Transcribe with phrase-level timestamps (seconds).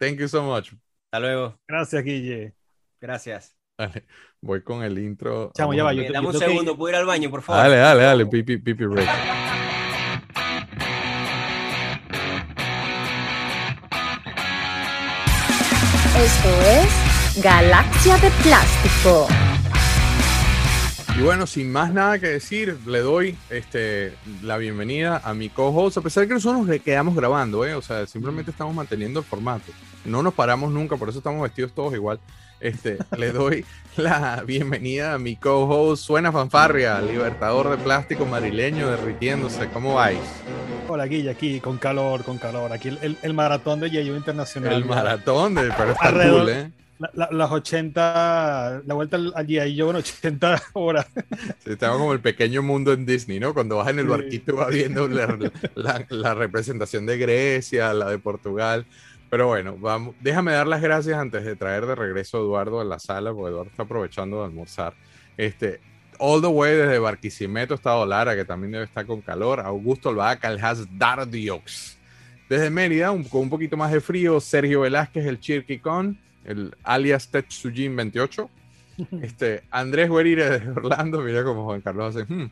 [0.00, 0.72] Thank you so much.
[1.12, 1.58] Hasta luego.
[1.68, 2.54] Gracias, Guille.
[3.00, 3.54] Gracias.
[3.78, 4.04] Dale,
[4.40, 5.52] voy con el intro.
[5.54, 7.62] Chamo, ya va, yo- Dame un segundo, ¿puedo ir al baño, por favor?
[7.62, 9.08] Dale, dale, dale, pipi, pipi break.
[16.16, 19.28] Esto es Galaxia de Plástico.
[21.20, 25.98] Y bueno, sin más nada que decir, le doy este, la bienvenida a mi co-host,
[25.98, 27.74] a pesar de que nosotros nos quedamos grabando, ¿eh?
[27.74, 29.70] o sea, simplemente estamos manteniendo el formato.
[30.06, 32.20] No nos paramos nunca, por eso estamos vestidos todos igual.
[32.58, 33.66] Este, le doy
[33.98, 39.68] la bienvenida a mi co-host, Suena Fanfarria, libertador de plástico madrileño derritiéndose.
[39.74, 40.18] ¿Cómo vais?
[40.88, 42.72] Hola, Guille, aquí con calor, con calor.
[42.72, 44.72] Aquí el, el- maratón de Yeyo Internacional.
[44.72, 46.70] El maratón de pero está cool, ¿eh?
[47.00, 49.78] La- la- las 80, la vuelta al, al G.I.
[49.80, 51.06] Joe en 80 horas.
[51.64, 53.52] Sí, Estamos como el pequeño mundo en Disney, ¿no?
[53.54, 54.10] Cuando vas en el Sí.
[54.10, 58.86] barquito vas viendo la representación de Grecia, la de Portugal.
[59.30, 60.14] Pero bueno, vamos.
[60.20, 63.50] Déjame dar las gracias antes de traer de regreso a Eduardo a la sala, porque
[63.50, 64.92] Eduardo está aprovechando de almorzar.
[65.36, 65.80] Este,
[66.18, 69.60] all the way desde Barquisimeto, Estado Lara, que también debe estar con calor.
[69.60, 71.96] Augusto Albaca, el Has Dardiox.
[72.48, 76.18] Desde Mérida, un- con un poquito más de frío, Sergio Velázquez, el Chirquicón,
[76.50, 78.50] el alias Tetsujin 28.
[79.22, 82.30] Este, Andrés Guerire de Orlando, mira como Juan Carlos hace.
[82.30, 82.50] "Hmm".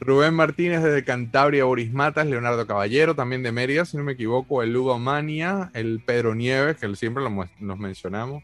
[0.00, 4.62] Rubén Martínez desde Cantabria, Boris Matas, Leonardo Caballero, también de Mérida, si no me equivoco,
[4.62, 7.28] el Lugo Mania, el Pedro Nieves, que siempre lo
[7.58, 8.42] nos mencionamos.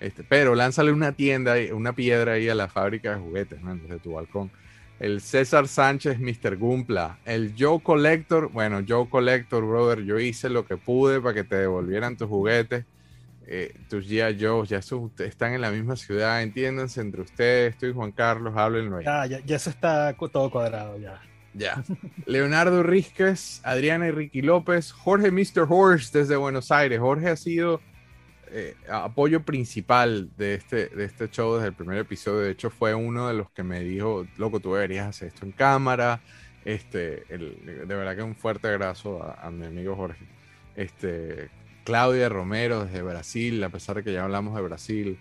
[0.00, 4.00] Este, pero lánzale una tienda, una piedra ahí a la fábrica de juguetes, man, desde
[4.00, 4.50] tu balcón.
[5.00, 6.58] El César Sánchez, Mr.
[6.58, 7.18] Gumpla.
[7.24, 11.56] El Joe Collector, bueno, Joe Collector, brother, yo hice lo que pude para que te
[11.56, 12.84] devolvieran tus juguetes
[13.50, 14.36] eh, tus G.I.
[14.38, 18.98] Joe, ya ustedes están en la misma ciudad, entiéndanse entre ustedes, estoy Juan Carlos, háblenlo
[18.98, 19.04] ahí.
[19.06, 21.18] Ya, ya, ya eso está todo cuadrado ya.
[21.54, 21.82] Ya.
[22.26, 25.66] Leonardo Rizquez, Adriana y Ricky López, Jorge Mr.
[25.68, 27.00] Horse desde Buenos Aires.
[27.00, 27.80] Jorge ha sido
[28.50, 32.40] eh, apoyo principal de este, de este show desde el primer episodio.
[32.40, 35.52] De hecho, fue uno de los que me dijo, loco, tú deberías hacer esto en
[35.52, 36.20] cámara.
[36.66, 40.26] Este, el- de verdad que un fuerte abrazo a, a mi amigo Jorge.
[40.76, 41.48] Este,
[41.88, 45.18] Claudia Romero desde Brasil, a pesar de que ya hablamos de Brasil,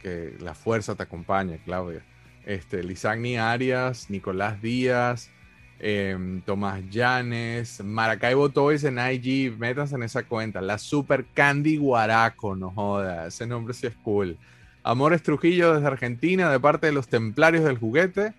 [0.00, 2.02] que la fuerza te acompañe, Claudia.
[2.46, 5.30] Este, Lisagni Arias, Nicolás Díaz,
[5.78, 10.62] em, Tomás Llanes, Maracaibo Toys en IG, métanse en esa cuenta.
[10.62, 14.38] La Super Candy Guaraco, no joda, ese nombre sí es cool.
[14.82, 18.32] Amores Trujillo desde Argentina, de parte de los Templarios del Juguete.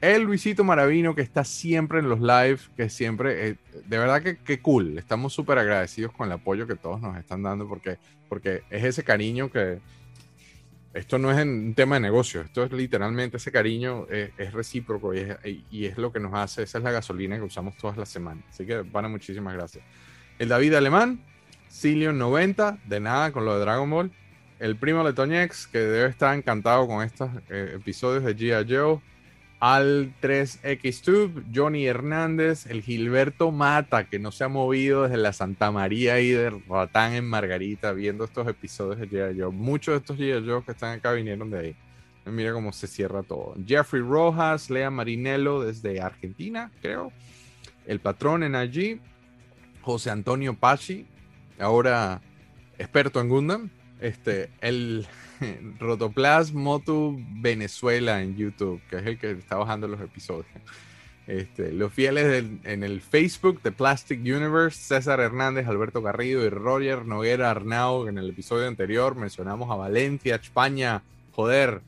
[0.00, 3.56] El Luisito Maravino, que está siempre en los live, que siempre, eh,
[3.86, 4.96] de verdad que, que cool.
[4.98, 9.04] Estamos súper agradecidos con el apoyo que todos nos están dando, porque, porque es ese
[9.04, 9.78] cariño que,
[10.92, 15.14] esto no es un tema de negocio, esto es literalmente ese cariño es, es recíproco
[15.14, 15.36] y es,
[15.70, 18.44] y- es lo que nos hace, esa es la gasolina que usamos todas las semanas.
[18.50, 19.84] Así que, pana, muchísimas gracias.
[20.38, 21.20] El David Alemán,
[21.68, 24.10] Cilion 90, de nada con lo de Dragon Ball.
[24.58, 28.66] El primo de Toñex, que debe estar encantado con estos eh, episodios de G.I.
[28.74, 28.98] Joe.
[29.60, 35.70] Al 3X Johnny Hernández, el Gilberto Mata, que no se ha movido desde la Santa
[35.70, 39.52] María y de Ratán en Margarita, viendo estos episodios de G.I.
[39.52, 40.64] Muchos de estos G.I.
[40.64, 41.76] Que están acá vinieron de ahí.
[42.24, 43.54] Mira cómo se cierra todo.
[43.66, 47.12] Jeffrey Rojas, Lea Marinello desde Argentina, creo.
[47.86, 49.00] El patrón en allí.
[49.82, 51.06] José Antonio Pachi,
[51.58, 52.20] ahora
[52.78, 53.70] experto en Gundam.
[54.00, 55.06] Este, el
[55.78, 60.46] Rotoplas Motu Venezuela en YouTube, que es el que está bajando los episodios.
[61.26, 67.06] Este, los fieles en el Facebook de Plastic Universe, César Hernández, Alberto Garrido y Roger
[67.06, 71.02] Noguera Arnau, en el episodio anterior mencionamos a Valencia, España,
[71.32, 71.82] joder.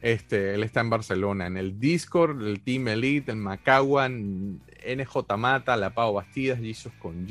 [0.00, 1.46] Este, él está en Barcelona.
[1.46, 7.26] En el Discord, el Team Elite, el Macaguan, NJ Mata, La Pau Bastidas, Jesus con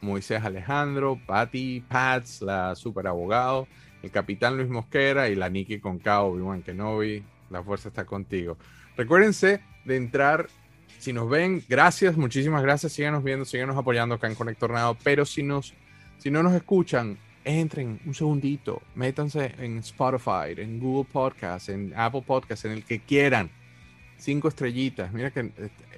[0.00, 3.68] Moisés Alejandro, Patty, Pats, la super abogado,
[4.02, 7.22] el Capitán Luis Mosquera y la Nikki con Kao, Obi-Wan Kenobi.
[7.50, 8.56] La fuerza está contigo.
[8.96, 10.48] Recuérdense de entrar.
[10.98, 12.92] Si nos ven, gracias, muchísimas gracias.
[12.92, 14.96] Síganos viendo, síganos apoyando acá en Conectornado.
[15.02, 15.74] Pero si, nos,
[16.18, 22.22] si no nos escuchan, entren un segundito, métanse en Spotify, en Google Podcast, en Apple
[22.24, 23.50] Podcast, en el que quieran.
[24.16, 25.12] Cinco estrellitas.
[25.12, 25.50] Mira que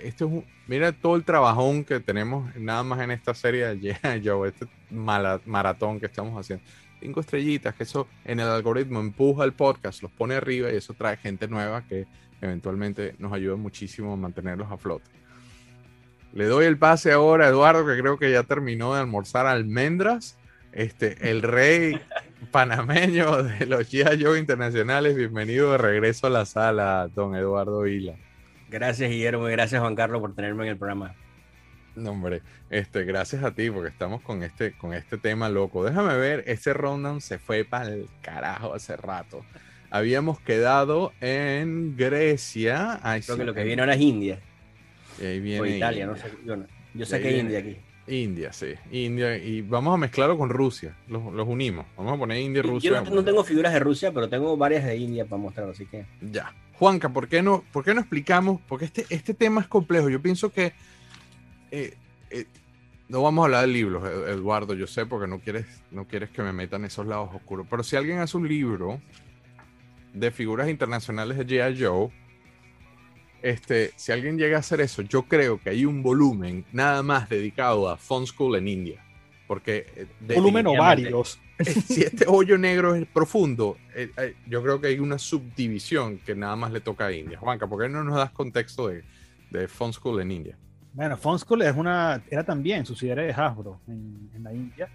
[0.02, 3.76] esto es un- mira todo el trabajón que tenemos nada más en esta serie de
[3.94, 4.22] G.I.
[4.26, 6.64] Joe, este mala- maratón que estamos haciendo.
[7.04, 10.94] Cinco estrellitas, que eso en el algoritmo empuja el podcast, los pone arriba y eso
[10.94, 12.06] trae gente nueva que
[12.40, 15.10] eventualmente nos ayuda muchísimo a mantenerlos a flote.
[16.32, 20.38] Le doy el pase ahora a Eduardo, que creo que ya terminó de almorzar almendras.
[20.72, 22.00] Este, el rey
[22.50, 24.24] panameño de los G.I.
[24.24, 25.14] Joe internacionales.
[25.14, 28.14] Bienvenido de regreso a la sala, don Eduardo Vila.
[28.70, 31.14] Gracias, Guillermo, y gracias, Juan Carlos, por tenerme en el programa.
[31.96, 35.84] No, hombre, este, gracias a ti, porque estamos con este, con este tema loco.
[35.84, 39.44] Déjame ver, ese rundown se fue para el carajo hace rato.
[39.90, 42.98] Habíamos quedado en Grecia.
[43.02, 44.40] Ay, Creo sí, que lo que en- viene ahora es India.
[45.20, 46.24] y ahí viene O Italia, no sé.
[46.44, 46.64] Yo, no.
[46.94, 47.76] yo ahí saqué viene- India aquí.
[48.06, 48.74] India, sí.
[48.90, 50.94] India, y vamos a mezclarlo con Rusia.
[51.08, 51.86] Los, los unimos.
[51.96, 52.90] Vamos a poner India y Rusia.
[52.90, 55.86] Yo no, no tengo figuras de Rusia, pero tengo varias de India para mostrar, así
[55.86, 56.04] que.
[56.20, 56.52] Ya.
[56.74, 58.60] Juanca, ¿por qué no, por qué no explicamos?
[58.68, 60.10] Porque este, este tema es complejo.
[60.10, 60.72] Yo pienso que
[61.70, 61.96] eh,
[62.30, 62.46] eh,
[63.08, 66.30] no vamos a hablar de libros, Ed- Eduardo, yo sé, porque no quieres, no quieres
[66.30, 67.66] que me metan esos lados oscuros.
[67.68, 69.00] Pero si alguien hace un libro
[70.12, 71.82] de figuras internacionales de G.I.
[71.84, 72.10] Joe,
[73.42, 77.28] este, si alguien llega a hacer eso, yo creo que hay un volumen nada más
[77.28, 79.00] dedicado a Fun School en India.
[79.46, 81.38] Porque eh, Volumen o varios.
[81.86, 86.34] si este hoyo negro es profundo, eh, eh, yo creo que hay una subdivisión que
[86.34, 87.38] nada más le toca a India.
[87.38, 89.04] Juanca, ¿por qué no nos das contexto de,
[89.50, 90.58] de Fun School en India?
[90.94, 94.88] Bueno, Fonschool es una, era también subsidiaria de Hasbro en, en la India.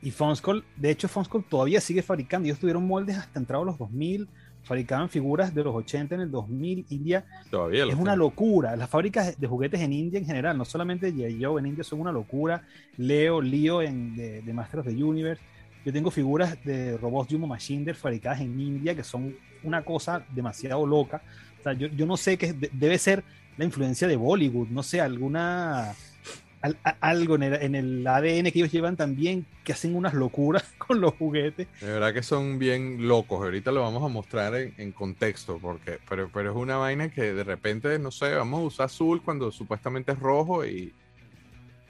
[0.00, 2.46] Y Fonschool, de hecho, Fonschool todavía sigue fabricando.
[2.46, 4.28] Ellos tuvieron moldes hasta entrados los 2000,
[4.64, 6.86] fabricaban figuras de los 80 en el 2000.
[6.90, 8.74] India Todavía es una locura.
[8.76, 11.12] Las fábricas de juguetes en India en general, no solamente.
[11.40, 12.62] Joe en India, son una locura.
[12.96, 15.42] Leo, Leo en, de, de Masters of the Universe.
[15.84, 19.34] Yo tengo figuras de robots Jumbo Machine fabricadas en India que son
[19.64, 21.22] una cosa demasiado loca.
[21.58, 23.24] O sea, yo, yo no sé qué de- debe ser
[23.56, 25.94] la influencia de Bollywood, no sé, alguna
[27.00, 31.00] algo en el, en el ADN que ellos llevan también que hacen unas locuras con
[31.00, 31.66] los juguetes.
[31.80, 33.42] De verdad que son bien locos.
[33.42, 37.32] Ahorita lo vamos a mostrar en, en contexto, porque, pero, pero es una vaina que
[37.32, 40.92] de repente, no sé, vamos a usar azul cuando supuestamente es rojo y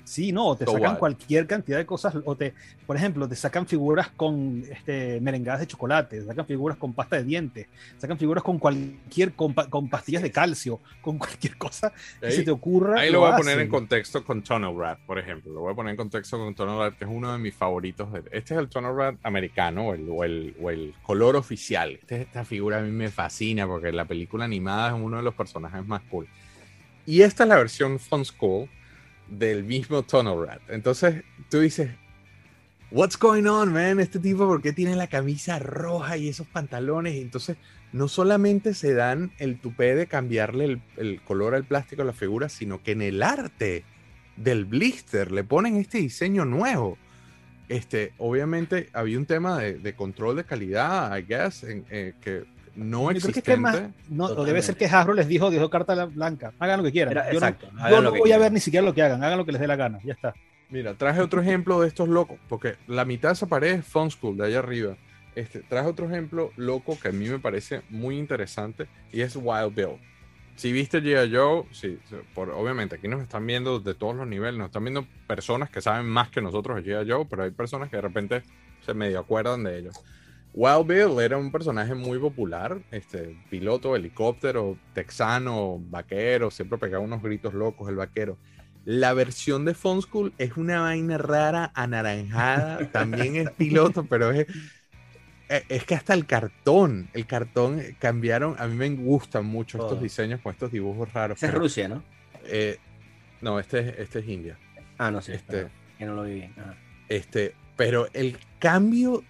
[0.05, 2.55] Sí, no, te sacan cualquier cantidad de cosas, o te,
[2.87, 7.17] por ejemplo, te sacan figuras con este, merengadas de chocolate, te sacan figuras con pasta
[7.17, 7.67] de dientes,
[7.99, 12.43] sacan figuras con cualquier, con, con pastillas de calcio, con cualquier cosa que Ahí- se
[12.43, 13.01] te ocurra.
[13.01, 13.63] Ahí lo voy a poner hacen.
[13.67, 15.53] en contexto con Tunnel Rat, por ejemplo.
[15.53, 18.13] Lo voy a poner en contexto con Tunnel Rat, que es uno de mis favoritos.
[18.13, 21.93] de- Este es el Tunnel Rat americano, o el, o el, o el color oficial.
[21.93, 25.35] Este- esta figura a mí me fascina porque la película animada es uno de los
[25.35, 26.27] personajes más cool.
[27.07, 28.69] Y esta es la versión Fun School
[29.39, 30.63] del mismo Tunnel Rat.
[30.69, 31.91] Entonces tú dices,
[32.95, 34.01] What's going on, man?
[34.01, 37.15] Este tipo, ¿por qué tiene la camisa roja y esos pantalones?
[37.15, 37.57] Entonces,
[37.91, 42.51] no solamente se dan el tupé de cambiarle el, color al plástico a la figura,
[42.51, 43.85] sino que en el arte
[44.37, 46.99] del blister le ponen este diseño nuevo.
[47.71, 52.45] Este, obviamente había un tema de, control de calidad, I guess, eh, que
[52.77, 53.41] no Yo creo que existente.
[53.53, 56.53] es que más, no, o debe ser que Hasbro les dijo, dijo carta la- blanca,
[56.59, 57.13] hagan lo que quieran.
[57.13, 59.39] Era- yo no, exacto, yo no voy a ver ni siquiera lo que hagan, hagan
[59.39, 60.35] lo que les dé la gana, ya está.
[60.71, 64.11] Mira, traje otro ejemplo de estos locos, porque la mitad de esa pared es Fun
[64.11, 64.97] School, de allá arriba.
[65.35, 69.75] Este, traje otro ejemplo loco que a mí me parece muy interesante y es Wild
[69.75, 69.99] Bill.
[70.57, 71.35] Si viste G.I.
[71.35, 74.85] Joe, sí, sí, por, obviamente aquí nos están viendo de todos los niveles, nos están
[74.85, 77.11] viendo personas que saben más que nosotros de G.I.
[77.11, 78.43] Joe, pero hay personas que de repente
[78.85, 79.95] se medio acuerdan de ellos.
[80.55, 87.23] Wild Bill era un personaje muy popular, este, piloto, helicóptero, texano, vaquero, siempre pegaba unos
[87.23, 88.37] gritos locos el vaquero.
[88.85, 94.47] La versión de Fun School es una vaina rara, anaranjada, también es piloto, pero es,
[95.49, 99.79] eh, es que hasta el cartón, el cartón eh, cambiaron, a mí me gustan mucho
[99.79, 101.39] estos diseños con estos dibujos raros.
[101.39, 102.03] Esa es Rusia, ¿no?
[102.45, 102.79] eh,
[103.41, 104.59] no, este es, este es India.
[104.99, 105.35] Ah, no sé.
[105.35, 106.55] Este- que no lo vi bien.
[107.09, 109.23] Este, pero el cambio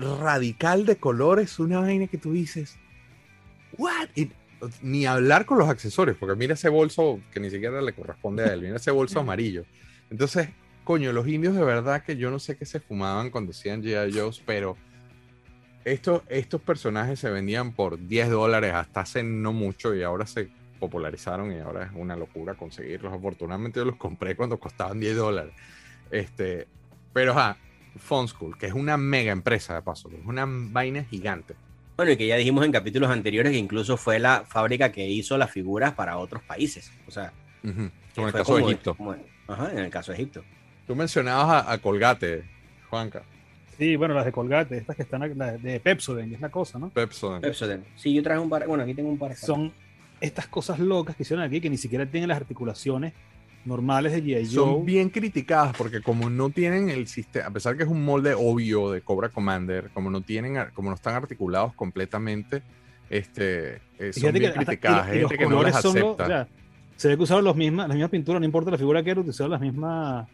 [0.00, 2.76] radical de color es una vaina que tú dices,
[3.76, 4.08] ¿what?
[4.14, 4.30] Y
[4.82, 8.52] ni hablar con los accesorios, porque mira ese bolso que ni siquiera le corresponde a
[8.52, 9.64] él, mira ese bolso amarillo.
[10.10, 10.48] Entonces,
[10.84, 14.12] coño, los indios de verdad que yo no sé qué se fumaban cuando hacían G.I.
[14.12, 14.76] Joe's, pero
[15.84, 20.50] estos, estos personajes se vendían por 10 dólares hasta hace no mucho y ahora se
[20.78, 23.12] popularizaron y ahora es una locura conseguirlos.
[23.12, 25.54] Afortunadamente yo los compré cuando costaban 10 dólares.
[26.10, 26.66] Este,
[27.12, 27.56] pero ajá,
[27.98, 31.54] Fun School, que es una mega empresa de paso, es una vaina gigante.
[31.96, 35.36] Bueno, y que ya dijimos en capítulos anteriores que incluso fue la fábrica que hizo
[35.36, 36.90] las figuras para otros países.
[37.06, 37.32] O sea,
[37.62, 38.94] Ujú, que Como el fue caso de Egipto.
[38.94, 39.14] como-
[39.48, 40.42] ajá, en el caso de Egipto.
[40.86, 42.44] Tú mencionabas a, a Colgate,
[42.88, 43.22] Juanca,
[43.76, 46.90] Sí, bueno, las de Colgate, estas que están, las de Pepsodent, es la cosa, ¿no?
[46.90, 47.42] Pepsodent.
[47.42, 47.86] Pepsodent.
[47.96, 48.66] Sí, yo traje un par.
[48.66, 49.34] Bueno, aquí tengo un par.
[49.36, 49.72] Son
[50.20, 53.14] estas cosas locas que hicieron aquí que ni siquiera tienen las articulaciones
[53.64, 54.46] normales de G.I.
[54.46, 54.84] Son Joe.
[54.84, 58.90] bien criticadas porque como no tienen el sistema, a pesar que es un molde obvio
[58.90, 62.62] de Cobra Commander, como no tienen, como no están articulados completamente,
[63.10, 65.08] este, eh, son bien que criticadas.
[65.08, 66.24] gente que no las son los- acepta.
[66.24, 66.48] o sea,
[66.96, 69.20] se ve que usaron los mismas, las mismas pinturas, no importa la figura que era,
[69.20, 70.26] utilizaron las mismas,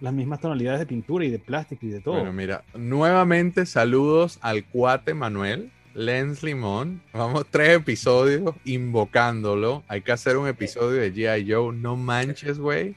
[0.00, 2.14] las mismas tonalidades de pintura y de plástico y de todo.
[2.16, 7.02] Bueno, mira, nuevamente saludos al cuate Manuel, Lens Limón.
[7.12, 9.84] Vamos tres episodios invocándolo.
[9.88, 11.50] Hay que hacer un episodio de G.I.
[11.52, 11.74] Joe.
[11.74, 12.94] No manches, güey.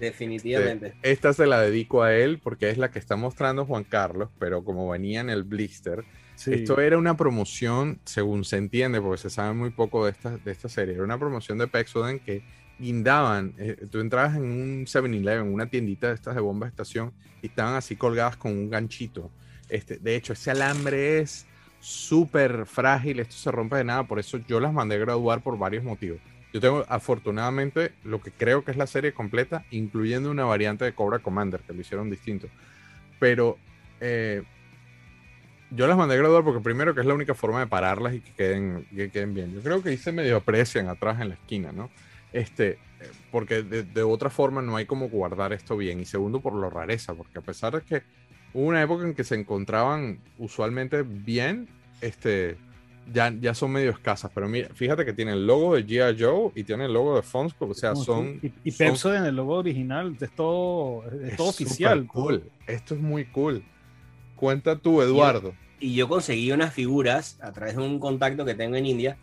[0.00, 0.88] Definitivamente.
[0.88, 4.28] Este, esta se la dedico a él porque es la que está mostrando Juan Carlos,
[4.38, 6.52] pero como venía en el blister, Sí.
[6.52, 10.52] esto era una promoción, según se entiende, porque se sabe muy poco de esta, de
[10.52, 12.42] esta serie, era una promoción de Pexoden que
[12.78, 17.14] guindaban, eh, tú entrabas en un 7-Eleven, una tiendita de estas de bomba de estación,
[17.40, 19.30] y estaban así colgadas con un ganchito.
[19.70, 21.46] Este, de hecho, ese alambre es
[21.86, 25.56] súper frágil, esto se rompe de nada, por eso yo las mandé a graduar por
[25.56, 26.18] varios motivos.
[26.52, 30.94] Yo tengo afortunadamente lo que creo que es la serie completa, incluyendo una variante de
[30.94, 32.48] Cobra Commander, que lo hicieron distinto.
[33.20, 33.56] Pero
[34.00, 34.42] eh,
[35.70, 38.20] yo las mandé a graduar porque primero que es la única forma de pararlas y
[38.20, 39.54] que queden, que queden bien.
[39.54, 41.88] Yo creo que se medio aprecian atrás en la esquina, ¿no?
[42.32, 42.80] Este,
[43.30, 46.00] porque de, de otra forma no hay como guardar esto bien.
[46.00, 48.02] Y segundo, por lo rareza, porque a pesar de que
[48.54, 51.68] hubo una época en que se encontraban usualmente bien,
[52.00, 52.56] este,
[53.12, 54.30] ya, ya son medio escasas.
[54.34, 56.16] Pero mira, fíjate que tiene el logo de G.I.
[56.22, 58.38] Joe y tiene el logo de Funko, o sea, son...
[58.42, 62.06] Y, y son- Pepso en el logo original es todo, es es todo oficial.
[62.06, 62.42] Cool.
[62.66, 63.62] Esto es muy cool.
[64.34, 65.54] Cuenta tú, Eduardo.
[65.80, 69.16] Y yo conseguí unas figuras a través de un contacto que tengo en India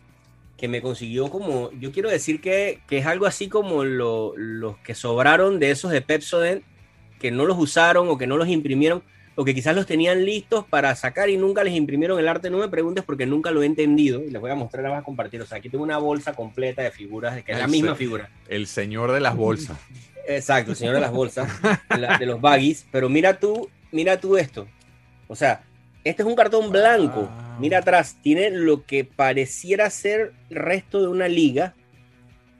[0.56, 4.76] que me consiguió como, yo quiero decir que, que es algo así como lo- los
[4.78, 6.62] que sobraron de esos de Pepsodent,
[7.18, 9.02] que no los usaron o que no los imprimieron,
[9.36, 12.50] o que quizás los tenían listos para sacar y nunca les imprimieron el arte.
[12.50, 15.00] No me preguntes porque nunca lo he entendido y les voy a mostrar, las voy
[15.00, 15.42] a compartir.
[15.42, 18.30] O sea, aquí tengo una bolsa completa de figuras, que es la Ay, misma figura.
[18.48, 19.76] El señor de las bolsas.
[20.26, 21.50] Exacto, el señor de las bolsas,
[21.90, 22.86] de, la- de los baggies.
[22.92, 24.66] Pero mira tú, mira tú esto.
[25.26, 25.62] O sea,
[26.04, 27.22] este es un cartón blanco.
[27.22, 27.58] Wow.
[27.58, 31.74] Mira atrás, tiene lo que pareciera ser el resto de una liga.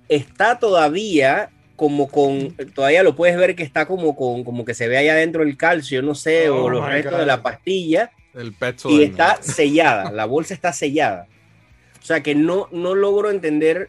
[0.09, 4.87] Está todavía como con, todavía lo puedes ver que está como con, como que se
[4.89, 7.19] ve ahí adentro el calcio, no sé, Oh o los my restos God.
[7.21, 11.27] de la pastilla El pecho y está sellada, la bolsa está sellada.
[12.01, 13.89] O sea que no, no logro entender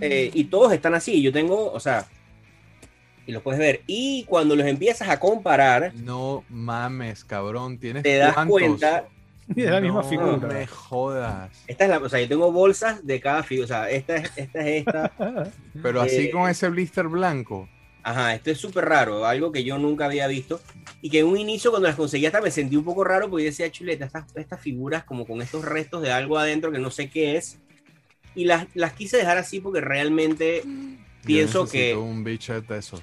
[0.00, 1.20] eh, y todos están así.
[1.22, 2.06] Yo tengo, o sea,
[3.26, 3.82] y los puedes ver.
[3.86, 7.78] Y cuando los empiezas a comparar, No mames, cabrón.
[7.78, 8.52] Tienes te das cuántos?
[8.52, 9.04] cuenta.
[9.54, 10.36] Y es la misma No figura.
[10.48, 11.50] me jodas.
[11.66, 13.64] Esta es la, o sea, yo tengo bolsas de cada figura.
[13.64, 15.12] O sea, esta es esta, es esta.
[15.82, 17.68] Pero así Eh, con ese blister blanco.
[18.04, 20.60] Ajá, esto es súper raro, algo que yo nunca había visto.
[21.02, 23.44] Y que en un inicio, cuando las conseguí, hasta me sentí un poco raro porque
[23.44, 26.90] yo decía, chuleta, estas, estas figuras como con estos restos de algo adentro que no
[26.90, 27.58] sé qué es.
[28.34, 30.64] Y las, las quise dejar así porque realmente
[31.24, 31.78] pienso Yo que.
[31.78, 33.02] necesito un bicho de esos.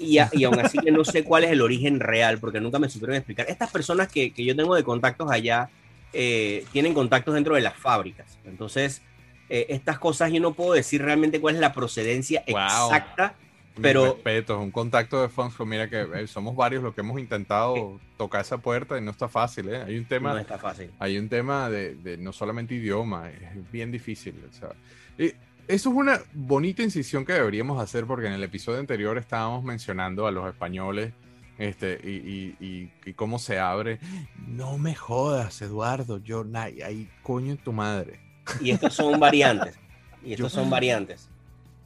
[0.00, 2.78] Y, a- y aún así que no sé cuál es el origen real, porque nunca
[2.78, 3.46] me supieron explicar.
[3.48, 5.68] Estas personas que, que yo tengo de contactos allá
[6.12, 8.38] eh, tienen contactos dentro de las fábricas.
[8.44, 9.02] Entonces,
[9.48, 12.58] eh, estas cosas yo no puedo decir realmente cuál es la procedencia Wow.
[12.92, 13.34] exacta.
[13.80, 15.64] Pero- respetos, un contacto de Funko.
[15.64, 19.28] Mira que eh, somos varios los que hemos intentado tocar esa puerta y no está
[19.28, 19.82] fácil, ¿eh?
[19.86, 20.32] Hay un tema.
[20.34, 20.90] No está fácil.
[20.98, 24.34] hay un tema de, de no solamente idioma, es bien difícil.
[24.48, 24.70] o sea,
[25.16, 25.32] y
[25.68, 30.26] eso es una bonita incisión que deberíamos hacer porque en el episodio anterior estábamos mencionando
[30.26, 31.12] a los españoles
[31.60, 34.00] este, y, y- y- y cómo se abre.
[34.48, 38.18] No me jodas, Eduardo, yo, na- ahí coño en tu madre.
[38.60, 39.78] Y estos son variantes.
[40.24, 41.28] Y estos Yo- son variantes.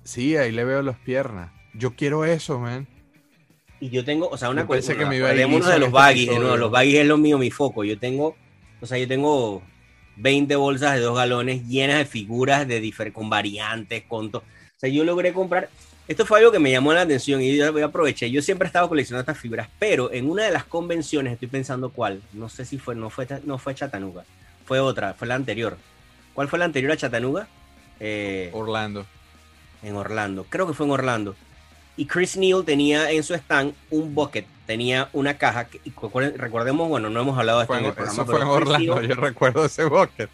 [0.05, 1.51] Sí, ahí le veo las piernas.
[1.75, 2.87] Yo quiero eso, man.
[3.81, 4.99] Y yo tengo, o sea, una pensé cosa.
[5.05, 6.41] que me iba a ir liso de los este baggies, de episodio.
[6.43, 7.85] nuevo, los baggies es lo mío, mi foco.
[7.85, 8.37] Yo tengo,
[8.81, 9.63] o sea, yo tengo
[10.17, 14.79] 20 bolsas de dos galones llenas de figuras de difer con variantes, con to- O
[14.79, 15.69] sea, yo logré comprar.
[16.07, 18.29] Esto fue algo que me llamó la atención y yo voy a aprovechar.
[18.29, 21.91] Yo siempre he estado coleccionando estas figuras, pero en una de las convenciones, estoy pensando
[21.91, 24.25] cuál, no sé si fue, no fue, no fue Chattanooga,
[24.67, 25.79] fue otra, fue la anterior.
[26.35, 27.47] ¿Cuál fue la anterior a Chattanooga?
[28.01, 29.07] Eh, Orlando.
[29.83, 30.45] en Orlando.
[30.51, 31.37] Creo que fue en Orlando.
[31.97, 35.67] Y Chris Neal tenía en su stand un bucket, tenía una caja.
[35.69, 35.81] Que,
[36.37, 38.13] recordemos, bueno, no hemos hablado de esto en- el programa.
[38.23, 40.29] eso fue en Orlando, Neal- yo recuerdo ese bucket.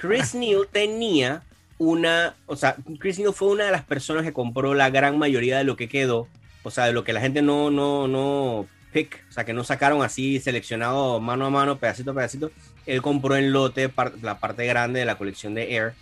[0.00, 1.42] Chris Neal tenía
[1.78, 5.58] una, o sea, Chris Neal fue una de las personas que compró la gran mayoría
[5.58, 6.28] de lo que quedó,
[6.62, 9.64] o sea, de lo que la gente no, no, no pick, o sea, que no
[9.64, 12.50] sacaron así seleccionado mano a mano, pedacito a pedacito.
[12.86, 13.90] Él compró en lote
[14.22, 15.94] la parte grande de la colección de Air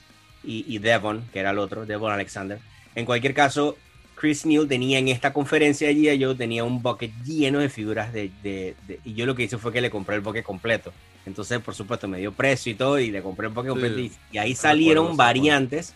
[0.43, 2.59] y, y Devon, que era el otro, Devon Alexander.
[2.95, 3.77] En cualquier caso,
[4.17, 8.31] Chris Neal tenía en esta conferencia allí, yo tenía un bucket lleno de figuras de,
[8.43, 10.93] de- de- y yo lo que hice fue que le compré el bucket completo.
[11.27, 13.81] Entonces, por supuesto, me dio precio y todo y le compré el bucket Sí.
[13.81, 15.95] completo y, y ahí salieron variantes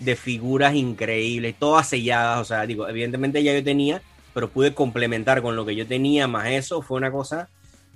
[0.00, 4.02] de figuras increíbles, todas selladas, o sea, digo, evidentemente ya yo tenía,
[4.34, 7.48] pero pude complementar con lo que yo tenía, más eso, fue una cosa,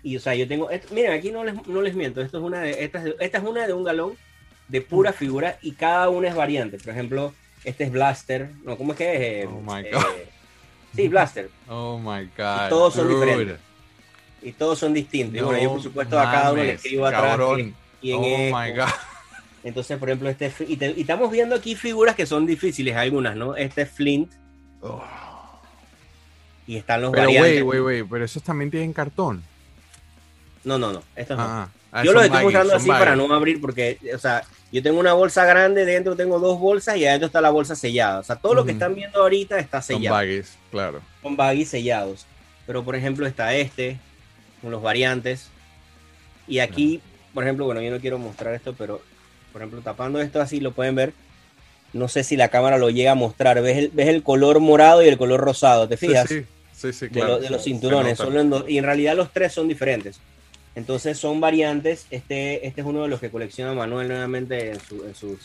[0.02, 2.44] y o sea, yo tengo, esto- miren, aquí no les, no les miento, esto es
[2.44, 4.12] una de, esta, es- esta es una de un galón
[4.68, 7.34] de pura figura y cada una es variante, por ejemplo,
[7.66, 9.46] este es Blaster, no, ¿cómo es que es?
[9.46, 10.02] Oh my eh, God.
[10.94, 12.68] sí, Blaster, Oh my god.
[12.70, 13.20] todos son dude.
[13.26, 13.58] diferentes.
[14.42, 17.06] y todos son distintos, y bueno, yo por No supuesto a cada uno le escribo
[17.06, 17.38] atrás
[18.00, 18.88] quién Oh es, my god.
[19.64, 23.34] entonces, por ejemplo, este y, te- y estamos viendo aquí figuras que son difíciles, algunas,
[23.36, 23.56] ¿no?
[23.56, 24.32] Este es Flint,
[24.80, 25.02] Oh.
[26.66, 27.62] y están los Pero, variantes.
[27.64, 29.42] güey, güey, güey, pero esos también tienen cartón.
[30.64, 31.68] No, no, no, estos no.
[31.98, 34.82] Ah, yo son los estoy mostrando son así para no abrir porque, o sea, yo
[34.82, 38.18] tengo una bolsa grande, dentro tengo dos bolsas y adentro está la bolsa sellada.
[38.20, 40.16] O sea, todo lo que están viendo ahorita está Son sellado.
[40.16, 41.00] baggies, claro.
[41.22, 42.26] Son baggy sellados.
[42.66, 43.98] Pero, por ejemplo, está este,
[44.60, 45.48] con los variantes.
[46.46, 47.00] Y aquí,
[47.32, 49.00] por ejemplo, bueno, yo no quiero mostrar esto, pero,
[49.52, 51.12] por ejemplo, tapando esto así, lo pueden ver.
[51.94, 53.62] No sé si la cámara lo llega a mostrar.
[53.62, 55.88] ¿Ves el, ves el color morado y el color rosado?
[55.88, 56.28] ¿Te Sí, fijas?
[56.28, 57.28] sí, sí, sí, de, claro.
[57.36, 58.18] lo- de los cinturones.
[58.18, 60.20] solo en dos- y en realidad los tres son diferentes.
[60.76, 62.06] Entonces son variantes.
[62.10, 65.38] Este, este es uno de los que colecciona Manuel nuevamente en, su- en sus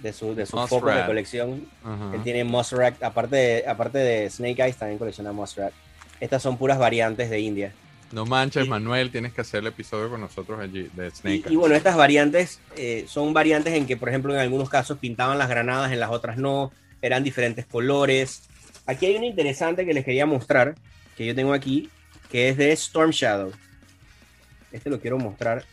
[0.00, 1.66] de, su, de sus focos de colección.
[1.82, 2.12] Ajá.
[2.14, 5.72] Él tiene Muskrat, aparte de, aparte de Snake Eyes, también colecciona Muskrat.
[6.20, 7.72] Estas son puras variantes de India.
[8.12, 11.44] No manches, Y- Manuel, tienes que hacer el episodio con nosotros allí de Snake.
[11.48, 14.98] Y, y bueno, estas variantes eh, son variantes en que, por ejemplo, en algunos casos
[14.98, 18.42] pintaban las granadas, en las otras no, eran diferentes colores.
[18.86, 20.74] Aquí hay una interesante que les quería mostrar,
[21.16, 21.88] que yo tengo aquí,
[22.30, 23.52] que es de Storm Shadow.
[24.72, 25.64] Este lo quiero mostrar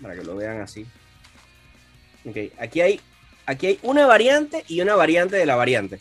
[0.00, 0.86] para que lo vean así.
[2.24, 3.00] Ok, aquí hay,
[3.46, 6.00] aquí hay una variante y una variante de la variante.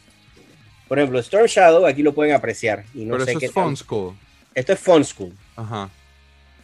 [0.87, 2.85] Por ejemplo, Storm Shadow, aquí lo pueden apreciar.
[2.93, 4.15] Y no Pero sé eso qué es Fun School.
[4.53, 5.33] Esto es Fun School.
[5.55, 5.89] Ajá.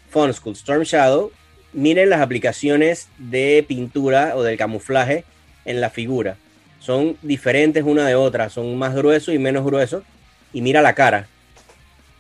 [0.09, 1.31] Fun School, Storm Shadow,
[1.73, 5.25] miren las aplicaciones de pintura o del camuflaje
[5.65, 6.37] en la figura.
[6.79, 10.03] Son diferentes una de otra, son más gruesos y menos gruesos.
[10.53, 11.27] Y mira la cara.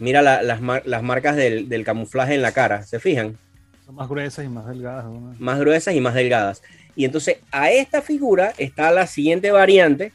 [0.03, 3.37] Mira la- las, mar- las marcas del, del camuflaje en la cara, ¿se fijan?
[3.85, 5.05] Son más gruesas y más delgadas.
[5.05, 5.33] ¿no?
[5.39, 6.61] Más gruesas y más delgadas.
[6.95, 10.11] Y entonces a esta figura está la siguiente variante.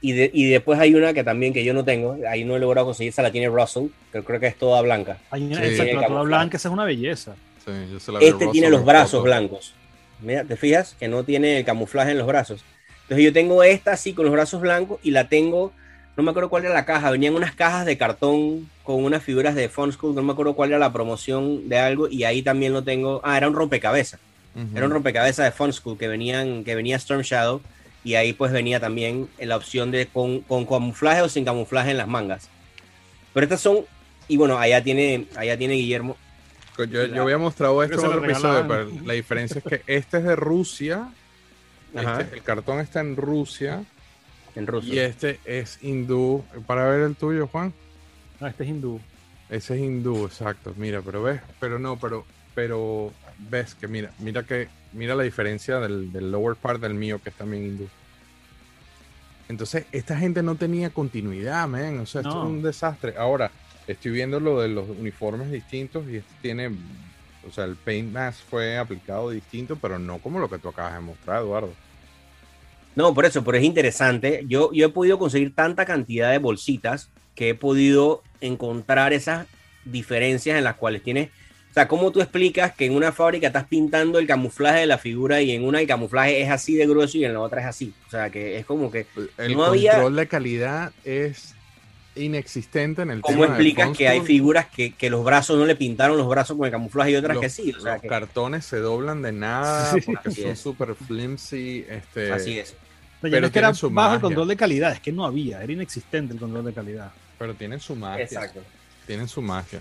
[0.00, 2.58] Y, de- y después hay una que también que yo no tengo, ahí no he
[2.60, 5.18] logrado conseguir, esa la tiene Russell, que creo que es toda blanca.
[5.30, 5.64] Hay una, Sí.
[5.70, 7.34] exacto, la toda blanca, esa es una belleza.
[7.64, 9.74] Sí, yo se la Este Russell tiene en los brazos blancos.
[10.20, 10.94] Mira, ¿te fijas?
[11.00, 12.62] Que no tiene el camuflaje en los brazos.
[13.02, 15.72] Entonces yo tengo esta así con los brazos blancos y la tengo,
[16.16, 19.54] no me acuerdo cuál era la caja, venían unas cajas de cartón con unas figuras
[19.54, 22.72] de Fun School, no me acuerdo cuál era la promoción de algo y ahí también
[22.72, 23.20] lo tengo.
[23.24, 24.20] Ah, era un rompecabezas.
[24.74, 27.60] Era un rompecabezas de Fun School que venían, que venía Storm Shadow
[28.02, 31.98] y ahí pues venía también la opción de con, con camuflaje o sin camuflaje en
[31.98, 32.48] las mangas.
[33.34, 33.80] Pero estas son,
[34.28, 36.16] y bueno, allá tiene, allá tiene Guillermo.
[36.78, 40.24] Yo, yo había mostrado esto en otro episodio, pero la diferencia es que este es
[40.24, 41.08] de Rusia.
[41.94, 43.82] Este- el cartón está en Rusia
[44.56, 44.88] En ruso.
[44.88, 46.44] y este es hindú.
[46.66, 47.72] Para ver el tuyo, Juan.
[48.40, 49.00] No, este es hindú.
[49.48, 50.74] Ese es hindú, exacto.
[50.76, 55.78] Mira, pero ves, pero no, pero, pero ves que mira, mira que, mira la diferencia
[55.78, 57.88] del, del lower part del mío, que es también hindú.
[59.48, 62.00] Entonces, esta gente no tenía continuidad, man.
[62.00, 63.14] O sea, esto es un desastre.
[63.16, 63.50] Ahora,
[63.86, 66.68] estoy viendo lo de los uniformes distintos y este tiene,
[67.46, 70.94] o sea, el paint mask fue aplicado distinto, pero no como lo que tú acabas
[70.94, 71.72] de mostrar, Eduardo.
[72.96, 74.44] No, por eso, pero es interesante.
[74.48, 79.46] Yo, yo he podido conseguir tanta cantidad de bolsitas que he podido encontrar esas
[79.84, 81.28] diferencias en las cuales tienes.
[81.70, 84.96] O sea, ¿cómo tú explicas que en una fábrica estás pintando el camuflaje de la
[84.96, 87.66] figura y en una el camuflaje es así de grueso y en la otra es
[87.66, 87.92] así?
[88.06, 89.06] O sea, que es como que.
[89.36, 91.54] El No había- control de calidad es
[92.14, 95.66] inexistente en el ¿Cómo tema del explicas que hay figuras que, que los brazos no
[95.66, 97.74] le pintaron los brazos con el camuflaje y otras los, que sí?
[97.76, 100.00] O sea, los que, cartones se doblan de nada Sí.
[100.00, 101.84] porque son súper flimsy.
[101.88, 102.74] Este, así es.
[103.22, 104.20] Ya Pero no es que era su bajo el magia.
[104.22, 107.10] control de calidad, es que no había, era inexistente el control de calidad.
[107.38, 108.22] Pero tienen su magia.
[108.24, 108.62] Exacto.
[109.06, 109.80] Tienen su magia.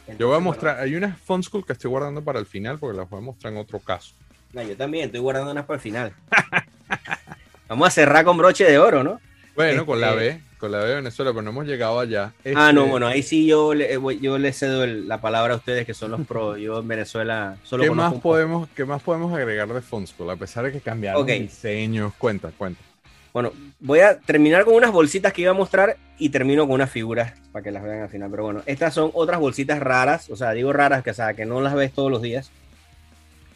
[0.00, 2.46] Entonces, Yo voy a bueno, mostrar, hay unas Fun School que estoy guardando para el
[2.46, 4.12] final porque las voy a mostrar en otro caso.
[4.52, 6.12] no, yo también estoy guardando unas para el final.
[7.68, 9.20] Vamos a cerrar con broche de oro, ¿no?
[9.54, 12.32] Bueno, con la Este- B, con la de Venezuela, pero no hemos llegado allá.
[12.54, 15.20] Ah, no, Este, bueno, ahí sí yo le, eh, voy- yo le cedo el- la
[15.20, 16.58] palabra a ustedes que son los pros.
[16.60, 20.30] Yo en Venezuela solo ¿Qué más, podemos, ¿Qué más podemos agregar de Fun School?
[20.30, 21.28] A pesar de que cambiaron Ok.
[21.30, 22.12] diseños.
[22.18, 22.80] Cuenta, cuenta.
[23.32, 26.90] Bueno, voy a terminar con unas bolsitas que iba a mostrar y termino con unas
[26.90, 28.28] figuras para que las vean al final.
[28.30, 31.46] Pero bueno, estas son otras bolsitas raras, o sea, digo raras que, o sea, que
[31.46, 32.50] no las ves todos los días.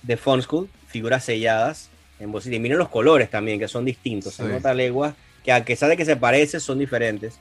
[0.02, 1.90] De Fun School, figuras selladas
[2.20, 2.56] en bolsitas.
[2.56, 4.34] Y miren los colores también, que son distintos.
[4.34, 5.14] Se nota legua
[5.44, 7.38] que a pesar de que se parecen, son diferentes.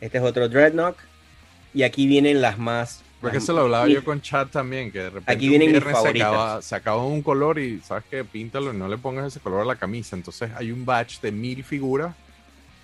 [0.00, 0.96] Este es otro Dreadnought.
[1.74, 3.02] Y aquí vienen las más.
[3.20, 5.50] Porque las- eso lo hablaba y- yo con Chat también, que de repente Aquí un
[5.50, 6.28] vienen mis se favoritas.
[6.28, 9.62] acaba, se acaba un color y sabes que píntalo y no le pongas ese color
[9.62, 10.14] a la camisa.
[10.16, 12.14] Entonces hay un batch de mil figuras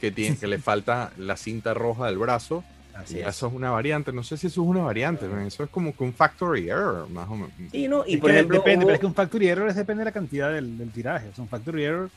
[0.00, 2.64] que, tiene, que le falta la cinta roja del brazo.
[2.94, 3.28] Así y es.
[3.28, 4.12] eso es una variante.
[4.12, 7.28] No sé si eso es una variante, eso es como que un factory error, más
[7.28, 7.50] o menos.
[7.70, 8.04] Sí, ¿no?
[8.06, 10.04] Y Es por ejemplo, depende, hubo- pero es que un factory error es depende de
[10.06, 11.28] la cantidad del, del tiraje.
[11.28, 12.10] O sea, un factory error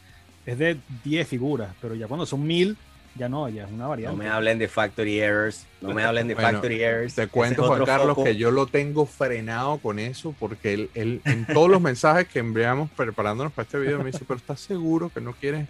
[0.45, 2.75] es de 10 figuras, pero ya cuando son 1000,
[3.15, 4.17] ya no, ya es una no variante.
[4.17, 7.13] me hablen de factory errors, no me hablen de Bueno, factory errors.
[7.15, 8.23] Te cuento, Juan Carlos, foco.
[8.23, 12.39] que yo lo tengo frenado con eso porque él, él- en todos los mensajes que
[12.39, 15.67] enviamos preparándonos para este video me dice, pero ¿estás seguro que no quieres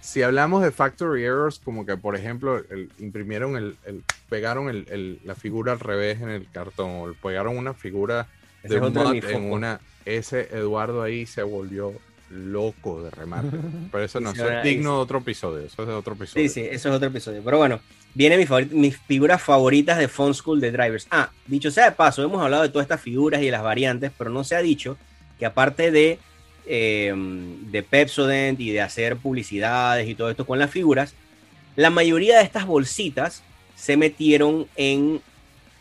[0.00, 4.86] si hablamos de factory errors, como que por ejemplo el- imprimieron el, el- pegaron el-
[4.90, 8.26] el- la figura al revés en el cartón, o pegaron una figura
[8.62, 11.92] Ese de un en una, ese Eduardo ahí se volvió
[12.30, 13.56] loco de remate.
[13.92, 16.14] Pero eso no, Sí, eso es digno es- de otro episodio, eso es de otro
[16.14, 16.48] episodio.
[16.48, 17.42] Sí, sí, eso es otro episodio.
[17.44, 17.80] Pero bueno,
[18.14, 21.06] vienen mis, figuras favoritas de Fun School de Drivers.
[21.10, 24.12] Ah, dicho sea de paso, hemos hablado de todas estas figuras y de las variantes,
[24.16, 24.96] pero no se ha dicho
[25.38, 26.18] que aparte de,
[26.66, 31.14] eh, de Pepsodent y de hacer publicidades y todo esto con las figuras,
[31.76, 33.42] la mayoría de estas bolsitas
[33.74, 35.20] se metieron en,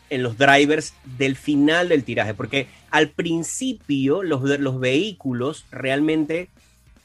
[0.10, 6.48] en los drivers del final del tiraje, porque al principio los, los vehículos realmente,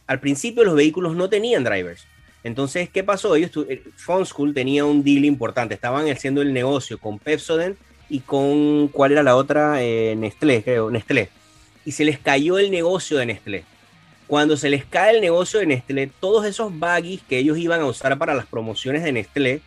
[0.06, 2.06] al principio los vehículos no tenían drivers.
[2.42, 3.36] Entonces, ¿qué pasó?
[3.36, 5.74] Ellos, tu- eh, Fun School tenía un deal importante.
[5.74, 7.76] Estaban haciendo el negocio con Pepsodent
[8.10, 9.82] y con, ¿cuál era la otra?
[9.82, 11.30] Eh, Nestlé, creo, Nestlé.
[11.86, 13.64] Y se les cayó el negocio de Nestlé.
[14.26, 17.86] Cuando se les cae el negocio de Nestlé, todos esos baggies que ellos iban a
[17.86, 19.60] usar para las promociones de Nestlé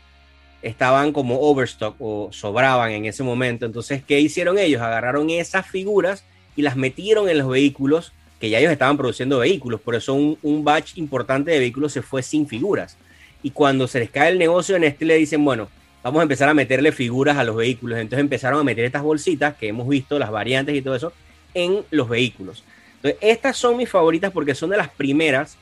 [0.68, 3.66] estaban como overstock o sobraban en ese momento.
[3.66, 4.82] Entonces, ¿qué hicieron ellos?
[4.82, 6.24] Agarraron esas figuras
[6.56, 10.38] y las metieron en los vehículos que ya ellos estaban produciendo vehículos, por eso un,
[10.44, 12.96] un batch importante de vehículos se fue sin figuras.
[13.42, 15.70] Y cuando se les cae el negocio en este, le dicen, bueno,
[16.04, 17.98] vamos a empezar a meterle figuras a los vehículos.
[17.98, 21.14] Entonces empezaron a meter estas bolsitas que hemos visto, las variantes y todo eso,
[21.54, 22.64] en los vehículos.
[22.98, 25.58] Entonces, estas son mis favoritas porque son de las primeras,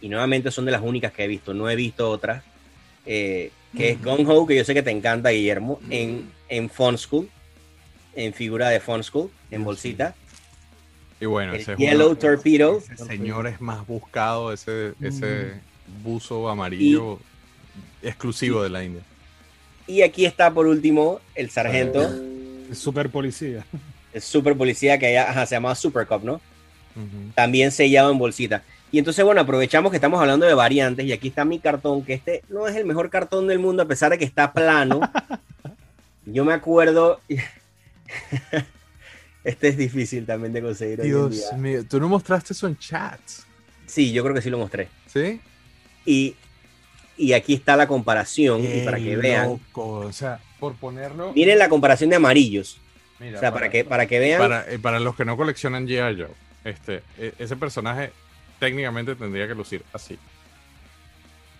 [0.00, 2.42] y nuevamente son de las únicas que he visto, no he visto otras,
[3.06, 6.96] eh, que es Gung Ho, que yo sé que te encanta, Guillermo, en, en Fun
[6.98, 7.28] School,
[8.14, 10.14] en figura de Fun School, en bolsita.
[11.20, 12.78] Y bueno, El ese es Yellow uno- Torpedo.
[12.78, 15.54] ese señor es más buscado, ese, ese
[16.02, 17.18] buzo amarillo
[18.02, 19.02] exclusivo de la India.
[19.86, 22.10] Y aquí está por último el sargento,
[22.72, 23.64] Super policía.
[24.12, 26.34] el super policía que allá, ajá, se llama Super Cop, ¿no?
[26.96, 27.32] Ujú.
[27.34, 28.62] También sellado en bolsita.
[28.94, 32.14] Y entonces, bueno, aprovechamos que estamos hablando de variantes y aquí está mi cartón, que
[32.14, 35.00] este no es el mejor cartón del mundo a pesar de que está plano.
[36.26, 37.20] Yo me acuerdo,
[39.42, 41.00] este es difícil también de conseguir.
[41.00, 41.58] hoy en Dios día.
[41.58, 43.44] mío, tú no mostraste eso en chats,
[43.86, 44.88] Sí, yo creo que sí lo mostré.
[45.12, 45.40] ¿sí?
[46.06, 46.36] Y,
[47.16, 49.48] y aquí está la comparación, y para que vean.
[49.48, 51.32] loco, O sea, por ponerlo.
[51.34, 52.78] Miren la comparación de amarillos.
[53.18, 54.40] Mira, O sea, para que, para que vean.
[54.40, 56.16] para, eh, para los que no coleccionan G.I.
[56.16, 56.28] Joe,
[56.64, 58.12] este, e- ese personaje
[58.64, 60.18] técnicamente tendría que lucir así.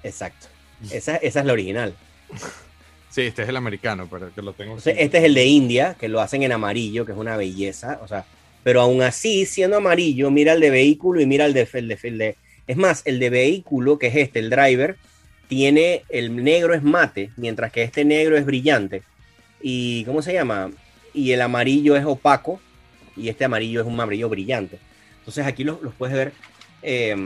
[0.02, 0.46] Exacto.
[0.90, 1.94] Esa, esa es la original.
[3.10, 4.72] Sí, este es el americano, pero que lo tengo.
[4.72, 8.00] Entonces, este es el de India, que lo hacen en amarillo, que es una belleza.
[8.02, 8.24] O sea,
[8.62, 11.98] pero aún así, siendo amarillo, mira el de vehículo y mira el de, el de,
[12.02, 12.36] el de-
[12.66, 14.96] Es más, el de vehículo, que es este, el driver,
[15.48, 16.02] tiene.
[16.08, 19.02] El negro es mate, mientras que este negro es brillante.
[19.62, 20.04] Y.
[20.04, 20.70] ¿Cómo se llama?
[21.14, 22.60] Y el amarillo es opaco,
[23.16, 24.78] y este amarillo es un amarillo brillante.
[25.20, 26.32] Entonces, aquí los, los puedes ver.
[26.84, 27.16] Eh,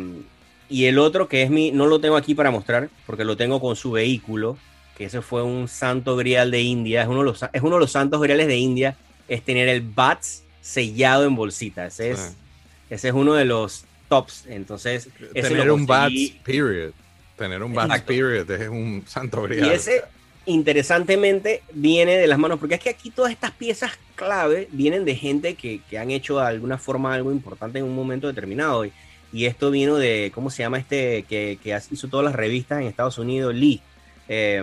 [0.70, 1.70] y el otro, que es mi.
[1.72, 4.56] No lo tengo aquí para mostrar, porque lo tengo con su vehículo
[4.96, 7.80] que ese fue un santo grial de India, es uno de los, es uno de
[7.80, 8.96] los santos griales de India,
[9.28, 11.86] es tener el BATS sellado en bolsita.
[11.86, 12.34] Ese es, Sí.
[12.90, 14.44] ese es uno de los tops.
[14.48, 16.40] Entonces, ese Tener un conseguí.
[16.44, 16.90] period.
[17.36, 18.06] Tener un Exacto.
[18.06, 19.70] period es un santo Y grial.
[19.70, 20.02] ese,
[20.46, 25.14] interesantemente, viene de las manos, porque es que aquí todas estas piezas clave vienen de
[25.14, 28.84] gente que, que han hecho de alguna forma algo importante en un momento determinado.
[28.84, 28.92] Y,
[29.32, 31.24] y esto vino de, ¿cómo se llama este?
[31.28, 33.80] Que, que hizo todas las revistas en Estados Unidos, Lee.
[34.28, 34.62] Eh,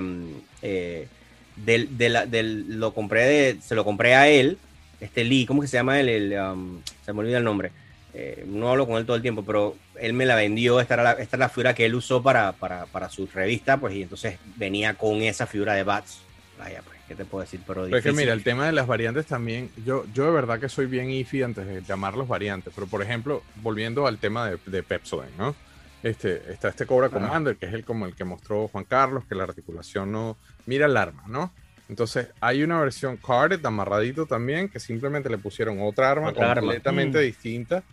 [0.61, 1.07] eh,
[1.55, 4.57] del, del- lo compré de, se lo compré a él,
[4.99, 6.09] este Lee, ¿cómo se llama él?
[6.09, 7.71] El, um, se me olvida el nombre.
[8.13, 11.03] Eh, no hablo con él todo el tiempo, pero él me la vendió, esta era
[11.03, 14.03] la, esta es la figura que él usó para, para, para su revista, pues y
[14.03, 16.19] entonces venía con esa figura de Bats.
[16.57, 17.61] Pues, ¿qué te puedo decir?
[17.65, 20.59] Pero, Pero es que mira, el tema de las variantes también, yo, yo de verdad
[20.59, 24.57] que soy bien iffy antes de llamarlos variantes, pero por ejemplo, volviendo al tema de,
[24.65, 25.55] de Pepsodent, ¿no?
[26.03, 29.33] Este, está este Cobra Commander, que es el como el que mostró Juan Carlos, que
[29.33, 30.37] la articulación no
[30.67, 31.51] mira el arma, ¿no?
[31.89, 36.61] Entonces, hay una versión carded, amarradito también, que simplemente le pusieron otra arma Otra arma.
[36.61, 37.21] completamente Mm.
[37.21, 37.83] distinta.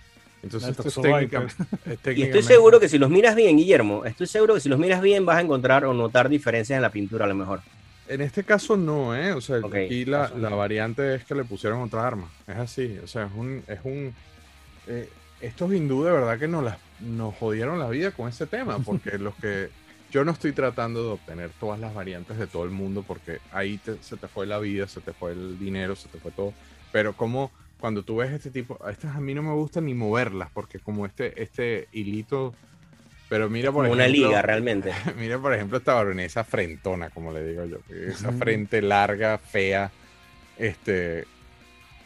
[0.42, 4.05] Entonces, esto es Toxo técnicamente, es Y estoy seguro que si los miras bien, Guillermo,
[4.05, 6.90] estoy seguro que si los miras bien vas a encontrar o notar diferencias en la
[6.90, 7.61] pintura a lo mejor.
[8.14, 9.33] En este caso no, ¿eh?
[9.33, 12.29] O sea, Ok, aquí la, la variante es que le pusieron otra arma.
[12.46, 13.62] Es así, o sea, es un...
[13.66, 14.14] Es un
[14.87, 15.09] eh,
[15.40, 19.18] estos hindú de verdad que nos, las, nos jodieron la vida con ese tema, porque
[19.18, 19.70] los que...
[20.12, 23.79] Yo no estoy tratando de obtener todas las variantes de todo el mundo, porque ahí
[23.79, 26.53] te- se te fue la vida, se te fue el dinero, se te fue todo.
[26.92, 30.51] Pero como cuando tú ves este tipo, estas a mí no me gusta ni moverlas,
[30.53, 32.55] porque como este, este hilito...
[33.33, 34.92] Pero mira, por Como una ejemplo, liga realmente.
[35.18, 37.79] Mira, por ejemplo, esta baronesa frentona, como le digo yo.
[37.90, 39.90] Esa frente larga, fea.
[40.59, 41.21] Este.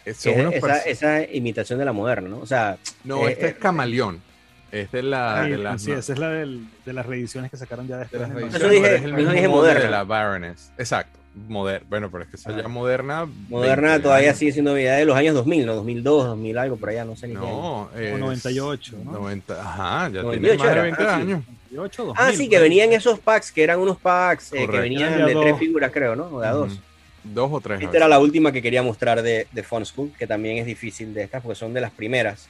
[0.04, 2.38] eh, son Que es unos esa, imitación de la moderna, ¿no?
[2.38, 4.22] O sea, No, eh, este es eh, camaleón.
[4.70, 5.42] Es de la.
[5.44, 8.02] Sí, de las- sí, esa es la del- de las reediciones que sacaron ya de
[8.02, 8.20] después.
[8.22, 9.80] las en el reediciones, Eso dije- es el mismo dije moderna.
[9.80, 10.72] de la Baroness.
[10.78, 11.18] Exacto.
[11.48, 12.62] Moder bueno, pero es que esa Ah.
[12.62, 13.28] ya moderna.
[13.48, 14.38] Moderna 20 todavía años.
[14.38, 15.74] sigue siendo vida de los años 2000, ¿no?
[15.74, 17.40] 2002, 2000 algo por allá, no sé ni qué.
[17.40, 19.12] No, es 98, ¿no?
[19.12, 21.20] 90, ajá, ya 98 tiene más de era, 20 ah, sí.
[21.22, 21.44] años.
[21.70, 22.68] 98, Ah, 2000, sí, que por ahí.
[22.70, 26.16] venían esos packs, que eran unos packs eh, que venían de de tres figuras, creo,
[26.16, 26.24] ¿no?
[26.28, 26.80] O de a dos.
[27.22, 27.82] Dos o tres.
[27.82, 31.12] Esta era la última que quería mostrar de, de Fun School, que también es difícil
[31.12, 32.48] de estas, porque son de las primeras.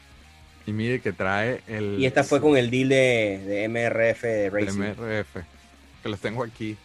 [0.67, 1.97] Y mire que trae el.
[1.99, 4.79] Y esta fue con el deal de, de MRF Racing.
[4.81, 5.37] MRF.
[6.03, 6.77] Que los tengo aquí.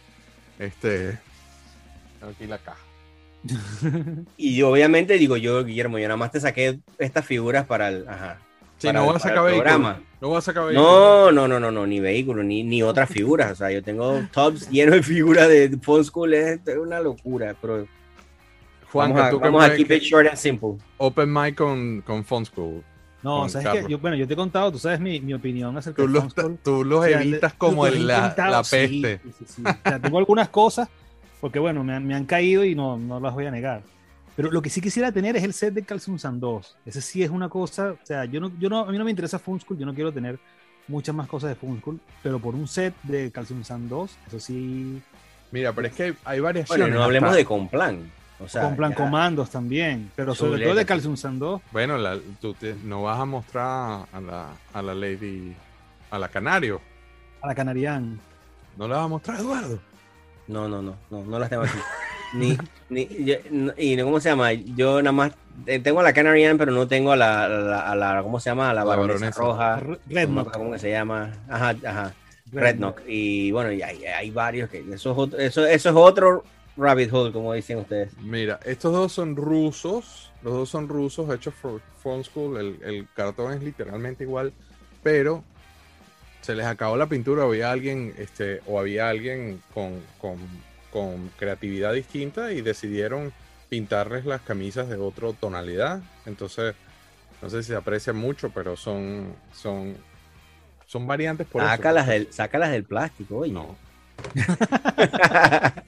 [0.58, 1.18] Este.
[2.28, 2.78] Aquí la caja.
[4.36, 8.08] Y yo, obviamente digo yo, Guillermo, yo nada más te saqué estas figuras para el,
[8.08, 8.38] ajá,
[8.78, 10.00] Sí, para no para sacar el programa.
[10.20, 10.88] No voy a sacar vehículo.
[10.88, 13.52] No, no, no, no, no, ni vehículo, ni, ni otras figuras.
[13.52, 17.54] O sea, yo tengo tops llenos de figuras de Fun School, es es una locura,
[17.60, 17.86] pero
[18.92, 20.74] Juan, vamos, a, vamos a keep it short and simple.
[20.98, 22.82] Open mic con, con Fun School.
[23.22, 25.76] No, con sabes que yo, bueno, yo te he contado, tú sabes mi, mi opinión
[25.76, 26.58] acerca Tú de los, Fun School.
[26.62, 29.20] tú los O sea, evitas como el- la, la peste.
[29.24, 29.62] sí, sí, sí.
[29.64, 30.88] O sea, tengo algunas cosas,
[31.42, 33.82] porque bueno, me han, me han caído y no, no las voy a negar.
[34.36, 36.76] Pero lo que sí quisiera tener es el set de Calcium Sand 2.
[36.86, 39.10] Ese sí es una cosa, o sea, yo no, yo no, a mí no me
[39.10, 40.38] interesa Fun School, yo no quiero tener
[40.88, 44.40] muchas más cosas de Fun School, pero por un set de Calcium Sand 2, eso
[44.40, 45.02] sí,
[45.50, 46.84] Mira, pero es que hay, hay variaciones.
[46.86, 48.10] Bueno, no hablemos hasta- de Complan.
[48.40, 50.70] O sea, con plan ya- comandos también, pero sobre Chuleta.
[50.70, 51.60] todo de Calcium Sand 2.
[51.70, 55.54] Bueno, la- tú te- no vas a mostrar a la, a la Lady.
[56.10, 56.80] A la Canario.
[57.42, 58.18] A la Canarian.
[58.78, 59.78] No la vas a mostrar, Eduardo.
[60.48, 61.78] No, no, no, no, no las tengo aquí.
[62.34, 64.52] ni, ni, yo- no- y no, ¿cómo se llama?
[64.52, 65.32] Yo nada más
[65.66, 68.22] eh, tengo a la Canary Ann, pero no tengo a la, a la, a la-
[68.22, 68.70] ¿cómo se llama?
[68.70, 69.76] A la La baronesa, roja.
[70.08, 71.32] Red No ¿Cómo que se llama?
[71.48, 72.14] Ajá, ajá.
[72.50, 73.00] Red Knock.
[73.06, 76.44] Y bueno, y hay, hay varios que eso es otro, eso, eso es otro
[76.76, 78.10] rabbit hole, como dicen ustedes.
[78.18, 80.30] Mira, estos dos son rusos.
[80.42, 82.58] Los dos son rusos, hechos por Fun School.
[82.58, 84.52] El, el cartón es literalmente igual,
[85.02, 85.44] pero
[86.42, 87.44] se les acabó la pintura.
[87.44, 90.36] Había alguien, este, o había alguien con, con,
[90.92, 93.32] con creatividad distinta y decidieron
[93.70, 96.02] pintarles las camisas de otra tonalidad.
[96.26, 96.74] Entonces,
[97.40, 99.96] no sé si se aprecia mucho, pero son, son,
[100.86, 101.70] son variantes por eso.
[101.70, 103.52] Sácalas del, sácalas del plástico, oye.
[103.52, 103.76] No.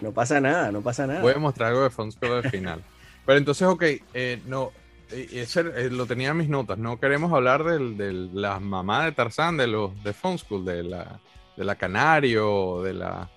[0.00, 1.20] No pasa nada, no pasa nada.
[1.20, 2.82] Voy a mostrar algo de Fun School al final.
[3.26, 3.82] Pero entonces, ok,
[4.14, 4.72] eh, no,
[5.10, 6.78] ese, eh, lo tenía en mis notas.
[6.78, 10.82] No queremos hablar del- de la mamá de Tarzán, de los de Fun School, de
[10.84, 11.20] la,
[11.56, 13.30] de la Canario, de la.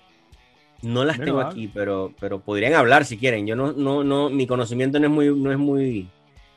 [0.82, 3.46] No las tengo aquí, pero, pero podrían hablar si quieren.
[3.46, 6.08] Yo no, no, no, mi conocimiento no es muy, no es muy Yo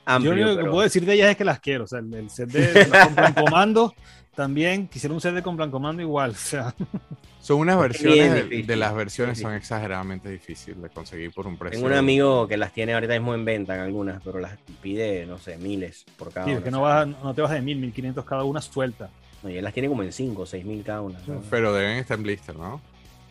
[0.05, 0.33] amplio.
[0.33, 1.83] lo único que pero- puedo decir de ellas es que las quiero.
[1.83, 3.93] O sea, el, el set de, de las Complan Comando
[4.35, 6.31] también quisiera un set de Complan Comando igual.
[6.35, 6.73] O sea,
[7.41, 11.77] Son unas versiones de, las versiones son exageradamente difíciles de conseguir por un precio.
[11.79, 15.25] Tengo un amigo que las tiene ahorita mismo en venta en algunas, pero las pide,
[15.27, 16.59] no sé, miles por cada sí, una.
[16.59, 19.09] es que no, vas, no te vas de 1000, 1500 cada una suelta.
[19.43, 21.19] No, y él las tiene como en 5 o 6 mil cada una.
[21.27, 21.41] ¿no?
[21.51, 22.81] Pero deben estar en blister, ¿no?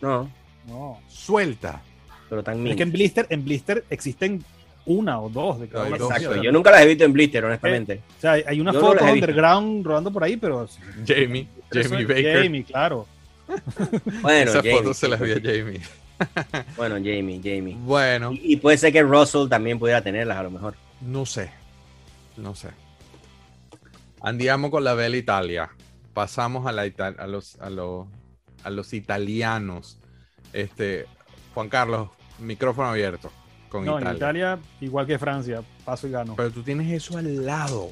[0.01, 0.29] No,
[0.67, 0.99] No.
[1.09, 1.81] Suelta.
[2.29, 2.75] pero tan Es mil.
[2.77, 4.43] que en Blister, en Blister existen
[4.85, 5.89] una o dos de cada.
[5.89, 8.01] Exacto, yo nunca las he visto en blister, honestamente.
[8.17, 10.67] O sea, hay una Yo no underground rodando por ahí, pero.
[11.07, 12.43] Jamie, Jamie es Baker.
[12.43, 13.07] Jamie, claro.
[14.21, 15.35] Bueno, Esa Jamie, foto se las vi a.
[15.35, 15.81] Jamie.
[16.77, 17.75] Bueno, Jamie, Jamie.
[17.79, 20.75] Bueno, Y, y puede ser que Russell también pudiera tenerlas a lo mejor.
[21.01, 21.51] no sé.
[22.37, 22.69] No sé.
[24.21, 25.69] Andiamo con la Bella Italia.
[26.13, 28.07] Pasamos a, la Ita- a, los, a, los,
[28.63, 29.99] a los italianos.
[30.53, 31.05] Este,
[31.53, 33.31] Juan Carlos, micrófono abierto
[33.75, 34.09] con No, Italia.
[34.11, 36.33] en Italia, igual que Francia, paso y gano.
[36.35, 37.89] Pero tú tienes eso al lado.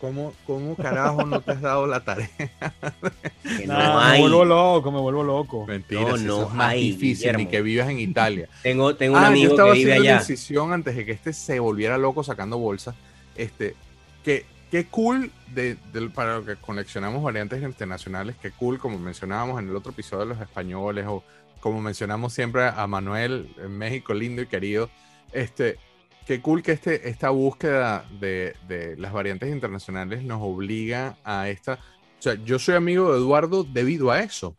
[0.00, 2.28] ¿Cómo, cómo carajo no te has dado la tarea?
[2.38, 4.20] Que no me hay.
[4.20, 5.66] vuelvo loco, me vuelvo loco.
[5.66, 7.50] Mentira, No, no eso es más hay, difícil ni Guillermo.
[7.50, 8.48] que vivas en Italia.
[8.62, 10.20] Tengo, tengo un ah, yo amigo estaba que vive haciendo allá.
[10.20, 12.94] incisión antes de que este se volviera loco sacando bolsas.
[13.36, 13.74] Este,
[14.22, 19.62] que qué cool de, del- para lo que coleccionamos variantes internacionales, qué cool, como mencionábamos
[19.62, 21.22] en el otro episodio de los españoles, o
[21.60, 24.90] como mencionamos siempre a Manuel en México, lindo y querido.
[25.32, 25.78] Este,
[26.26, 31.74] qué cool que este, esta búsqueda de, de las variantes internacionales nos obliga a esta.
[32.18, 34.56] O sea, yo soy amigo de Eduardo debido a eso.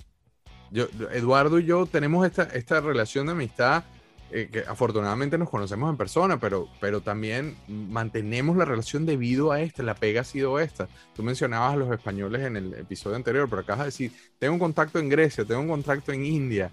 [0.71, 3.83] Yo, Eduardo y yo tenemos esta, esta relación de amistad
[4.29, 9.61] eh, que afortunadamente nos conocemos en persona, pero, pero también mantenemos la relación debido a
[9.61, 10.89] esta, la pega ha sido esta.
[11.15, 14.59] Tú mencionabas a los españoles en el episodio anterior, pero acabas de decir, tengo un
[14.59, 16.69] contacto en Grecia, tengo un contacto en India,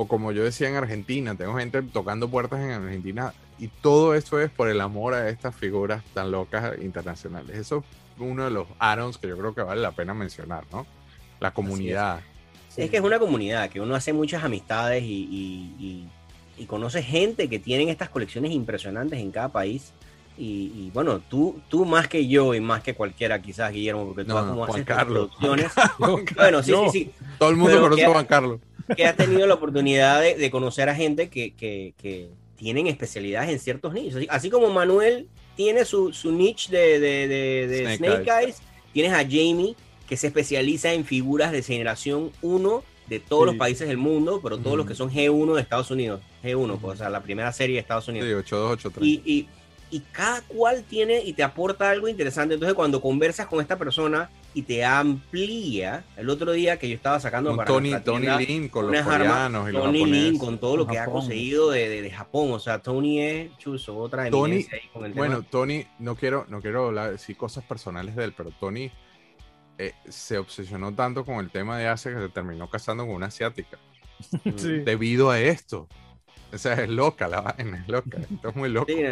[0.00, 4.40] o como yo decía en Argentina, tengo gente tocando puertas en Argentina, y todo esto
[4.40, 7.58] es por el amor a estas figuras tan locas internacionales.
[7.58, 7.84] Eso es
[8.20, 10.86] uno de los arons que yo creo que vale la pena mencionar, ¿no?
[11.40, 12.20] La comunidad.
[12.76, 16.08] Es que es una comunidad, que uno hace muchas amistades y, y- y-
[16.62, 19.92] y conoce gente que tienen estas colecciones impresionantes en cada país.
[20.40, 24.28] Y, bueno, tú, tú más que yo y más que cualquiera, quizás, Guillermo, porque tú
[24.28, 25.30] No, vas no, como Juan haces Carlos.
[26.36, 27.10] Bueno, sí, sí, sí.
[27.40, 28.60] Todo el mundo Pero conoce a Juan Carlos.
[28.96, 33.50] Que has tenido la oportunidad de, de conocer a gente que, que- que tienen especialidades
[33.50, 34.16] en ciertos nichos.
[34.16, 36.98] Así, así como Manuel tiene su, su niche de,
[37.28, 38.56] de- Snake Snake, Eyes.
[38.92, 39.74] tienes a Jamie
[40.08, 43.46] que se especializa en figuras de generación 1 de todos Sí.
[43.46, 46.20] los países del mundo, pero todos los que son G1 de Estados Unidos.
[46.42, 48.28] G1, pues, o sea, la primera serie de Estados Sí, Unidos.
[48.44, 49.06] 8283.
[49.06, 49.48] Y, y-
[49.90, 52.54] y cada cual tiene y te aporta algo interesante.
[52.54, 57.20] Entonces, cuando conversas con esta persona y te amplía, el otro día que yo estaba
[57.20, 60.22] sacando Con para Tony, Tony tienda Lin, con los coreanos y los Tony japoneses.
[60.32, 62.50] Lin, con todo lo Con que ha conseguido de, de- de Japón.
[62.52, 65.26] O sea, Tony es chuzo, otra Tony, ahí con el tema.
[65.26, 68.90] Bueno, Tony, no quiero, no quiero hablar, decir cosas personales de él, pero Tony
[69.78, 73.26] eh, se obsesionó tanto con el tema de Asia que se terminó casando con una
[73.26, 73.78] asiática.
[74.56, 74.80] Sí.
[74.80, 75.86] Debido a esto.
[76.52, 78.18] O sea, es loca la vaina, es loca.
[78.18, 78.90] Esto es muy loco.
[78.90, 79.04] Sí,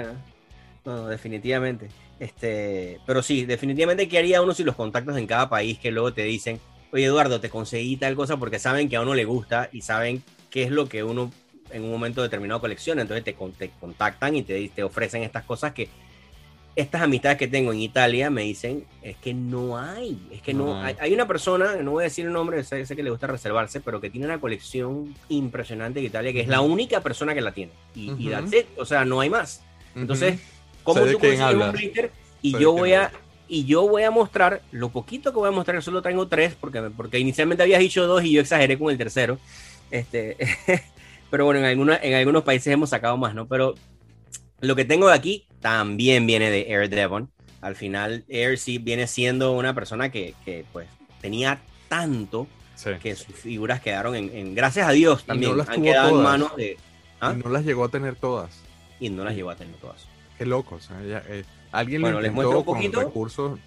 [0.86, 1.88] no, no, definitivamente.
[2.18, 6.14] Este, pero sí, definitivamente, ¿qué haría uno si los contactos en cada país que luego
[6.14, 6.60] te dicen,
[6.92, 10.22] oye Eduardo, te conseguí tal cosa porque saben que a uno le gusta y saben
[10.48, 11.30] qué es lo que uno
[11.70, 13.02] en un momento determinado colecciona?
[13.02, 15.88] Entonces te, te contactan y te, te ofrecen estas cosas que
[16.76, 20.66] estas amistades que tengo en Italia me dicen, es que no hay, es que no,
[20.66, 20.94] No hay.
[21.00, 21.14] hay.
[21.14, 23.98] Una persona, no voy a decir el nombre, sé, sé que le gusta reservarse, pero
[23.98, 27.72] que tiene una colección impresionante en Italia, que es la única persona que la tiene.
[27.94, 28.30] Y, y Ujú.
[28.30, 29.62] that's it, o sea, no hay más.
[29.94, 30.42] Entonces, Ujú.
[30.86, 31.72] ¿Cómo tú consigues un hablas.
[31.72, 32.10] blister?
[32.42, 33.12] Y yo voy a
[33.48, 36.80] y yo voy a mostrar lo poquito que voy a mostrar, solo tengo tres porque
[36.96, 39.38] porque inicialmente habías dicho dos y yo exageré con el tercero.
[39.90, 40.36] Este,
[41.30, 43.46] pero bueno, en algunos en algunos países hemos sacado más, ¿no?
[43.46, 43.74] Pero
[44.60, 47.30] lo que tengo de aquí también viene de Air Devon.
[47.60, 50.88] Al final Air sí viene siendo una persona que, que, pues
[51.20, 52.46] tenía tanto
[52.76, 52.90] Sí.
[53.02, 56.08] que sus figuras quedaron en, en- gracias a Dios también no las han tuvo quedado
[56.08, 56.24] en todas.
[56.30, 56.76] manos de
[57.20, 57.34] ¿Ah?
[57.34, 58.50] Y no las llegó a tener todas.
[59.00, 60.04] y no las llegó a tener todas.
[60.38, 60.76] Qué loco.
[60.76, 63.00] o sea, ella- eh, alguien Bueno, les muestro un con poquito.
[63.00, 63.58] recursos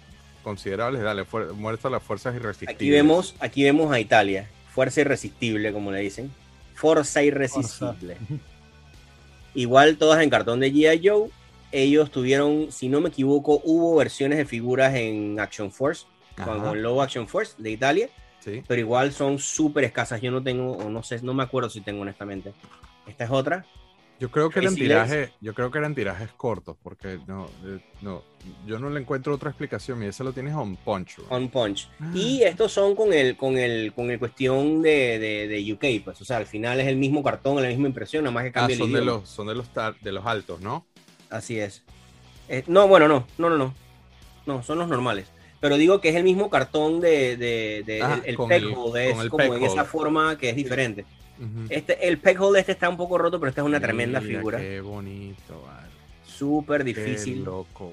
[0.42, 1.02] considerables.
[1.02, 2.74] Dale, fuer- muestra las fuerzas irresistibles.
[2.76, 6.30] Aquí vemos, aquí vemos a Italia, fuerza irresistible, como le dicen.
[6.74, 8.16] Fuerza irresistible.
[9.54, 11.00] Igual todas en cartón de G.I.
[11.08, 11.28] Joe.
[11.72, 16.04] Ellos tuvieron, si no me equivoco, hubo versiones de figuras en Action Force,
[16.36, 18.08] Ajá, con el logo Action Force de Italia,
[18.40, 18.62] sí.
[18.66, 20.20] pero igual son súper escasas.
[20.20, 22.52] Yo no tengo, o no sé, no me acuerdo si tengo honestamente.
[23.06, 23.64] Esta es otra.
[24.20, 28.22] Yo creo que eran tirajes, yo creo que eran tirajes cortos, porque no, eh, no,
[28.66, 30.02] yo no le encuentro otra explicación.
[30.02, 31.16] Y ese lo tienes on punch.
[31.16, 31.26] bro.
[31.30, 31.88] On Punch.
[31.98, 32.10] Ah.
[32.14, 36.20] Y estos son con el, con el, con el cuestión de, de, de UK, pues,
[36.20, 38.52] o sea, al final es el mismo cartón, la misma impresión, nada más que Ah,
[38.52, 39.12] cambia el son de idioma.
[39.20, 40.84] los, son de los tar- de los altos, ¿no?
[41.30, 41.82] Así es.
[42.48, 43.74] Eh, no, bueno, no, no, no, no.
[44.46, 45.28] No, son los normales.
[45.60, 48.96] Pero digo que es el mismo cartón de, de, de- Ah, el, el peg el-
[48.96, 51.04] es el como en esa forma que es diferente.
[51.68, 54.58] Este, el peg este está un poco roto, pero esta es una tremenda figura.
[54.58, 55.88] Qué bonito, vale.
[56.26, 57.44] Súper Qué difícil.
[57.44, 57.92] loco.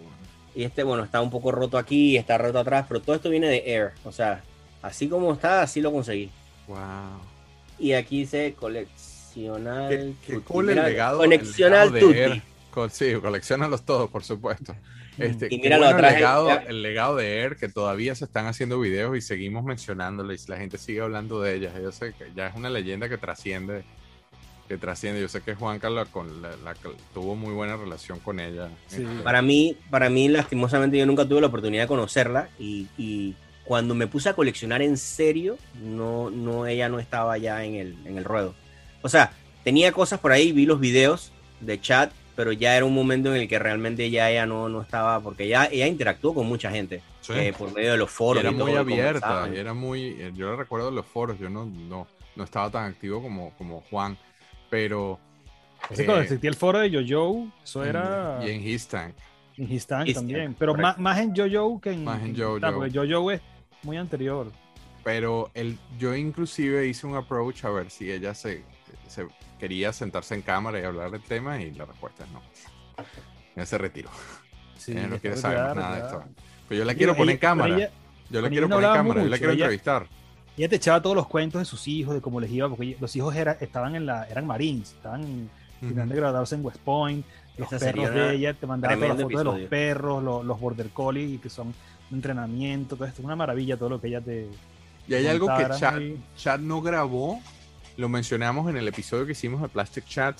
[0.56, 3.47] Y este, bueno, está un poco roto aquí, está roto atrás, pero todo esto viene
[3.47, 3.91] de Air.
[4.06, 4.41] O sea,
[4.82, 6.30] así como está, así lo conseguí.
[6.67, 6.77] Wow.
[7.80, 9.89] Y aquí dice coleccional.
[9.89, 11.23] Qué, qué cool el legado.
[11.23, 12.23] el Coleccional legado de.
[12.23, 12.41] Air.
[12.91, 14.75] Sí, coleccionalos todos, por supuesto.
[15.17, 18.25] Este, Y qué míralo bueno el, legado, ya- el legado de Air, que todavía se
[18.25, 21.73] están haciendo videos y seguimos mencionándola y la gente sigue hablando de ellas.
[21.82, 23.84] Yo sé que ya es una leyenda que trasciende,
[24.67, 25.19] que trasciende.
[25.21, 26.75] Yo sé que Juan Carlos con la, la-
[27.13, 28.69] tuvo muy buena relación con ella.
[28.88, 29.01] Sí.
[29.03, 33.34] Este, Para mí, para mí, lastimosamente, yo nunca tuve la oportunidad de conocerla y, y
[33.63, 37.97] cuando me puse a coleccionar en serio, no, no, ella no estaba ya en el,
[38.06, 38.53] en el ruedo.
[39.01, 39.32] O sea,
[39.63, 43.41] tenía cosas por ahí, vi los videos de chat, pero ya era un momento en
[43.41, 47.04] el que realmente ya ella no, no estaba, porque ya ella interactuó con mucha gente
[47.19, 47.34] sí.
[47.36, 48.43] eh, por medio de los Y foros.
[48.43, 52.08] era y muy abierta, y era muy, eh, yo recuerdo los foros, yo no, no,
[52.36, 54.17] no estaba tan activo como, como Juan,
[54.69, 55.19] pero
[55.89, 59.15] Así eh, cuando existía el foro de JoJo, eso era y en His Tank,
[59.58, 60.54] en His Tank His también.
[60.54, 62.04] Tank, Pero más, más en JoJo que en.
[62.04, 62.60] Más en JoJo.
[62.73, 63.41] Porque JoJo es
[63.84, 64.52] muy anterior.
[65.04, 68.63] pero el, yo inclusive hice un approach a ver si ella se,
[69.08, 69.28] se
[69.59, 72.41] quería sentarse en cámara y hablar del tema y la respuesta es no.
[73.55, 74.09] Ella se retiró.
[74.77, 76.23] Sí, ella no quiere saber más nada de esto.
[76.67, 77.75] Pero yo la quiero poner en cámara.
[77.75, 77.91] Ella,
[78.29, 80.07] yo la quiero poner en cámara, yo la quiero ella- entrevistar.
[80.57, 83.15] ella te echaba todos los cuentos de sus hijos, de cómo les iba, porque los
[83.15, 85.49] hijos era, estaban en la, eran marines, estaban
[85.79, 87.25] terminando de graduarse en West Point,
[87.58, 90.89] los perros de ella, te mandaba todas las fotos de los perros, los, los border
[90.89, 91.73] collies, que son
[92.12, 94.47] entrenamiento, todo esto, una maravilla todo lo que ella te...
[95.08, 96.21] Y hay algo que ahí.
[96.35, 97.39] Chat no grabó,
[97.98, 100.39] lo mencionamos en el episodio que hicimos de Plastic Chat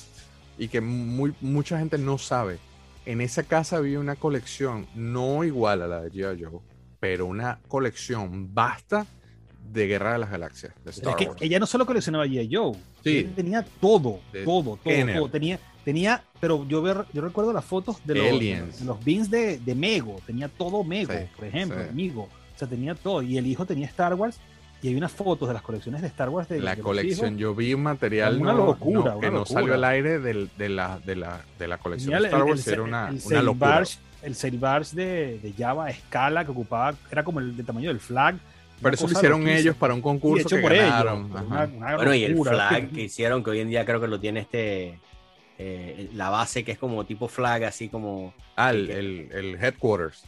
[0.58, 2.60] y que muy, mucha gente no sabe.
[3.06, 6.44] En esa casa había una colección, no igual a la de G.I.
[6.44, 6.60] Joe,
[7.00, 9.06] pero una colección vasta
[9.72, 10.74] de Guerra de las Galaxias.
[10.84, 11.42] De Star es que Wars.
[11.42, 12.50] ella no solo coleccionaba G.I.
[12.54, 13.30] Joe, Sí.
[13.36, 15.30] tenía todo, De todo, todo, todo.
[15.30, 18.80] Tenía, Tenía, pero yo, ver, yo recuerdo las fotos de los, Aliens.
[18.80, 20.20] de los beans de, de Mego.
[20.26, 21.90] Tenía todo Mego, Sí, por ejemplo, sí.
[21.94, 22.24] Migo.
[22.24, 23.22] O sea, tenía todo.
[23.22, 24.38] Y el hijo tenía Star Wars.
[24.82, 27.40] Y hay unas fotos de las colecciones de Star Wars de La de colección, hijos.
[27.40, 30.34] yo vi un material Una no- locura, no, que una no salió al aire de,
[30.70, 33.22] la, de, la, de la colección de el- Star el- Wars, el- era una, el
[33.26, 33.80] una locura.
[33.80, 37.66] Barge- el Sail Barge de, de Java a escala que ocupaba, era como el del
[37.66, 38.36] tamaño del flag.
[38.82, 39.60] Pero eso lo hicieron loquísima.
[39.60, 41.26] ellos para un Y concurso hecho que por ganaron.
[41.26, 41.36] ellos.
[41.38, 41.46] ajá.
[41.48, 44.20] Una, una Bueno, y el flag que hicieron, que hoy en día creo que lo
[44.20, 45.00] tiene este.
[45.58, 48.34] eh, la base que es como tipo flag, así como.
[48.56, 50.24] Ah, el, que- el, el headquarters.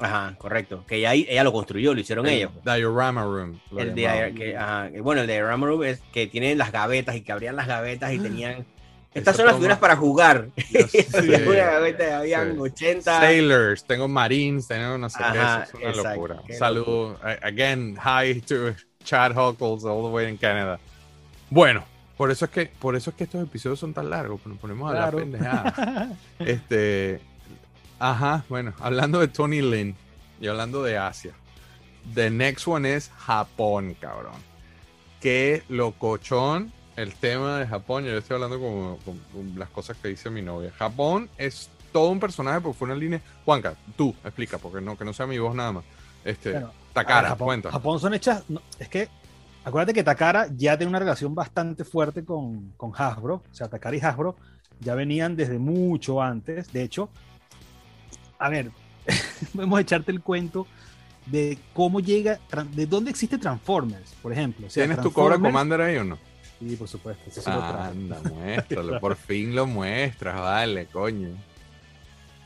[0.00, 0.84] Ajá, correcto.
[0.88, 2.52] Que ahí- ella lo construyó, lo hicieron el ellos.
[2.64, 3.60] Diorama Room.
[3.76, 7.20] El de, que, ajá, bueno, el de Rama Room es que tienen las gavetas y
[7.20, 8.64] que abrían las gavetas y tenían.
[9.12, 10.48] Estas Eso son las toma- figuras para jugar.
[11.46, 12.58] Una gaveta, habían sí.
[12.60, 13.20] 80.
[13.20, 16.42] Sailors, tengo Marines, tengo no sé qué, Ajá, eso es una exacto, locura.
[16.58, 18.74] Saludo, a- again, hi to
[19.04, 20.78] Chad Huckles all the way in Canada.
[21.50, 21.84] Bueno,
[22.16, 24.86] por eso es que, por eso es que estos episodios son tan largos, nos ponemos
[24.86, 25.18] a hablar Claro.
[25.18, 26.08] pendejadas.
[26.38, 27.20] Este,
[28.00, 29.94] ajá, bueno, hablando de Tony Lin
[30.40, 31.32] y hablando de Asia.
[32.14, 34.34] The next one es Japón, cabrón.
[35.20, 38.04] Qué locochón el tema de Japón.
[38.04, 40.72] Yo estoy hablando con- con las cosas que dice mi novia.
[40.78, 43.20] Japón es todo un personaje porque fue una línea.
[43.44, 45.84] Juanca, tú explica, porque no, que no sea mi voz nada más.
[46.24, 47.70] Este, Bueno, Takara, ver, Japón, cuenta.
[47.70, 48.44] Japón son hechas.
[48.48, 49.08] no, es que
[49.64, 53.34] acuérdate que Takara ya tiene una relación bastante fuerte con, con Hasbro.
[53.50, 54.36] O sea, Takara y Hasbro
[54.80, 56.72] ya venían desde mucho antes.
[56.72, 57.10] De hecho,
[58.40, 58.70] a ver,
[59.54, 60.66] podemos echarte el cuento
[61.26, 62.40] de cómo llega,
[62.72, 64.66] de dónde existe Transformers, por ejemplo.
[64.66, 66.18] O sea, ¿Tienes tu Cobra Commander ahí o no?
[66.58, 67.22] Sí, por supuesto.
[67.30, 67.62] eso sí lo.
[67.62, 68.98] Anda, muéstralo.
[69.00, 71.28] Por fin lo muestras, vale, coño.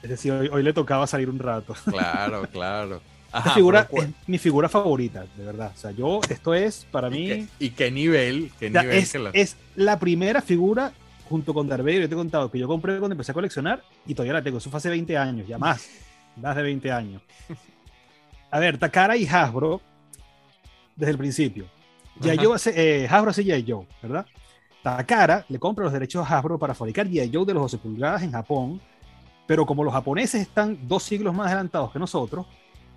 [0.02, 1.74] Es decir, hoy, hoy le tocaba salir un rato.
[1.86, 3.00] Claro, claro.
[3.28, 5.72] Esta figura pero es mi figura favorita, de verdad.
[5.74, 7.22] O sea, yo, esto es para mí.
[7.24, 8.52] ¿Y qué, y qué nivel?
[8.60, 10.92] ¿Qué O sea, nivel es, que la- es la primera figura
[11.34, 13.82] junto con Darth Vader, yo te he contado que yo compré cuando empecé a coleccionar
[14.06, 14.58] y todavía la tengo.
[14.58, 15.90] Eso fue hace 20 años, ya más.
[16.36, 17.22] Más de 20 años.
[18.52, 19.80] A ver, Takara y Hasbro,
[20.94, 21.66] desde el principio.
[22.20, 22.34] Ajá.
[22.40, 23.64] Joe hace, eh, Hasbro hace G.I.
[23.68, 24.26] Joe, ¿verdad?
[24.84, 27.32] Takara le compra los derechos a Hasbro para fabricar G.I.
[27.34, 28.80] Joe de los 12 pulgadas en Japón,
[29.48, 32.46] pero como los japoneses están dos siglos más adelantados que nosotros,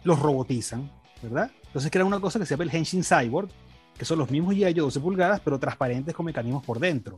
[0.04, 0.92] los robotizan,
[1.24, 1.50] ¿verdad?
[1.66, 3.50] Entonces crean una cosa que se llama el Henshin Cyborg,
[3.98, 4.74] que son los mismos G.I.
[4.74, 7.18] Joe 12 pulgadas, pero transparentes con mecanismos por dentro.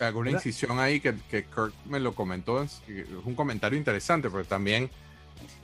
[0.00, 2.80] Hago una incisión ahí que, que Kirk me lo comentó, es,
[3.24, 4.90] un comentario interesante, porque también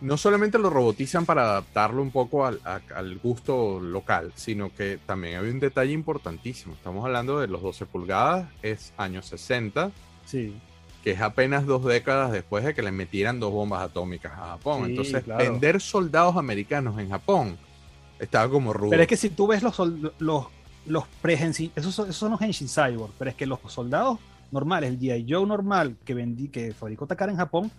[0.01, 4.99] no solamente lo robotizan para adaptarlo un poco al, a- al gusto local, sino que
[5.07, 6.75] también hay un detalle importantísimo.
[6.75, 9.91] Estamos hablando de los 12 pulgadas, es años 60,
[10.27, 10.57] Sí.
[11.03, 14.85] que es apenas dos décadas después de que le metieran dos bombas atómicas a Japón.
[14.85, 15.45] Sí, Entonces, claro.
[15.45, 17.57] vender soldados americanos en Japón
[18.19, 18.91] estaba como rudo.
[18.91, 19.77] Pero es que si tú ves los,
[20.19, 20.47] los,
[20.87, 24.19] los pre esos, son- esos son los Henshin Cyborg, pero es que los soldados
[24.51, 25.27] normales, el G.I.
[25.29, 27.71] Joe normal que vendí, que fabricó Takara en Japón,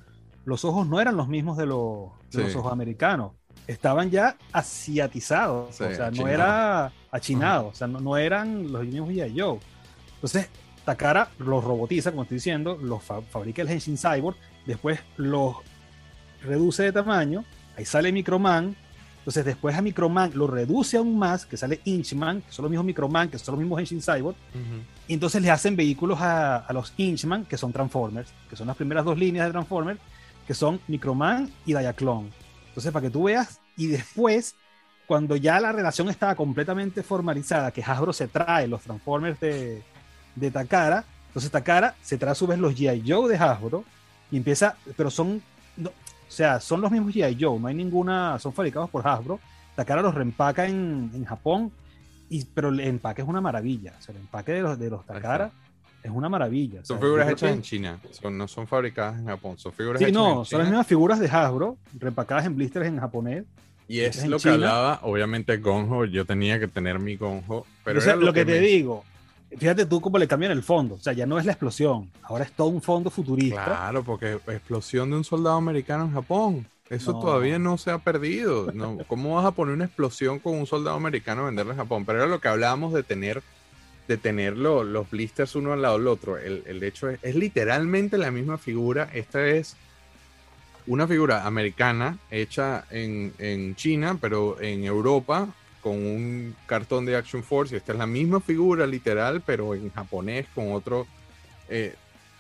[0.46, 2.44] los ojos no eran los mismos de los, de Sí.
[2.48, 3.32] los ojos americanos.
[3.68, 6.30] Estaban ya asiatizados, Sí, o sea, no achinados.
[6.34, 9.40] era achinados, o sea, no, no eran los mismos G.I.
[9.40, 9.60] Joe.
[10.16, 10.50] Entonces,
[10.84, 14.36] Takara los robotiza, como estoy diciendo, los fa- fabrica el Henshin Cyborg,
[14.68, 15.56] después los
[16.44, 17.44] reduce de tamaño,
[17.78, 18.76] ahí sale Microman,
[19.26, 22.86] entonces después a Microman lo reduce aún más, que sale Inchman, que son los mismos
[22.86, 24.84] Microman, que son los mismos Henshin Cyborg, Ujú.
[25.08, 28.76] y entonces le hacen vehículos a, a los Inchman, que son Transformers, que son las
[28.76, 30.00] primeras dos líneas de Transformers,
[30.46, 32.30] que son Microman y Diaclone.
[32.68, 34.54] Entonces, para que tú veas, y después,
[35.08, 39.82] cuando ya la relación estaba completamente formalizada, que Hasbro se trae los Transformers de,
[40.36, 43.04] de Takara, entonces Takara se trae a su vez los G.I.
[43.12, 43.84] Joe de Hasbro,
[44.30, 45.42] y empieza, pero son,
[45.78, 45.92] no,
[46.28, 47.38] o sea, son los mismos G.I.
[47.40, 49.40] Joe, no hay ninguna, son fabricados por Hasbro,
[49.76, 51.72] Takara los reempaca en, en Japón,
[52.30, 55.06] y, pero el empaque es una maravilla, o sea, el empaque de los, de los
[55.06, 55.52] Takara
[56.02, 56.82] es una maravilla.
[56.82, 60.00] o Son sea, figuras hechas en China, son, no son fabricadas en Japón, son figuras
[60.00, 63.44] Sí, hechas no, en son las mismas figuras de Hasbro, reempacadas en blisters en japonés.
[63.88, 64.54] Y es lo que China.
[64.56, 68.54] hablaba, obviamente Gonjo, yo tenía que tener mi Gonjo, pero Pero era lo, que, te
[68.54, 69.04] me- digo,
[69.58, 70.96] fíjate tú cómo le cambian el fondo.
[70.96, 73.64] O sea, ya no es la explosión, ahora es todo un fondo futurista.
[73.66, 76.68] Claro, porque explosión de un soldado americano en Japón.
[76.90, 77.20] Eso No.
[77.20, 78.72] todavía no se ha perdido.
[78.72, 82.06] No, ¿Cómo vas a poner una explosión con un soldado americano a venderle a Japón?
[82.06, 83.42] Pero era lo que hablábamos de tener,
[84.08, 86.38] de tener lo- los blisters uno al lado del otro.
[86.38, 89.10] El, el hecho es, es literalmente la misma figura.
[89.14, 89.76] Esta es
[90.88, 95.48] una figura americana hecha en, en China, pero en Europa
[95.86, 97.76] con un cartón de Action Force.
[97.76, 101.06] Y esta es la misma figura literal, pero en japonés con otro.
[101.70, 101.94] eh,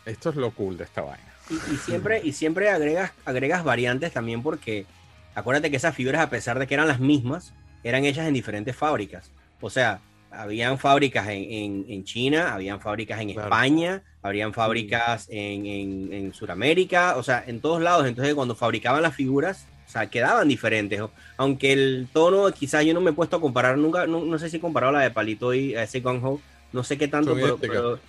[0.04, 1.32] esto es lo cool de esta vaina.
[1.52, 4.86] Y, y siempre, y siempre agregas, agregas variantes también porque
[5.36, 8.76] acuérdate que esas figuras, a pesar de que eran las mismas, eran hechas en diferentes
[8.76, 9.30] fábricas.
[9.62, 10.00] O sea,
[10.32, 13.43] habían fábricas en, en- en China, habían fábricas en Claro.
[13.48, 18.08] España, habrían fábricas en, en, en Sudamérica, o sea, en todos lados.
[18.08, 19.68] Entonces, cuando fabricaban las figuras,
[20.00, 21.02] sea, quedaban diferentes.
[21.38, 24.50] Aunque el tono, quizás yo no me he puesto a comparar nunca, no, no sé
[24.50, 27.34] si he comparado la de Palito y a ese Gung Ho, no sé qué tanto,
[27.36, 28.02] pero, pero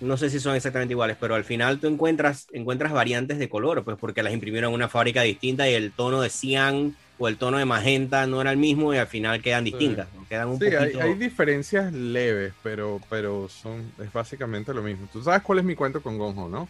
[0.00, 3.84] no sé si son exactamente iguales, pero al final tú encuentras, encuentras variantes de color,
[3.84, 7.36] pues porque las imprimieron en una fábrica distinta y el tono de cian o el
[7.36, 9.70] tono de magenta no era el mismo y al final quedan Sí.
[9.72, 10.26] distintas, ¿no?
[10.26, 11.02] quedan un Sí, hay, poquito...
[11.02, 15.06] hay diferencias leves, pero, pero son, es básicamente lo mismo.
[15.12, 16.68] Tú sabes cuál es mi cuento con Gonjo, ¿no?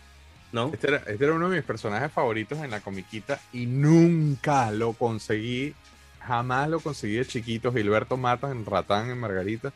[0.53, 0.71] ¿No?
[0.73, 4.93] Este era, este era uno de mis personajes favoritos en la comiquita y nunca lo
[4.93, 5.75] conseguí,
[6.21, 7.73] jamás lo conseguí de chiquito.
[7.73, 9.73] Gilberto Matas en Ratán, en Margarita.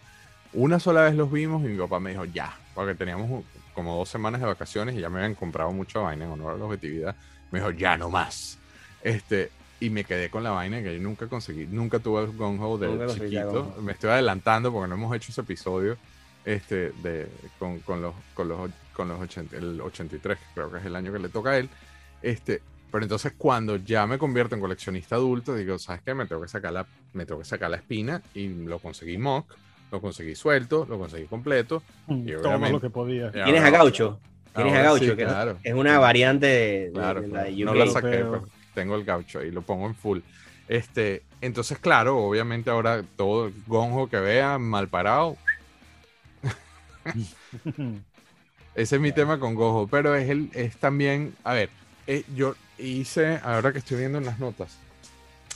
[0.52, 3.44] Una sola vez los vimos y mi papá me dijo ya, porque teníamos
[3.74, 6.56] como dos semanas de vacaciones y ya me habían comprado mucha vaina en honor a
[6.56, 7.16] la objetividad.
[7.50, 8.58] Me dijo ya no más.
[9.02, 9.50] Este,
[9.80, 12.78] y me quedé con la vaina que yo nunca conseguí, nunca tuve el Gung Ho
[12.78, 13.76] de chiquito.
[13.82, 15.96] Me estoy adelantando porque no hemos hecho ese episodio
[16.44, 20.78] este, de, con, con los, con los, con los 80, el 83, que creo que
[20.78, 21.68] es el año que le toca a él.
[22.22, 26.14] Este, pero entonces cuando ya me convierto en coleccionista adulto, digo, ¿sabes qué?
[26.14, 29.52] Me tengo que sacar la, me tengo que sacar la espina y lo conseguí mock,
[29.90, 31.82] lo conseguí suelto, lo conseguí completo.
[32.06, 33.28] Mm, Y Todo obviamente- lo que podía.
[33.28, 34.20] Y Tienes a Gaucho,
[34.54, 35.58] tienes a Gaucho, sí, que claro.
[35.62, 37.50] es una variante de, Claro, de la claro.
[37.56, 37.76] de no UK.
[37.78, 40.20] la saqué, Pero- pero tengo el gaucho y lo pongo en full.
[40.68, 45.36] Este, entonces, claro, obviamente ahora todo el gonjo que vea mal parado,
[48.74, 51.70] ese es mi tema con Gojo, pero es el, es también, a ver,
[52.06, 54.78] eh, yo hice, ahora que estoy viendo en las notas.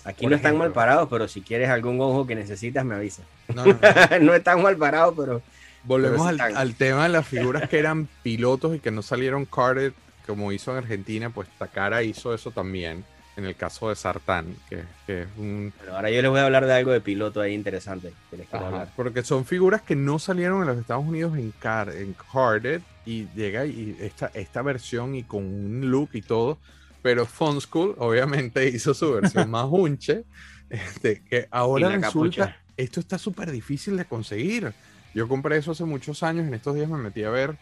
[0.05, 3.27] Aquí no están mal parados, pero si quieres algún ojo que necesitas, me avisas.
[3.55, 4.19] No, no, no.
[4.21, 5.43] no están mal parados, pero
[5.85, 9.93] Volvemos Pero al, tema de las figuras que eran pilotos y que no salieron carded
[10.27, 13.03] como hizo en Argentina, pues Takara hizo eso también,
[13.39, 15.73] en el caso de Sartán, que, que es un...
[15.81, 18.47] Pero ahora yo les voy a hablar de algo de piloto ahí interesante que les
[18.47, 18.93] quiero Ajá, hablar.
[18.95, 23.27] porque son figuras que no salieron en los Estados Unidos en, car en carded y
[23.35, 26.59] llega y esta, esta versión y con un look y todo,
[27.01, 30.25] pero Fun School obviamente hizo su versión más hunche,
[30.69, 32.63] este, que ahora la resulta, capucha.
[32.77, 34.75] esto está súper difícil de conseguir.
[35.15, 37.57] Yo compré eso hace muchos años, en estos días me metí a ver,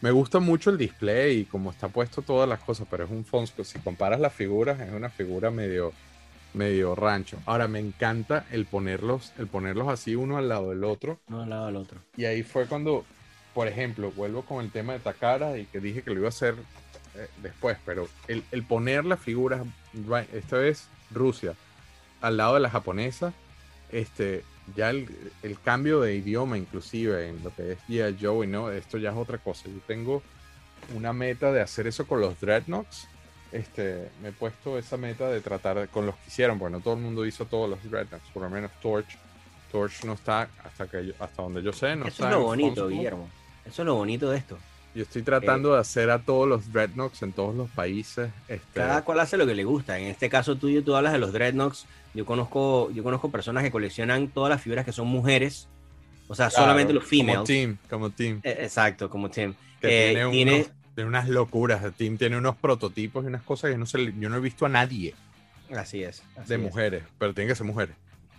[0.00, 3.26] me gusta mucho el display y cómo está puesto todas las cosas, pero es un
[3.26, 5.92] Fun School, si comparas las figuras, es una figura medio
[6.54, 7.38] medio rancho.
[7.44, 11.20] Ahora me encanta el ponerlos, el ponerlos así uno al lado del otro.
[11.28, 12.00] No al lado del otro.
[12.16, 13.04] Y ahí fue cuando,
[13.56, 16.28] por ejemplo, vuelvo con el tema de Takara y que dije que lo iba a
[16.28, 16.54] hacer
[17.14, 19.62] eh, después, pero el, el poner las figuras,
[20.34, 21.54] esta vez Rusia,
[22.20, 23.32] al lado de la japonesa,
[23.90, 24.44] este,
[24.76, 25.08] ya el,
[25.42, 28.18] el cambio de idioma inclusive en lo que es G.I.
[28.20, 29.62] Joe y no, esto ya es otra cosa.
[29.70, 30.22] Yo tengo
[30.94, 33.08] una meta de hacer eso con los Dreadnoughts.
[33.52, 36.92] Este, me he puesto esa meta de tratar con los que hicieron, porque no todo
[36.92, 39.16] el mundo hizo todos los Dreadnoughts, por lo menos Torch.
[39.72, 42.42] Torch no está hasta que yo- hasta donde yo sé, no Eso está es lo
[42.42, 42.86] bonito.
[42.88, 43.30] Guillermo.
[43.66, 44.58] Eso es lo bonito de esto.
[44.94, 48.30] Yo estoy tratando de hacer a todos los Dreadnoughts en todos los países.
[48.48, 49.98] Este, Cada cual hace lo que le gusta.
[49.98, 51.86] En este caso tuyo, tú hablas de los Dreadnoughts.
[52.14, 55.68] Yo conozco, yo conozco personas que coleccionan todas las figuras que son mujeres.
[56.28, 57.44] O sea, claro, solamente los Como females.
[57.44, 58.40] Team, como Team.
[58.42, 59.52] Eh, Exacto, como Tim.
[59.82, 61.84] Que Eh, tiene, tiene- unos- tiene unas locuras.
[61.84, 64.64] El Team tiene unos prototipos y unas cosas que no se, yo no he visto
[64.64, 65.14] a nadie
[65.76, 66.22] Así es.
[66.38, 66.60] así de es.
[66.60, 67.94] mujeres, pero tienen que ser mujeres.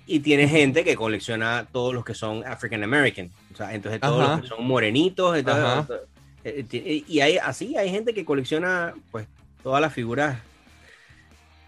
[0.08, 3.30] Y tiene gente que colecciona todos los que son African American.
[3.58, 4.32] O sea, entonces todos Ajá.
[4.34, 5.36] los que son morenitos.
[5.36, 5.98] entonces,
[6.44, 9.26] eh, eh, y hay así, hay gente que colecciona pues
[9.64, 10.38] todas las figuras.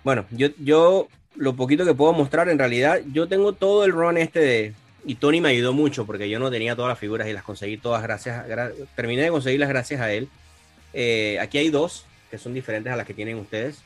[0.03, 4.17] Bueno, yo, yo lo poquito que puedo mostrar, en realidad, yo tengo todo el run
[4.17, 4.73] este de.
[5.05, 7.77] Y Tony me ayudó mucho porque yo no tenía todas las figuras y las conseguí
[7.77, 8.37] todas gracias.
[8.37, 10.27] a- gra- terminé de conseguirlas gracias a él.
[10.93, 13.81] Eh, aquí hay dos que son diferentes a las que tienen ustedes.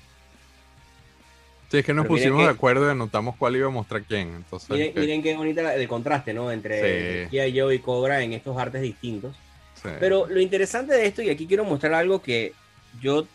[1.74, 4.04] Sí, es que nos Pero pusimos que- de acuerdo y anotamos cuál iba a mostrar
[4.04, 4.28] quién.
[4.36, 6.52] Entonces, Miren, que- miren qué bonita el contraste, ¿no?
[6.52, 7.30] Entre Sí.
[7.32, 9.36] Kia Joe y Cobra en estos artes distintos.
[9.82, 9.90] sí.
[10.00, 12.54] Pero lo interesante de esto, y aquí quiero mostrar algo que
[13.02, 13.26] yo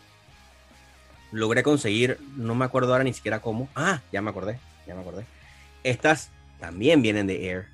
[1.33, 3.69] logré conseguir, no me acuerdo ahora ni siquiera cómo.
[3.75, 5.25] Ah, ya me acordé, ya me acordé.
[5.83, 6.31] Estas
[6.61, 7.67] también vienen de Air.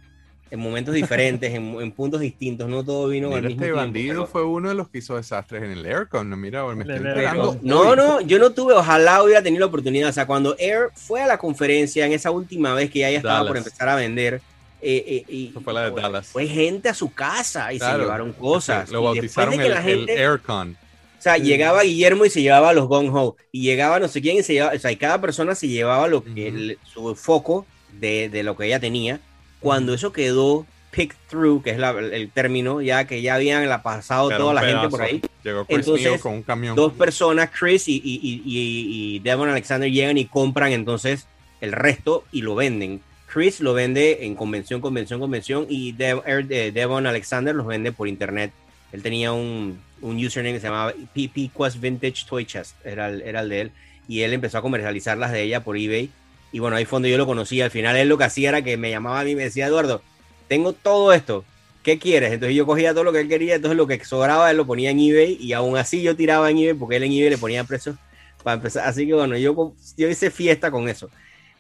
[0.55, 3.77] En momentos diferentes, en, en puntos distintos, no todo vino al Mira, mismo este tiempo,
[3.81, 6.41] bandido pero- fue uno de los que hizo desastres en el Aircon.
[6.41, 7.59] Mira, me estoy enterando.
[7.63, 10.11] No, no, yo no tuve, ojalá hubiera tenido la oportunidad.
[10.11, 13.17] O sea, cuando Air fue a la conferencia en esa última vez que ya, ya
[13.17, 13.67] estaba por Dallas.
[13.67, 14.41] empezar a vender,
[14.81, 16.27] eh, eh, y fue la de fue- Dallas.
[16.29, 18.91] fue gente a su casa y se llevaron cosas.
[18.93, 20.77] Lo bautizaron de el, Aircon.
[21.19, 23.37] O sea, llegaba Guillermo y se llevaba los Gong Ho.
[23.51, 24.77] Y llegaba no sé quién y se llevaba.
[24.77, 27.67] O sea, y cada persona se llevaba lo que, el- su foco
[27.99, 29.19] de, de lo que ella tenía.
[29.65, 33.83] Cuando eso quedó picked through, que es la- el término, ya que ya habían la
[33.83, 35.21] pasado Era toda la gente por ahí.
[35.43, 36.77] Llegó Chris Entonces, con un camión.
[36.77, 41.27] Dos personas, Chris y, y, y, y- Devon Alexander, llegan y compran entonces
[41.61, 43.01] el resto y lo venden.
[43.27, 47.91] Chris lo vende en convención, convención, convención y Dev- er- eh, Devon Alexander los vende
[47.91, 48.53] por internet.
[48.93, 53.23] Él tenía un, un username que se llamaba PP Quest Vintage Toy Chest, era el,
[53.23, 53.71] era el de él,
[54.07, 56.11] y él empezó a comercializar las de ella por eBay.
[56.55, 57.61] Y bueno, ahí fue yo lo conocí.
[57.61, 59.67] Al final él lo que hacía era que me llamaba a mí y me decía,
[59.67, 60.03] Eduardo,
[60.47, 61.45] tengo todo esto,
[61.83, 62.33] ¿qué quieres?
[62.33, 64.91] Entonces yo cogía todo lo que él quería, entonces lo que sobraba él lo ponía
[64.93, 67.65] en eBay y aún así yo tiraba en eBay porque él en eBay le ponía
[67.65, 67.97] precios
[68.45, 68.87] para empezar.
[68.87, 71.11] Así que bueno, yo, yo hice fiesta con eso.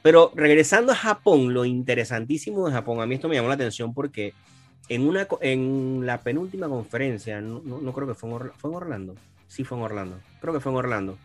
[0.00, 3.92] Pero regresando a Japón, lo interesantísimo de Japón, a mí esto me llamó la atención
[3.94, 4.32] porque
[4.88, 9.16] en, una, en la penúltima conferencia, no, no- no creo que fue en, ¿fue Orlando,
[9.48, 11.18] sí fue en Orlando, creo que fue en Orlando,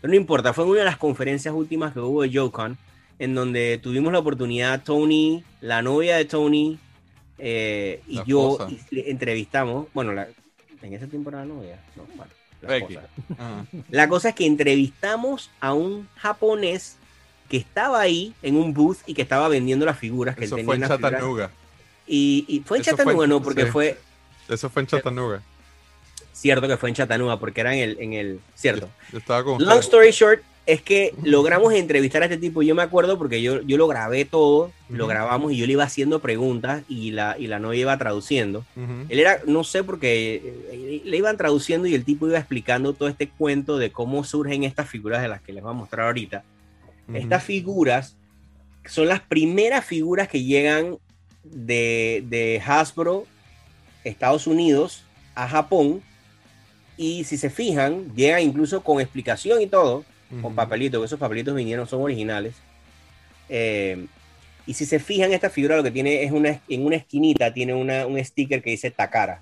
[0.00, 2.76] pero no importa, fue en una de las conferencias últimas que hubo de JoeCon,
[3.18, 6.78] en donde tuvimos la oportunidad, Tony, la novia de Tony
[7.38, 8.58] eh, y La yo
[8.90, 10.28] y le entrevistamos, bueno, la-
[10.82, 12.30] en ese tiempo era la novia, no, bueno,
[12.62, 13.00] la esposa.
[13.38, 13.64] Ajá.
[13.90, 16.96] La cosa es que entrevistamos a un japonés
[17.48, 20.64] que estaba ahí en un booth y que estaba vendiendo las figuras que Eso él
[20.64, 21.12] fue tenía en las figuras.
[21.20, 21.50] Chattanooga.
[22.06, 23.70] Y, y fue en Eso fue Chattanooga, en- no, porque sí.
[23.70, 23.98] fue
[24.48, 25.42] Eso fue en Chattanooga.
[26.32, 28.88] cierto que fue en Chattanooga, porque era en el, en el cierto.
[29.12, 29.84] Yo estaba con Long ustedes.
[29.84, 32.62] story short, es que logramos entrevistar a este tipo.
[32.62, 35.84] Yo me acuerdo porque yo, yo lo grabé todo, lo grabamos y yo le iba
[35.84, 38.66] haciendo preguntas y la, y la novia iba traduciendo.
[39.08, 43.30] Él era, no sé, porque le iban traduciendo y el tipo iba explicando todo este
[43.30, 46.44] cuento de cómo surgen estas figuras de las que les voy a mostrar ahorita.
[47.14, 48.18] Estas figuras
[48.84, 50.98] son las primeras figuras que llegan
[51.44, 53.24] de, de Hasbro,
[54.04, 55.02] Estados Unidos,
[55.34, 56.02] a Japón.
[56.98, 60.04] Y si se fijan, llegan incluso con explicación y todo,
[60.42, 62.54] con papelitos, que esos papelitos vinieron, son originales.
[63.48, 64.06] Eh,
[64.66, 67.72] y si se fijan, esta figura lo que tiene es una, en una esquinita, tiene
[67.74, 69.40] una, un sticker que dice Takara.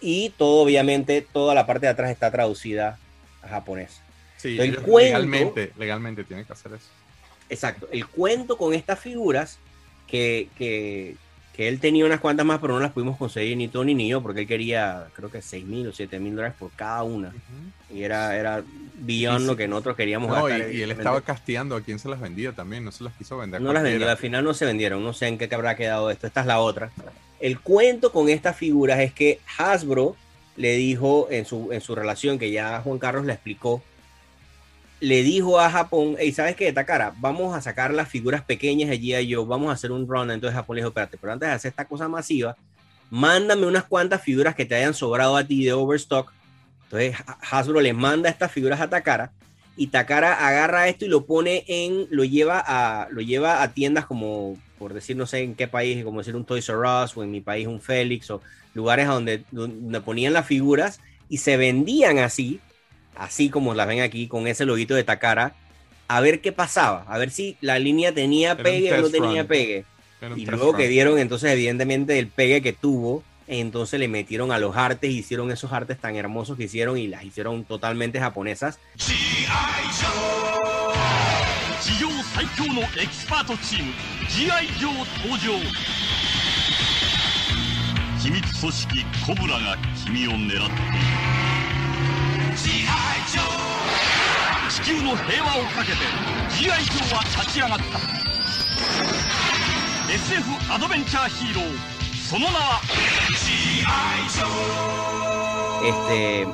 [0.00, 2.98] Y todo, obviamente, toda la parte de atrás está traducida
[3.42, 4.00] a japonés.
[4.36, 6.88] Sí, el cuento- legalmente, legalmente tienen que hacer eso.
[7.48, 7.88] Exacto.
[7.92, 9.58] El cuento con estas figuras,
[10.06, 11.16] que, que,
[11.56, 14.20] que él tenía unas cuantas más, pero no las pudimos conseguir ni Tony ni yo,
[14.20, 17.32] porque él quería, creo que 6 mil o 7 mil dólares por cada una.
[17.90, 18.62] Y era, era
[18.98, 19.46] beyond Sí, sí.
[19.46, 22.20] lo que nosotros queríamos No, y, gastar, y él estaba casteando a quien se las
[22.20, 23.62] vendía también, no se las quiso vender.
[23.62, 26.26] No las vendió, al final no se vendieron, no sé en qué habrá quedado esto,
[26.26, 26.90] esta es la otra.
[27.40, 30.14] El cuento con estas figuras es que Hasbro
[30.56, 33.82] le dijo en su, en su relación, que ya Juan Carlos le explicó,
[35.00, 37.14] le dijo a Japón, hey, ¿sabes qué, Takara?
[37.18, 39.34] Vamos a sacar las figuras pequeñas de G.I.
[39.34, 40.30] Joe, vamos a hacer un run.
[40.30, 42.56] Entonces Japón le dijo, espérate, pero antes de hacer esta cosa masiva,
[43.10, 46.32] mándame unas cuantas figuras que te hayan sobrado a ti de Overstock.
[46.84, 49.32] Entonces Ha- Hasbro le manda estas figuras a Takara
[49.76, 54.06] y Takara agarra esto y lo pone en, lo lleva a, lo lleva a tiendas
[54.06, 57.22] como, por decir, no sé en qué país, como decir un Toys R Us o
[57.22, 58.40] en mi país un Félix o
[58.72, 62.60] lugares a donde, donde ponían las figuras y se vendían así,
[63.16, 65.54] así como las ven aquí, con ese loguito de Takara,
[66.08, 69.48] a ver qué pasaba, a ver si la línea tenía pegue o no tenía run.
[69.48, 69.84] pegue.
[70.36, 70.76] Y luego run.
[70.76, 75.50] que vieron entonces evidentemente el pegue que tuvo, entonces le metieron a los artes, hicieron
[75.50, 78.78] esos artes tan hermosos que hicieron y las hicieron totalmente japonesas.
[94.69, 95.97] 地球の平和をかけて
[96.63, 96.83] G.I.
[96.85, 97.83] ジョーは立ち上がった
[100.13, 101.65] SF アドベンチャーヒーロー
[102.29, 102.79] その名は
[103.29, 104.29] G.I.
[104.29, 106.47] ジョー Este,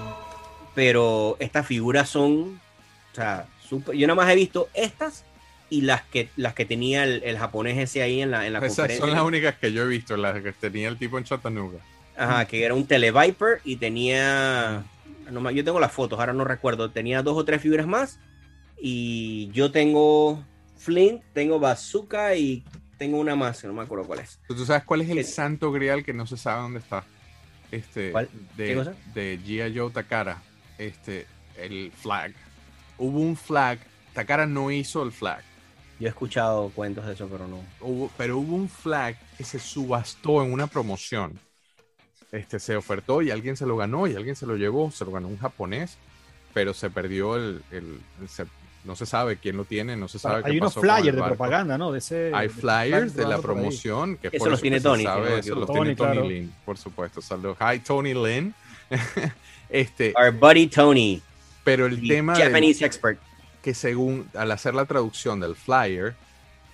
[0.73, 2.61] pero estas figuras son,
[3.11, 5.25] o sea, súper- yo nada más he visto estas
[5.69, 8.59] y las que las que tenía el, el japonés ese ahí en la, en la
[8.59, 9.05] Esas conferencia.
[9.05, 11.79] son las únicas que yo he visto, las que tenía el tipo en Chattanooga.
[12.17, 14.83] Ajá, que era un Televiper y tenía.
[15.32, 16.90] no yo tengo las fotos, ahora no recuerdo.
[16.92, 18.20] Tenía dos o tres figuras más.
[18.80, 20.44] Y yo tengo
[20.76, 22.64] Flint, tengo Bazooka y
[22.98, 24.40] tengo una más, que no me acuerdo cuál es.
[24.46, 25.24] Pero ¿Tú sabes cuál es el ¿Qué?
[25.24, 27.04] santo grial que no se sabe dónde está?
[27.70, 28.28] Este, ¿Cuál?
[28.64, 28.94] ¿Qué De, cosa?
[29.14, 29.76] de G.I.
[29.78, 30.42] Joe Takara.
[30.78, 31.26] Este,
[31.56, 32.34] el flag.
[32.98, 33.78] Hubo un flag.
[34.14, 35.42] Takara no hizo el flag.
[35.98, 37.62] Yo he escuchado cuentos de eso, pero no.
[37.80, 41.38] Hubo- pero hubo un flag que se subastó en una promoción.
[42.32, 44.90] Este, se ofertó y alguien se lo ganó y alguien se lo llevó.
[44.90, 45.98] Se lo ganó un japonés,
[46.54, 47.62] pero se perdió el.
[47.70, 48.46] el- el- se-
[48.84, 51.22] no se sabe quién lo tiene, no se sabe Hay qué unos pasó flyers de
[51.22, 51.92] propaganda, ¿no?
[51.92, 53.56] De ese, Hay de- flyers de la por ahí.
[53.56, 56.28] promoción que Eso por los tiene que Tony, sabe, eso los tiene Tony, Tony claro.
[56.28, 57.22] Lin, por supuesto.
[57.22, 57.58] Saludos.
[57.60, 58.52] Hi, Tony Lin.
[59.70, 61.22] este, Our buddy Tony,
[61.62, 63.20] pero el the tema del- Japanese expert.
[63.62, 66.14] que según al hacer la traducción del flyer,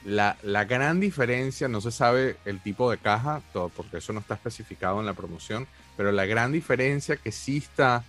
[0.04, 4.20] la, la gran diferencia, no se sabe el tipo de caja, todo, porque eso no
[4.20, 8.04] está especificado en la promoción, pero la gran diferencia que sí está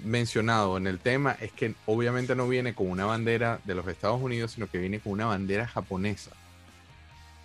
[0.00, 4.20] mencionado en el tema es que obviamente no viene con una bandera de los Estados
[4.20, 6.30] Unidos, sino que viene con una bandera japonesa.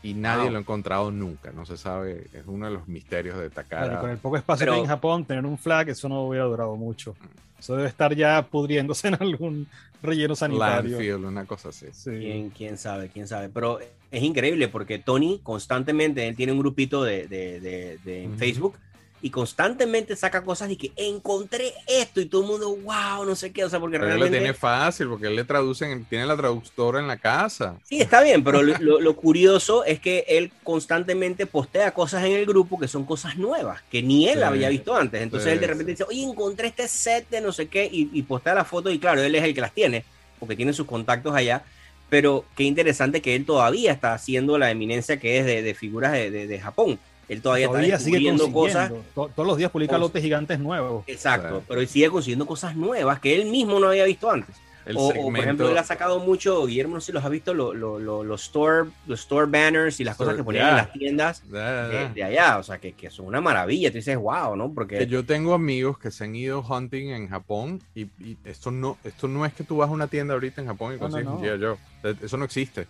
[0.02, 0.52] y nadie Wow.
[0.52, 1.52] lo ha encontrado nunca.
[1.52, 4.00] No se sabe, es uno de los misterios de Takara.
[4.00, 6.45] con el poco espacio Pero- que hay en Japón, tener un flag, eso no hubiera
[6.45, 7.18] durado mucho.
[7.60, 9.68] Eso debe estar ya pudriéndose en algún
[10.02, 10.91] relleno sanitario.
[10.97, 11.88] Landfill, una cosa así.
[11.91, 12.12] Sí.
[12.12, 13.50] ¿Quién, quién sabe, quién sabe.
[13.50, 13.80] Pero
[14.12, 18.38] es increíble porque Tony constantemente, él tiene un grupito de, de- de- de- en.
[18.38, 18.76] Facebook
[19.22, 23.51] y constantemente saca cosas y que encontré esto y todo el mundo, wow, no sé
[23.51, 24.39] qué, o sea, porque Pero él lo realmente...
[24.39, 27.76] tiene fácil porque él le traduce, en- tiene la traductora en la casa.
[27.84, 32.32] Sí, está bien, pero lo, lo- lo curioso es que él constantemente postea cosas en
[32.34, 34.43] el grupo que son cosas nuevas, que ni él Sí.
[34.43, 35.22] había visto antes.
[35.22, 38.09] Entonces Sí, él de repente dice, oye, encontré este set de no sé qué, y,
[38.13, 40.05] y postea la foto, y claro, él es el que las tiene,
[40.39, 41.63] porque tiene sus contactos allá.
[42.09, 46.11] Pero qué interesante que él todavía está haciendo la eminencia que es de, de figuras
[46.13, 46.97] de, de- de Japón.
[47.30, 48.96] Él todavía, Todavía está sigue descubriendo consiguiendo.
[48.98, 49.14] cosas.
[49.16, 50.02] To- Todos los días publica Cosas.
[50.02, 51.04] lotes gigantes nuevos.
[51.08, 51.66] Exacto, Sí.
[51.68, 54.56] pero él sigue consiguiendo cosas nuevas que él mismo no había visto antes.
[54.96, 57.54] O, o, por ejemplo, él ha sacado mucho, Guillermo, no sé si los ha visto,
[57.54, 60.92] lo- lo- lo- los, store, los store banners y las cosas que ponían en las
[60.94, 63.92] tiendas de, allá, o sea, que, que son una maravilla.
[63.92, 64.70] Tú dices, wow, ¿no?
[64.70, 68.72] Que Porque yo tengo amigos que se han ido hunting en Japón y, y esto
[68.72, 71.08] no esto no es que tú vas a una tienda ahorita en Japón y No,
[71.08, 71.60] no, consigues un.
[71.60, 71.78] G.I.
[72.02, 72.16] Joe.
[72.26, 72.88] Eso no existe.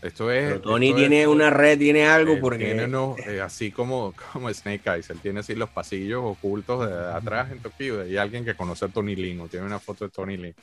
[0.00, 0.46] Esto es.
[0.48, 3.70] pero Tony esto tiene es- una red, tiene algo, él porque tiene unos, eh, así
[3.72, 8.04] como, como Snake Eyes, él tiene así los pasillos ocultos de atrás en Tokio.
[8.06, 10.54] Y hay alguien que conoce a Tony Lin o tiene una foto de Tony Lin.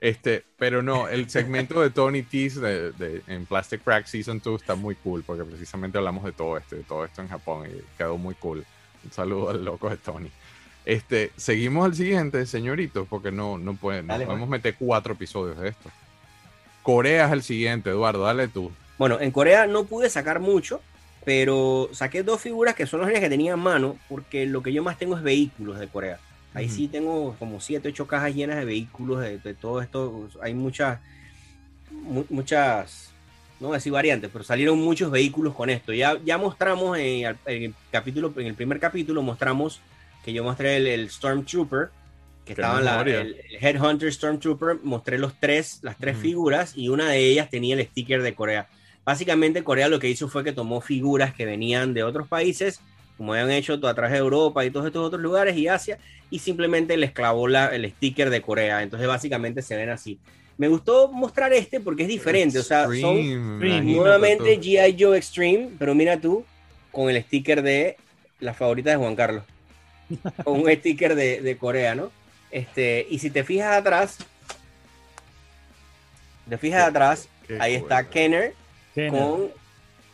[0.00, 4.60] Este, pero no, el segmento de Tony Tease de, de- en Plastic Crack Season 2
[4.60, 7.80] está muy cool porque precisamente hablamos de todo esto, de todo esto en Japón y
[7.96, 8.64] quedó muy cool.
[9.04, 10.28] Un saludo al loco de Tony.
[10.84, 15.56] Este, seguimos al siguiente, señoritos, porque no, no pueden, no Dale, podemos meter cuatro episodios
[15.60, 15.88] de esto.
[16.82, 18.72] Corea es el siguiente, Eduardo, dale tú.
[19.02, 20.80] Bueno, en Corea no pude sacar mucho,
[21.24, 24.84] pero saqué dos figuras que son las que tenía en mano, porque lo que yo
[24.84, 26.20] más tengo es vehículos de Corea.
[26.54, 26.74] Ahí Ujú.
[26.76, 30.28] sí tengo como siete, ocho cajas llenas de vehículos, de, de todo esto.
[30.40, 31.00] Hay muchas,
[31.90, 33.10] mu- muchas,
[33.58, 35.92] no voy a decir variantes, pero salieron muchos vehículos con esto.
[35.92, 39.80] Ya, ya mostramos en el, capítulo, en el primer capítulo mostramos
[40.24, 41.88] que yo mostré el, el Stormtrooper,
[42.44, 46.88] que estaba en la, el, el Headhunter Stormtrooper, mostré los tres, las tres figuras y
[46.88, 48.68] una de ellas tenía el sticker de Corea.
[49.04, 52.80] Básicamente Corea lo que hizo fue que tomó figuras que venían de otros países,
[53.16, 55.98] como habían hecho a través de Europa y todos estos otros lugares y Asia,
[56.30, 58.82] y simplemente les clavó la, el sticker de Corea.
[58.82, 60.18] Entonces básicamente se ven así.
[60.56, 64.60] Me gustó mostrar este porque es diferente, o sea, son Extreme, nuevamente.
[64.60, 64.96] G.I.
[64.98, 66.44] Joe Extreme, pero mira tú,
[66.92, 67.96] con el sticker de
[68.38, 69.44] la favorita de Juan Carlos.
[70.44, 72.12] con un sticker de, de Corea, ¿no?
[72.50, 74.18] Este, y si te fijas atrás,
[76.48, 78.12] te fijas Qué- atrás, qué ahí está cool.
[78.12, 78.54] Kenner
[78.94, 79.20] Kenner.
[79.20, 79.48] con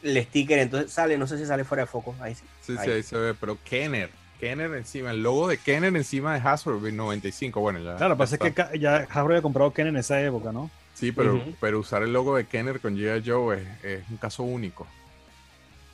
[0.02, 2.44] el sticker, entonces sale, no sé si sale fuera de foco, ahí sí.
[2.62, 2.90] Sí, sí, Ahí.
[2.90, 7.60] ahí se ve, pero Kenner, Kenner encima, el logo de Kenner encima de Hasbro 95,
[7.60, 7.96] bueno, ya.
[7.96, 10.70] Claro, lo que pasa es que ya Hasbro había comprado Kenner en esa época, ¿no?
[10.94, 13.22] Sí, pero, pero usar el logo de Kenner con G.I.
[13.28, 14.84] Joe es, es un caso único.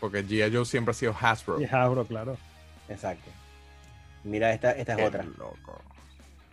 [0.00, 0.54] Porque G.I.
[0.54, 1.60] Joe siempre ha sido Hasbro.
[1.60, 2.38] Y Hasbro, claro.
[2.88, 3.30] Exacto.
[4.24, 5.22] Mira, esta, esta es Qué otra.
[5.24, 5.82] loco.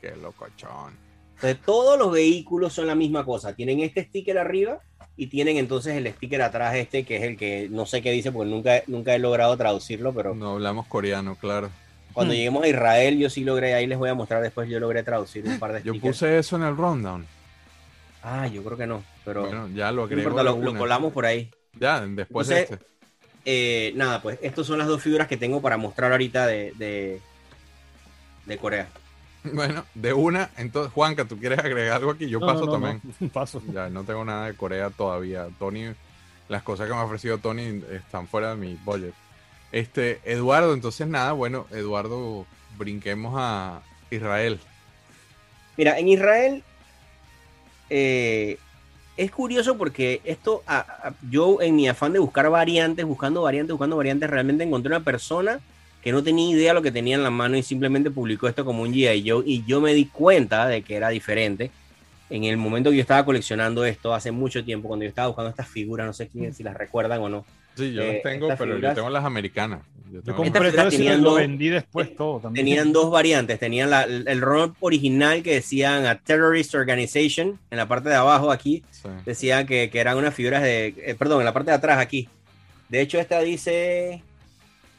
[0.02, 0.96] Qué locochón.
[1.36, 3.56] Entonces, todos los vehículos son la misma cosa.
[3.56, 4.80] Tienen este sticker arriba
[5.22, 8.32] y tienen entonces el sticker atrás este, que es el que no sé qué dice,
[8.32, 11.70] porque nunca, nunca he logrado traducirlo, pero No hablamos coreano, claro.
[12.12, 12.38] cuando Hmm.
[12.38, 15.46] lleguemos a Israel, yo sí logré, ahí les voy a mostrar después, yo logré traducir
[15.46, 16.02] un par de Yo stickers.
[16.18, 17.28] puse eso en el rundown.
[18.24, 20.22] Ah, yo creo que no, pero Bueno, ya lo no agrego.
[20.30, 21.50] importa, de lo, colamos por ahí.
[21.80, 22.80] Ya, después de este.
[23.46, 27.20] Eh, nada, pues estas son las dos figuras que tengo para mostrar ahorita de, de,
[28.46, 28.88] de Corea.
[29.54, 30.52] Bueno, de una.
[30.58, 32.30] Entonces, Juanca, ¿tú quieres agregar algo aquí?
[32.30, 33.02] Yo No, paso no, no, también.
[33.20, 33.30] no.
[33.34, 33.62] Paso.
[33.74, 35.48] Ya, no tengo nada de Corea todavía.
[35.58, 35.94] Tony,
[36.50, 39.14] las cosas que me ha ofrecido Tony están fuera de mi budget.
[39.72, 42.46] Este, Eduardo, entonces nada, bueno, Eduardo,
[42.78, 43.82] brinquemos a
[44.12, 44.60] Israel.
[45.78, 46.64] Mira, en Israel
[47.90, 48.58] eh,
[49.18, 53.72] es curioso porque esto, a- a- yo en mi afán de buscar variantes, buscando variantes,
[53.74, 55.60] buscando variantes, realmente encontré una persona
[56.02, 58.82] que no tenía idea lo que tenía en la mano y simplemente publicó esto como
[58.84, 59.30] un G.I.
[59.30, 61.72] Joe y yo me di cuenta de que era diferente.
[62.30, 65.50] En el momento que yo estaba coleccionando esto, hace mucho tiempo, cuando yo estaba buscando
[65.50, 67.46] estas figuras, no sé quién, si las recuerdan o no.
[67.76, 69.82] Sí, yo Eh, las tengo, pero figuras- yo tengo las americanas.
[70.12, 72.66] Yo Yo tengo Estas compré tenían lo dos- vendí después todo también.
[72.66, 77.88] Tenían dos variantes, tenían la- el rol original que decían a Terrorist Organization en la
[77.88, 79.08] parte de abajo aquí, sí.
[79.26, 82.28] decían que, que eran unas figuras de, eh, perdón, en la parte de atrás aquí.
[82.90, 84.22] De hecho, esta dice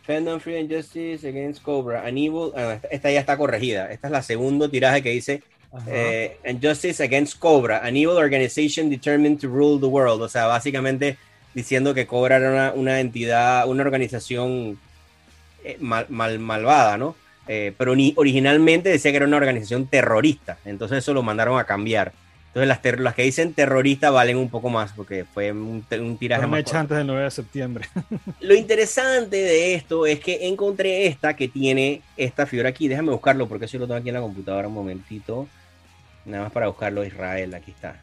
[0.06, 3.90] Fandom Free and Justice Against Cobra, an evil, ah, esta, ya está corregida.
[3.92, 5.42] Esta es la segundo tiraje que dice
[5.86, 10.20] eh, and Justice Against Cobra, an evil organization determined to rule the world.
[10.20, 11.16] O sea, básicamente
[11.54, 14.78] diciendo que Cobra era una, una entidad, una organización
[15.64, 17.14] eh, mal, mal- malvada, ¿no?
[17.48, 20.58] Eh, pero ni, originalmente decía que era una organización terrorista.
[20.64, 22.12] Entonces eso lo mandaron a cambiar.
[22.52, 26.18] Entonces las, ter- las que dicen terrorista valen un poco más porque fue un, un
[26.18, 26.78] tiraje más echa corto.
[26.80, 27.84] antes del 9 de septiembre.
[28.40, 32.88] Lo interesante de esto es que encontré esta que tiene esta figura aquí.
[32.88, 35.48] Déjame buscarlo porque eso lo tengo aquí en la computadora un momentito.
[36.26, 38.02] Nada más para buscarlo, Israel, aquí está.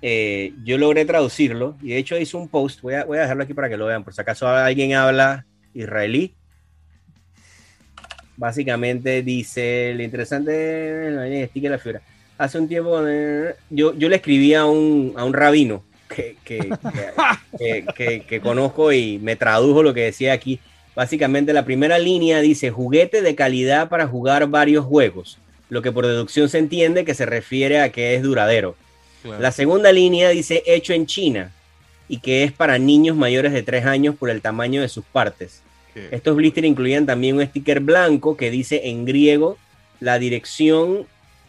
[0.00, 2.80] Eh, yo logré traducirlo y de hecho hice un post.
[2.80, 4.04] Voy a, voy a dejarlo aquí para que lo vean.
[4.04, 6.34] Por si acaso alguien habla israelí.
[8.38, 12.00] Básicamente dice: Lo interesante es la figura.
[12.38, 16.58] Hace un tiempo eh, yo, yo le escribí a un, a un rabino que, que,
[16.58, 16.74] que-
[17.58, 20.60] que- que- que conozco y me tradujo lo que decía aquí.
[20.94, 26.06] Básicamente la primera línea dice juguete de calidad para jugar varios juegos, lo que por
[26.06, 28.76] deducción se entiende que se refiere a que es duradero.
[29.22, 29.40] Claro.
[29.42, 31.52] La segunda línea dice hecho en China
[32.08, 35.62] y que es para niños mayores de 3 años por el tamaño de sus partes.
[36.10, 39.56] Estos blisters incluían también un sticker blanco que dice en griego
[39.98, 41.06] la dirección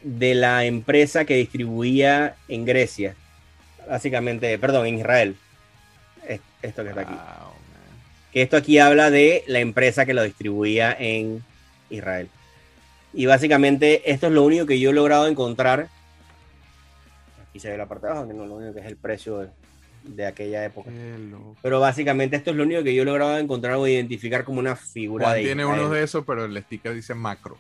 [0.08, 3.16] de la empresa que distribuía en Grecia.
[3.90, 5.36] Básicamente, perdón, en Israel.
[6.28, 7.14] Es- Esto que está aquí.
[7.14, 7.52] Wow.
[8.32, 11.44] Que esto aquí habla de la empresa que lo distribuía en
[11.90, 12.30] Israel.
[13.14, 15.88] Y básicamente esto es lo único que yo he logrado encontrar.
[17.50, 18.98] Aquí se ve la parte de abajo, que no es lo único que es el
[18.98, 19.48] precio de,
[20.04, 20.90] de aquella época.
[21.62, 24.76] Pero básicamente esto es lo único que yo he logrado encontrar o identificar como una
[24.76, 27.58] figura Juan de tiene uno de esos, pero el sticker dice macro.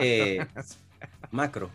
[0.00, 0.46] Eh,
[1.30, 1.70] macro.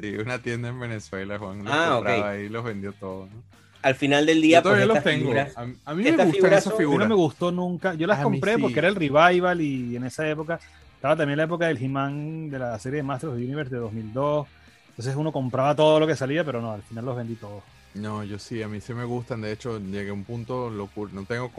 [0.00, 1.64] Sí, una tienda en Venezuela, Juan.
[1.64, 2.24] Los Ah, compraba ok.
[2.26, 3.28] ahí y los vendió todos.
[3.30, 3.36] ¿no?
[3.82, 5.24] Al final del día, Yo todavía pues, los tengo.
[5.26, 7.94] figuras- A, a mí me gustan figuras esas no me gustó nunca.
[7.94, 8.60] Yo las compré sí.
[8.62, 10.58] porque era el revival y en esa época
[10.94, 13.80] estaba también la época del He-Man de la serie de Masters of the Universe de
[13.80, 14.46] 2002.
[14.90, 17.62] Entonces uno compraba todo lo que salía, pero no, al final los vendí todos.
[17.94, 19.40] No, yo sí, a mí sí me gustan.
[19.42, 21.12] De hecho, llegué a un punto locura.
[21.14, 21.50] No tengo,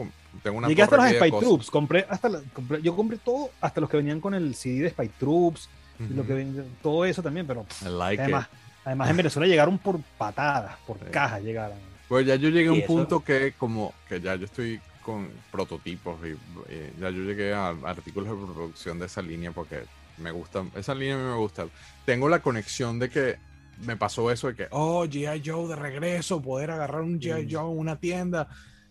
[0.42, 1.30] tengo una Llegué hasta los Spy.
[1.30, 1.70] Troops.
[1.70, 4.90] Compré hasta la- compré- yo compré todo, hasta los que venían con el CD de
[4.90, 5.68] Spy Troops,
[5.98, 6.46] y lo que
[6.82, 8.58] todo eso también, pero like además, it.
[8.84, 11.04] además en Venezuela llegaron por patadas, por Sí.
[11.10, 11.78] cajas llegaron.
[12.08, 15.28] Pues ya yo llegué a un eso- punto que como que ya yo estoy con
[15.52, 16.36] prototipos y
[16.68, 19.84] eh, ya yo llegué a artículos de producción de esa línea porque
[20.18, 21.66] me gusta, esa línea a mí me gusta.
[22.04, 23.36] Tengo la conexión de que
[23.84, 25.42] me pasó eso de que, oh, G.I.
[25.44, 27.44] Joe de regreso, poder agarrar un G.I.
[27.46, 27.48] Mm.
[27.50, 28.48] Joe en una tienda.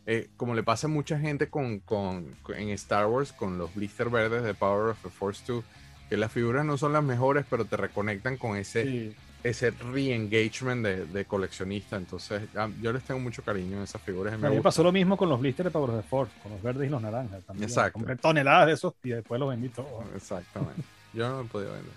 [0.08, 3.74] Eh, como le pasa a mucha gente con, con, con- en Star Wars con los
[3.74, 5.64] blister verdes de Power of the Force 2,
[6.10, 9.16] que las figuras no son las mejores, pero te reconectan con ese, Sí.
[9.44, 11.98] ese re-engagement de, de coleccionista.
[11.98, 12.44] Entonces,
[12.82, 14.34] yo les tengo mucho cariño a esas figuras.
[14.34, 16.52] A mí me pasó lo mismo con los blisters de Power of the Force, con
[16.52, 17.44] los verdes y los naranjas.
[17.44, 17.70] También.
[17.70, 17.94] Exacto.
[17.94, 20.06] Compré toneladas de esos y después los vendí todos.
[20.16, 20.82] Exactamente.
[21.14, 21.94] Yo no he podido vender.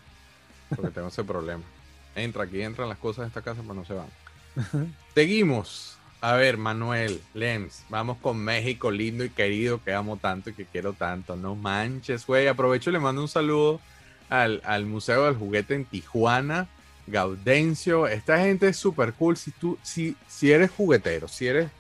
[0.68, 1.62] Porque tengo ese problema.
[2.14, 4.06] Entra aquí, entran las cosas de esta casa, pero no se van.
[5.14, 5.94] Seguimos.
[6.20, 10.64] A ver, Manuel, Lems, vamos con México, lindo y querido, que amo tanto y que
[10.64, 11.36] quiero tanto.
[11.36, 12.48] No manches, güey.
[12.48, 13.80] Aprovecho y le mando un saludo
[14.28, 16.68] al, al Museo del Juguete en Tijuana,
[17.06, 18.06] Gaudencio.
[18.06, 19.36] Esta gente es súper cool.
[19.36, 21.70] Si tú, si, si eres juguetero, si eres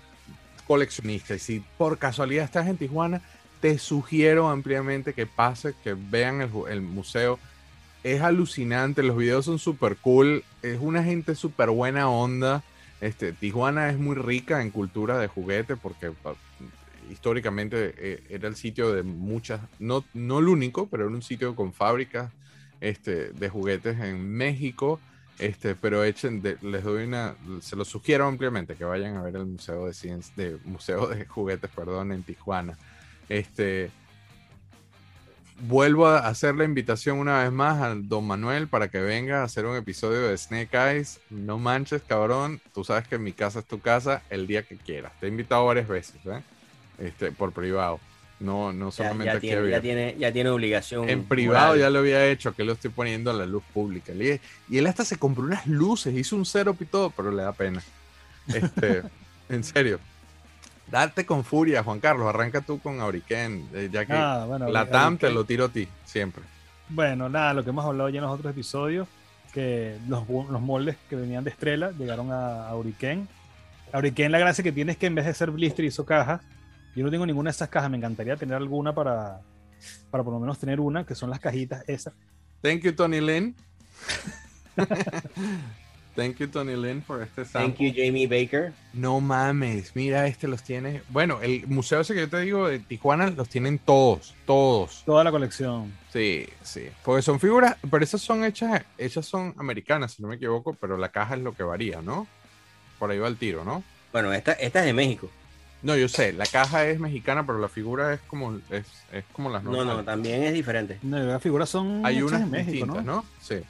[0.66, 3.22] coleccionista y si por casualidad estás en Tijuana,
[3.60, 7.38] te sugiero ampliamente que pase, que vean el, museo.
[8.04, 12.62] Es alucinante, los videos son súper cool, es una gente súper buena onda.
[13.00, 16.12] Este, Tijuana es muy rica en cultura de juguete porque
[17.10, 21.54] históricamente eh, era el sitio de muchas, no, no el único, pero era un sitio
[21.56, 22.32] con fábricas
[22.80, 25.00] este, de juguetes en México.
[25.38, 29.36] Este, pero echen de- les doy una, se los sugiero ampliamente que vayan a ver
[29.36, 32.76] el museo de ciencias, de museo de juguetes, perdón, en Tijuana.
[33.28, 33.90] Este,
[35.60, 39.44] vuelvo a hacer la invitación una vez más al Don Manuel para que venga a
[39.44, 41.20] hacer un episodio de Snake Eyes.
[41.30, 42.60] No manches, cabrón.
[42.74, 45.12] Tú sabes que mi casa es tu casa el día que quieras.
[45.20, 46.42] Te he invitado varias veces, ¿eh?
[46.98, 48.00] Este, por privado.
[48.40, 51.08] No, no solamente ya aquí tiene, ya, tiene, ya tiene obligación.
[51.08, 51.80] En privado moral.
[51.80, 54.12] ya lo había hecho, que lo estoy poniendo a la luz pública.
[54.12, 57.42] Y y él hasta se compró unas luces, hizo un setup y todo, pero le
[57.42, 57.82] da pena.
[58.46, 59.02] Este,
[59.48, 59.98] en serio.
[60.90, 62.28] Date con furia, Juan Carlos.
[62.28, 64.12] Arranca tú con Auriken, eh, ya que
[64.46, 66.42] bueno, la TAM te lo tiro a ti, siempre.
[66.88, 69.06] Bueno, nada, lo que hemos hablado ya en los otros episodios,
[69.52, 73.26] que los, bu- los moldes que venían de Estrella llegaron a, a Hurricane.
[73.92, 76.40] Hurricane la gracia que tiene es que en vez de ser blister hizo cajas.
[76.96, 79.40] Yo no tengo ninguna de esas cajas, me encantaría tener alguna para,
[80.10, 82.14] para por lo menos tener una, que son las cajitas esas.
[82.62, 83.54] Thank you, Tony Lynn.
[86.18, 87.92] Thank you, Tony Lynn, por este Thank sample.
[87.92, 88.72] you, Jamie Baker.
[88.92, 91.02] No mames, mira, este los tiene.
[91.10, 95.04] Bueno, el museo ese que yo te digo de Tijuana los tienen todos, todos.
[95.06, 95.92] Toda la colección.
[96.12, 96.88] Sí, sí.
[97.04, 100.96] Porque son figuras, pero esas son hechas, hechas son americanas, si no me equivoco, pero
[100.96, 102.26] la caja es lo que varía, ¿no?
[102.98, 103.84] Por ahí va el tiro, ¿no?
[104.12, 105.30] Bueno, esta, esta es de México.
[105.82, 109.48] No, yo sé, la caja es mexicana, pero la figura es como, es, es como
[109.50, 109.96] las No, normales.
[109.98, 110.98] no, también es diferente.
[111.02, 113.16] No, las figuras son Hay unas en México, distintas, ¿no?
[113.16, 113.24] ¿no?
[113.40, 113.60] Sí.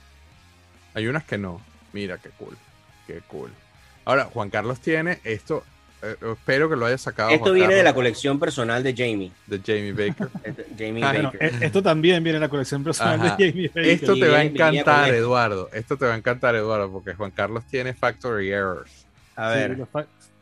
[0.95, 1.61] Hay unas que no.
[1.93, 2.57] Mira, qué cool.
[3.07, 3.51] Qué cool.
[4.07, 5.65] Ahora, Juan Carlos tiene esto.
[6.01, 7.31] eh, espero que lo haya sacado.
[7.31, 9.31] Esto Juan viene de la colección personal de Jamie.
[9.47, 10.29] de Jamie Baker.
[10.45, 11.43] Este- Jamie Ah, Baker.
[11.43, 13.37] e- esto también viene en la colección personal Ajá.
[13.37, 13.85] de Jamie Baker.
[13.87, 15.13] Esto Y te va a encantar.
[15.15, 15.69] Eduardo.
[15.75, 19.05] Esto te va a encantar, Eduardo, porque Juan Carlos tiene factory errors.
[19.37, 19.87] A Sí, ver.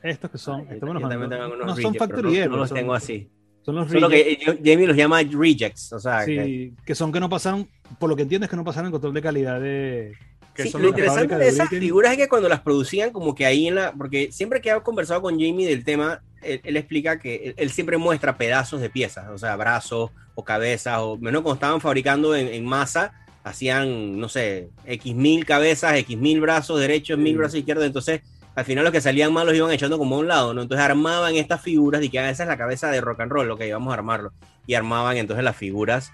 [0.08, 2.78] Estos que son, estos también tengo unos no son rejects, factory no- No los son-
[2.78, 3.28] tengo así.
[3.62, 5.92] Son los Solo que yo- Jamie los llama rejects.
[5.92, 8.56] O sea, que- sí, que son que no pasaron, por lo que entiendo es que
[8.56, 10.12] no pasaron el control de calidad de...
[10.54, 13.34] Que Sí, son lo interesante de de esas figuras es que cuando las producían, como
[13.34, 13.92] que ahí en la.
[13.92, 17.70] Porque siempre que he conversado con Jamie del tema, él, él explica que él, él
[17.70, 22.34] siempre muestra pedazos de piezas, o sea, brazos o cabezas, o menos cuando estaban fabricando
[22.34, 23.12] en, en masa,
[23.44, 27.36] hacían, no sé, X mil cabezas, X mil brazos derechos, mil Sí.
[27.36, 27.84] brazos izquierdos.
[27.86, 28.22] Entonces,
[28.56, 30.62] al final los que salían mal los iban echando como a un lado, ¿no?
[30.62, 33.46] Entonces armaban estas figuras y que ah, esa es la cabeza de rock and roll,
[33.46, 34.32] lo que íbamos a armarlo.
[34.66, 36.10] Y armaban entonces las figuras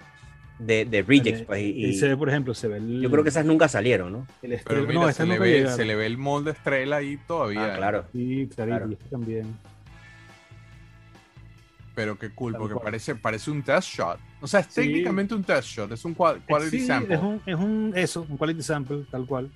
[0.59, 3.01] de, de rejects, pues, y- se ve, por ejemplo, se ve el...
[3.01, 4.27] yo creo que esas nunca salieron, ¿no?
[4.43, 7.73] el Pero mira, no, se, le ve, se le ve el molde estrella ahí todavía.
[7.73, 8.05] Ah, claro.
[8.13, 8.89] Sí, Claro.
[8.89, 9.57] y este también.
[11.95, 14.19] Pero qué cool, porque parece, parece un test shot.
[14.41, 14.81] O sea, es Sí.
[14.81, 17.15] técnicamente un test shot, es un qua- quality Sí, sample.
[17.15, 19.51] Es un, es un, eso, un quality sample, tal cual.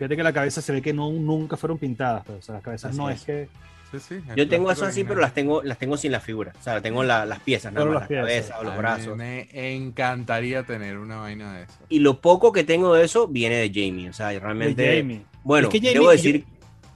[0.00, 2.62] Fíjate que la cabeza se ve que no, nunca fueron pintadas, pero, o sea, las
[2.64, 3.18] cabezas Así no es.
[3.20, 3.48] es que...
[3.92, 5.08] Sí, sí, el Yo tengo eso así, original.
[5.08, 6.52] pero las tengo, las tengo sin la figura.
[6.58, 9.16] O sea, tengo la- las piezas, nada más, las cabezas o los A mí brazos.
[9.16, 11.74] Me encantaría tener una vaina de eso.
[11.88, 14.08] Y lo poco que tengo de eso viene de Jamie.
[14.08, 14.80] O sea, realmente.
[14.80, 15.22] de Jamie.
[15.44, 16.44] Bueno, Es que Jamie- debo decir.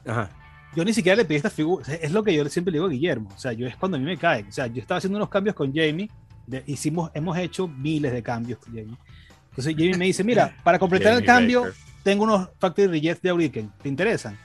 [0.06, 0.30] Ajá.
[0.76, 2.90] Yo ni siquiera le pedí esta figura, es lo que yo siempre le digo a
[2.90, 5.16] Guillermo, o sea, yo es cuando a mí me caen, o sea, yo estaba haciendo
[5.18, 6.08] unos cambios con Jamie,
[6.48, 8.96] de- hicimos, hemos hecho miles de cambios con Jamie.
[9.50, 11.76] Entonces Jamie me dice, mira, para completar el cambio, Baker.
[12.04, 14.38] Tengo unos Factory Rejects de Auriken, ¿te interesan?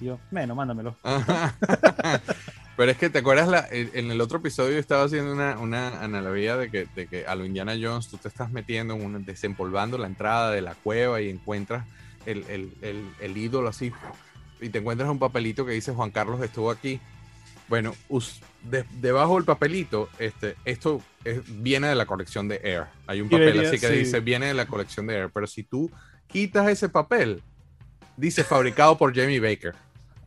[0.00, 0.96] Y yo, bueno, mándamelo.
[2.76, 6.02] Pero es que te acuerdas, la, en el otro episodio yo estaba haciendo una, una
[6.02, 9.18] analogía de que, de que a lo Indiana Jones tú te estás metiendo, en una,
[9.18, 11.86] desempolvando la entrada de la cueva y encuentras
[12.26, 13.92] el, el, el, el ídolo así
[14.60, 17.00] y te encuentras un papelito que dice Juan Carlos estuvo aquí.
[17.68, 22.84] Bueno, us- de- debajo del papelito, este, esto es- viene de la colección de Air.
[23.06, 23.94] Hay un papel así que sí.
[24.00, 25.30] dice viene de la colección de Air.
[25.32, 25.90] Pero si tú
[26.26, 27.42] quitas ese papel,
[28.16, 29.74] dice fabricado por Jamie Baker.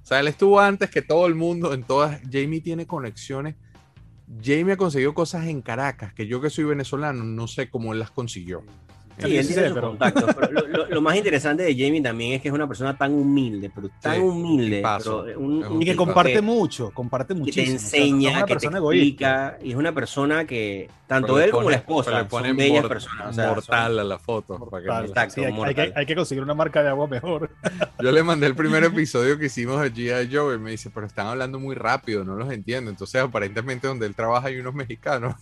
[0.02, 2.20] O sea, él estuvo antes que todo el mundo en todas.
[2.32, 3.56] Jamie tiene conexiones.
[4.42, 8.00] Jamie ha conseguido cosas en Caracas que yo que soy venezolano no sé cómo él
[8.00, 8.64] las consiguió.
[9.28, 10.36] Sí, él sí tiene sé, sus pero- contactos.
[10.36, 13.14] pero lo, lo- lo más interesante de Jamie también es que es una persona tan
[13.14, 14.82] humilde, pero tan Sí, humilde.
[15.04, 17.76] pero un- Y que comparte que- mucho, comparte que te muchísimo.
[17.76, 19.06] o sea, no es enseña, una que te persona egoísta.
[19.48, 22.50] explica, y es una persona que, tanto Pero él como la esposa, pero le ponen
[22.52, 23.28] son bellas mor- personas.
[23.30, 24.70] o sea, son- mortal a la foto.
[24.70, 25.04] para que Mortal.
[25.04, 25.76] no- Exacto, Sí, hay, hay mortal.
[25.76, 27.50] que, hay que conseguir una marca de agua mejor.
[28.04, 30.30] Yo le mandé el primer episodio que hicimos de G.I.
[30.34, 32.92] Joe y me dice, pero están hablando muy rápido, no los entiendo.
[32.92, 35.36] Entonces, aparentemente, donde él trabaja hay unos mexicanos.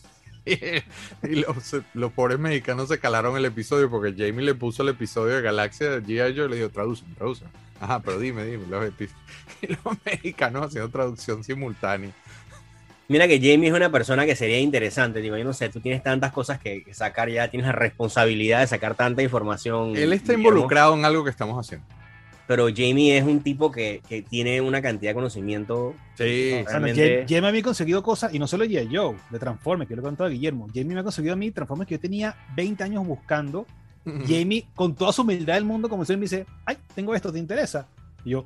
[1.23, 5.35] y los, los pobres mexicanos se calaron el episodio porque Jamie le puso el episodio
[5.35, 6.35] de Galaxia de G.I.
[6.35, 7.47] Joe y le dijo, traducen, traducen.
[7.79, 8.65] Ajá, pero dime, dime.
[8.67, 9.09] Los, epi-
[9.61, 12.11] y los mexicanos haciendo traducción simultánea.
[13.09, 15.21] Mira que Jamie es una persona que sería interesante.
[15.21, 18.67] Digo, yo no sé, tú tienes tantas cosas que, sacar ya, tienes la responsabilidad de
[18.67, 19.95] sacar tanta información.
[19.95, 21.87] Él está involucrado en algo que estamos haciendo.
[22.47, 25.93] Pero Jamie es un tipo que, que tiene una cantidad de conocimiento.
[26.15, 28.63] Sí, Realmente- Jamie, me había conseguido cosas, y no solo.
[28.65, 30.67] Joe, de Transformers, que yo le he contado a Guillermo.
[30.73, 33.65] Jamie me ha conseguido a mí Transformers que yo tenía 20 años buscando.
[34.25, 37.39] Jamie, con toda su humildad del mundo, como siempre, me dice: Ay, tengo esto, ¿te
[37.39, 37.87] interesa?
[38.23, 38.45] Y yo,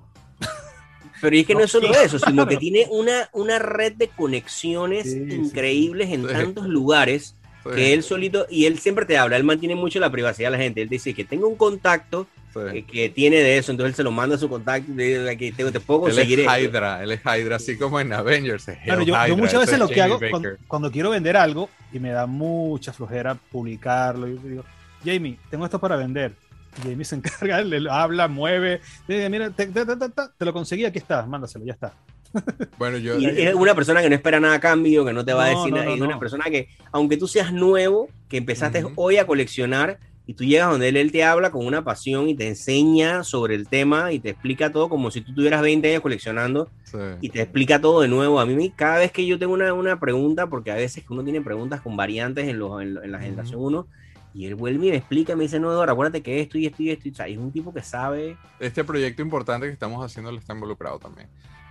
[1.22, 3.94] Pero es que no, No, es solo sí, eso, sino que tiene una, una red
[3.94, 6.34] de conexiones Sí, sí, increíbles en Sí.
[6.34, 10.10] tantos lugares Sí, que él solito, y él siempre te habla, él mantiene mucho la
[10.10, 10.82] privacidad de la gente.
[10.82, 12.84] Él dice que tengo un contacto sí.
[12.84, 15.38] que, que tiene de eso, entonces él se lo manda a su contacto, y dice
[15.38, 16.58] que te, te puedo Él es conseguir esto.
[16.60, 18.66] Hydra, él es Hydra, así como en Avengers.
[18.84, 22.00] Claro, yo, yo muchas veces es lo que hago cuando, cuando quiero vender algo y
[22.00, 24.66] me da mucha flojera publicarlo, yo digo,
[25.06, 26.34] Jamie, tengo esto para vender.
[26.80, 30.54] Y Jamie se encarga, le habla, mueve, dice, mira, te, te- te- te- te lo
[30.54, 31.94] conseguí, aquí está, mándaselo, ya está.
[32.78, 35.34] Bueno, yo, Y es una persona que no espera nada a cambio, que no te
[35.34, 35.86] va a No, decir no, nada.
[35.90, 36.06] no, es no.
[36.06, 38.94] una persona que, aunque tú seas nuevo, que empezaste Ujú.
[38.96, 42.36] hoy a coleccionar y tú llegas donde él, él te habla con una pasión y
[42.36, 46.02] te enseña sobre el tema y te explica todo como si tú tuvieras 20 años
[46.02, 46.98] coleccionando sí.
[47.22, 48.40] y te explica todo de nuevo.
[48.40, 51.42] A mí, cada vez que yo tengo una, una pregunta, porque a veces uno tiene
[51.42, 53.88] preguntas con variantes en, los- en, en la generación 1,
[54.34, 56.82] y él vuelve y me explica, me dice, no, Eduardo, acuérdate que esto y esto
[56.84, 57.10] y esto.
[57.28, 58.38] y, es un tipo que sabe.
[58.60, 61.28] este proyecto importante que estamos haciendo él está involucrado también.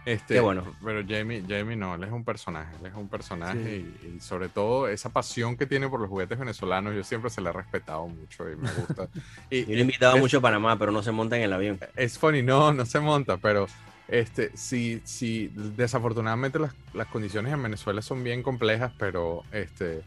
[0.07, 0.65] Este, Qué bueno.
[0.83, 4.49] Pero Jamie, Jamie no, él es un personaje, él es un personaje y, y sobre
[4.49, 8.07] todo esa pasión que tiene por los juguetes venezolanos, yo siempre se le he respetado
[8.09, 9.09] mucho y me gusta.
[9.51, 11.53] Y, Yo lo he invitado es- mucho a Panamá, pero no se monta en el
[11.53, 11.79] avión.
[11.97, 13.67] es funny, no, no se monta, pero
[14.09, 20.03] este, sí, sí, desafortunadamente las, las condiciones en Venezuela son bien complejas, pero este,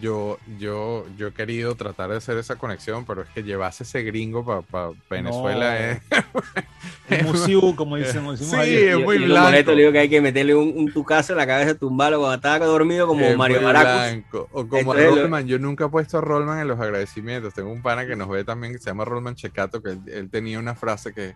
[0.00, 4.02] yo, yo, yo he querido tratar de hacer esa conexión, pero es que llevase ese
[4.02, 5.74] gringo para Venezuela
[6.10, 6.16] No.
[7.10, 9.44] es, Es musiu, como decimos Sí, es muy Y blanco.
[9.46, 12.36] molesto, le digo que hay que meterle un, un tucazo en la cabeza, tumbarlo cuando
[12.36, 14.48] estaba dormido como es Mario blanco.
[14.52, 17.54] O como a Entonces lo- Rollman, yo nunca he puesto a Rollman en los agradecimientos.
[17.54, 20.30] Tengo un pana que nos ve también que se llama Rollman Checato, que él, él
[20.30, 21.34] tenía una frase que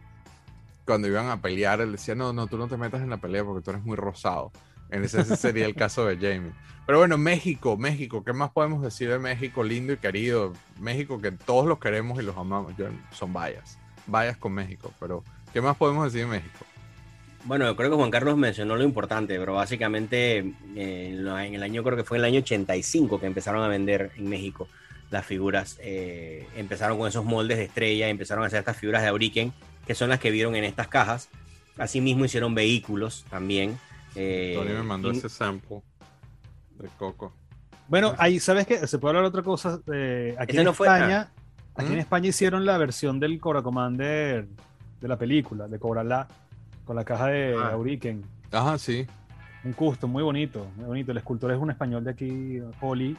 [0.84, 3.44] cuando iban a pelear, él decía, no, no, tú no te metas en la pelea
[3.44, 4.50] porque tú eres muy rosado.
[4.90, 6.52] En ese, sería el caso de Jamie.
[6.86, 10.52] Pero bueno, México, México, ¿qué más podemos decir de México lindo y querido?
[10.80, 12.76] México que todos los queremos y los amamos.
[12.76, 15.22] Yo, son vallas, vallas con México, pero
[15.52, 16.66] ¿qué más podemos decir de México?
[17.44, 20.38] Bueno, yo creo que Juan Carlos mencionó lo importante, pero básicamente
[20.76, 24.10] eh, en el año, creo que fue en el año 85 que empezaron a vender
[24.16, 24.68] en México
[25.10, 25.78] las figuras.
[25.82, 29.52] eh, empezaron con esos moldes de estrella, empezaron a hacer estas figuras de Auriken,
[29.86, 31.28] que son las que vieron en estas cajas.
[31.78, 33.78] Asimismo hicieron vehículos también.
[34.14, 35.82] Eh, Tony me mandó y- ese sample
[36.78, 37.32] de Coco.
[37.88, 38.86] Bueno, ahí, ¿sabes qué?
[38.86, 39.80] Se puede hablar de otra cosa.
[39.92, 41.30] eh, aquí en no fue- España,
[41.74, 42.00] aquí en ¿Mm?
[42.00, 44.46] España hicieron la versión del Cobra Commander
[45.00, 46.28] de la película, de Cobra La,
[46.84, 47.70] con la caja de Ah.
[47.72, 48.22] Auriken.
[48.52, 49.06] Ajá, sí.
[49.64, 51.10] Un custom muy bonito, muy bonito.
[51.12, 53.16] El escultor es un español de aquí, Oli.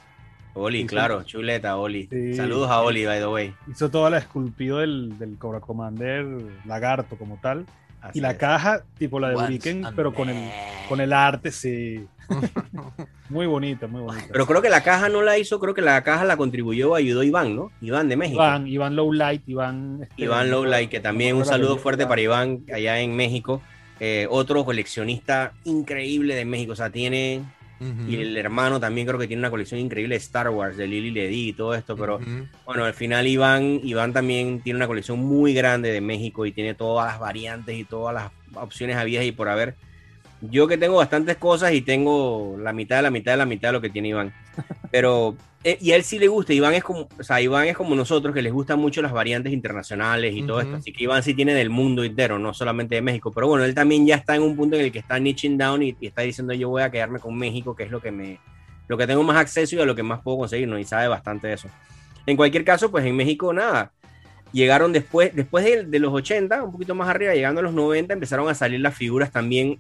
[0.53, 2.07] Oli, claro, chuleta, Oli.
[2.11, 2.33] Sí.
[2.33, 3.53] Saludos a Oli, by the way.
[3.69, 6.25] Hizo toda la esculpido del, del Cobra Commander
[6.65, 7.65] lagarto como tal.
[8.01, 8.37] Así y la es.
[8.37, 10.49] caja, tipo la de Once Auriken, a pero con el,
[10.89, 12.05] con el arte, sí.
[13.29, 14.27] muy bonita, muy bonita.
[14.31, 17.23] Pero creo que la caja no la hizo, creo que la caja la contribuyó ayudó
[17.23, 17.71] Iván, ¿no?
[17.81, 18.41] Iván de México.
[18.41, 19.99] Iván, Iván Lowlight, Iván...
[20.01, 23.61] este, Iván Lowlight, que también un saludo fuerte para Iván allá en México.
[23.99, 27.43] Eh, otro coleccionista increíble de México, o sea, tiene,
[28.07, 31.09] Y el hermano también creo que tiene una colección increíble de Star Wars, de Lily
[31.09, 32.19] Ledy y todo esto, pero
[32.65, 36.75] bueno, al final Iván, Iván también tiene una colección muy grande de México y tiene
[36.75, 39.75] todas las variantes y todas las opciones habidas y por haber.
[40.41, 43.69] Yo que tengo bastantes cosas y tengo la mitad de la mitad de la mitad
[43.69, 44.33] de lo que tiene Iván.
[44.91, 47.77] Pero, eh, y a él sí le gusta, Iván es como, o sea, Iván es
[47.77, 50.77] como nosotros, que les gustan mucho las variantes internacionales y todo esto.
[50.77, 53.31] Así que Iván sí tiene del mundo entero, no solamente de México.
[53.31, 55.83] Pero bueno, él también ya está en un punto en el que está niching down
[55.83, 58.39] y, y está diciendo yo voy a quedarme con México, que es lo que me,
[58.87, 60.79] lo que tengo más acceso y a lo que más puedo conseguir, ¿no?
[60.79, 61.69] Y sabe bastante de eso.
[62.25, 63.91] En cualquier caso, pues en México nada.
[64.53, 68.13] Llegaron después, después de, de los 80, un poquito más arriba, llegando a los 90,
[68.13, 69.79] empezaron a salir las figuras también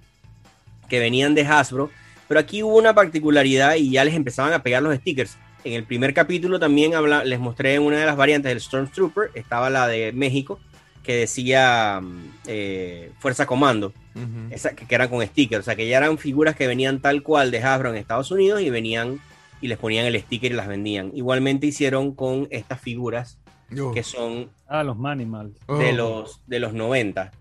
[0.91, 1.89] que venían de Hasbro.
[2.27, 5.37] Pero aquí hubo una particularidad y ya les empezaban a pegar los stickers.
[5.63, 9.69] En el primer capítulo también habla, les mostré una de las variantes del Stormtrooper, estaba
[9.69, 10.59] la de México,
[11.03, 14.53] que decía mm, eh, Fuerza Comando, Ujú.
[14.53, 17.21] esa, que, que eran con stickers, o sea que ya eran figuras que venían tal
[17.23, 19.19] cual de Hasbro en Estados Unidos y venían
[19.61, 21.11] y les ponían el sticker y las vendían.
[21.13, 23.37] Igualmente hicieron con estas figuras
[23.79, 23.93] Oh.
[23.93, 25.53] que son Ah, los Manimals.
[25.67, 25.95] de Oh.
[25.95, 27.31] los, de los 90,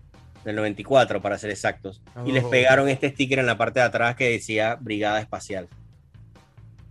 [0.45, 2.01] del 94 para ser exactos.
[2.25, 2.49] Y les Oh.
[2.49, 5.67] pegaron este sticker en la parte de atrás que decía Brigada Espacial.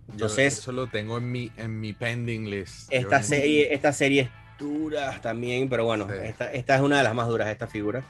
[0.07, 2.87] Yo Entonces- eso lo tengo en mi, en mi pending list.
[2.91, 4.29] Esta Yo- serie, esta serie es
[4.59, 6.15] dura también, pero bueno, Sí.
[6.23, 8.03] esta, esta es una de las más duras, esta figura.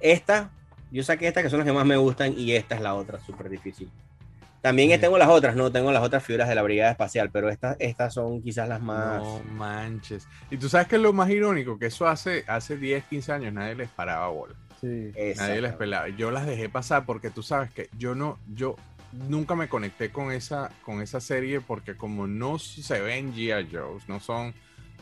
[0.00, 0.50] Esta,
[0.90, 3.20] yo saqué esta que son las que más me gustan y esta es la otra,
[3.20, 3.90] súper difícil.
[4.62, 4.98] También Sí.
[4.98, 8.14] tengo las otras, no tengo las otras figuras de la Brigada Espacial, pero estas, estas
[8.14, 9.22] son quizás las más...
[9.22, 10.26] No manches.
[10.50, 13.52] Y tú sabes que es lo más irónico, que eso hace, hace 10, 15 años
[13.52, 14.54] nadie les paraba bola.
[14.80, 14.86] Sí.
[14.86, 15.72] Nadie les Exactamente.
[15.78, 16.08] pelaba.
[16.10, 18.76] Yo las dejé pasar porque tú sabes que yo no, yo
[19.12, 23.68] nunca me conecté con esa, con esa serie porque como no se ven G.I.
[23.72, 24.52] Joe's, no son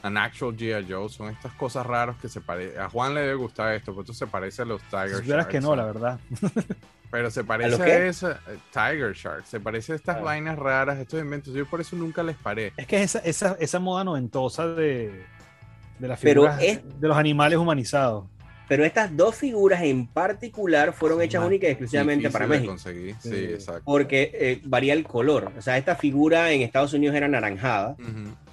[0.02, 0.86] an actual G.I.
[0.88, 2.78] Joe, son estas cosas raras que se parecen.
[2.80, 5.46] A Juan le debe gustar esto, porque esto se parece a los Tiger Si Sharks.
[5.48, 6.20] que no, la verdad.
[7.10, 10.20] Pero se parece a, esa eh, Tiger Shark, se parece a estas Ah.
[10.20, 11.54] vainas raras, estos inventos.
[11.54, 12.72] Yo por eso nunca les paré.
[12.76, 15.24] Es que es esa, esa, esa moda noventosa de,
[16.00, 18.26] de las Pero figuras es- de los animales humanizados.
[18.68, 22.68] Pero estas dos figuras en particular fueron hechas Más únicas y exclusivamente para México.
[22.72, 23.14] conseguir.
[23.20, 23.36] Sí, Sí.
[23.52, 23.82] exacto.
[23.84, 25.52] Porque eh, varía el color.
[25.58, 27.96] O sea, esta figura en Estados Unidos era naranjada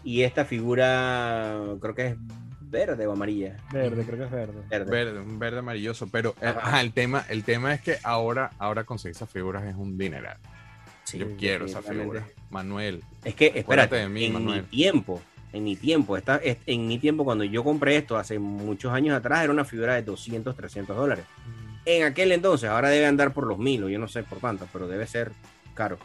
[0.04, 2.16] y esta figura creo que es
[2.60, 3.58] verde o amarilla.
[3.72, 4.62] Verde, creo que es verde.
[4.70, 4.92] Verde.
[4.92, 6.08] Verde, un verde amarilloso.
[6.12, 6.82] Pero eh, Ajá.
[6.82, 10.38] el, tema, el tema es que ahora, ahora conseguir esas figuras es un dineral.
[11.04, 12.26] Sí, Yo quiero esa figura.
[12.50, 13.04] Manuel.
[13.26, 14.62] Es que, espérate, de mí, en Manuel.
[14.64, 15.22] mi tiempo,
[15.54, 19.16] en mi tiempo, esta, es- en mi tiempo cuando yo compré esto hace muchos años
[19.18, 21.26] atrás era una figura de 200, 300 dólares.
[21.86, 24.68] En aquel entonces, ahora debe andar por los mil o yo no sé por cuánto,
[24.72, 25.32] pero debe ser
[25.74, 25.98] caro.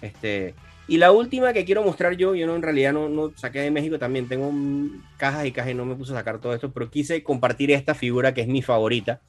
[0.00, 0.54] Este,
[0.88, 3.70] y la última que quiero mostrar yo, yo no en realidad no, no saqué de
[3.70, 6.72] México también, tengo mm, cajas y cajas y no me puse a sacar todo esto,
[6.72, 9.20] pero quise compartir esta figura que es mi favorita.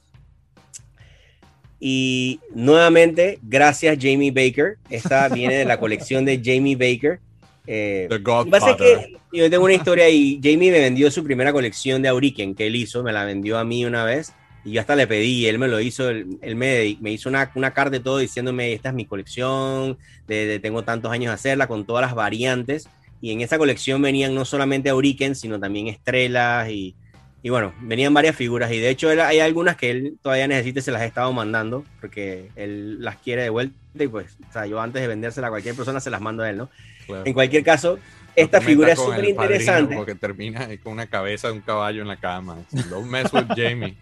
[1.78, 4.78] Y nuevamente, gracias Jamie Baker.
[4.88, 7.20] Esta viene de la colección de Jamie Baker.
[7.66, 9.08] Eh, The lo que pasa es Godfather.
[9.30, 12.66] que yo tengo una historia y Jamie me vendió su primera colección de Auriken que
[12.66, 14.32] él hizo, me la vendió a mí una vez
[14.64, 17.50] Y yo hasta le pedí, él me lo hizo, él, él me, me hizo una,
[17.54, 21.34] una carta y todo diciéndome, esta es mi colección, de, de- tengo tantos años de
[21.34, 22.88] hacerla, con todas las variantes.
[23.20, 26.94] Y en esa colección venían no solamente Auriken, sino también estrellas y,
[27.42, 28.70] y bueno, venían varias figuras.
[28.72, 31.32] Y de hecho él- hay algunas que él todavía necesita y se las he estado
[31.32, 35.48] mandando, porque él las quiere de vuelta y pues, o sea, yo antes de vendérsela
[35.48, 36.70] a cualquier persona se las mando a él, ¿no?
[37.06, 37.24] Claro.
[37.26, 37.98] En cualquier caso,
[38.36, 39.96] esta figura es súper interesante.
[39.96, 42.58] Porque termina con una cabeza de un caballo en la cama.
[42.88, 43.96] Don't mess with Jamie.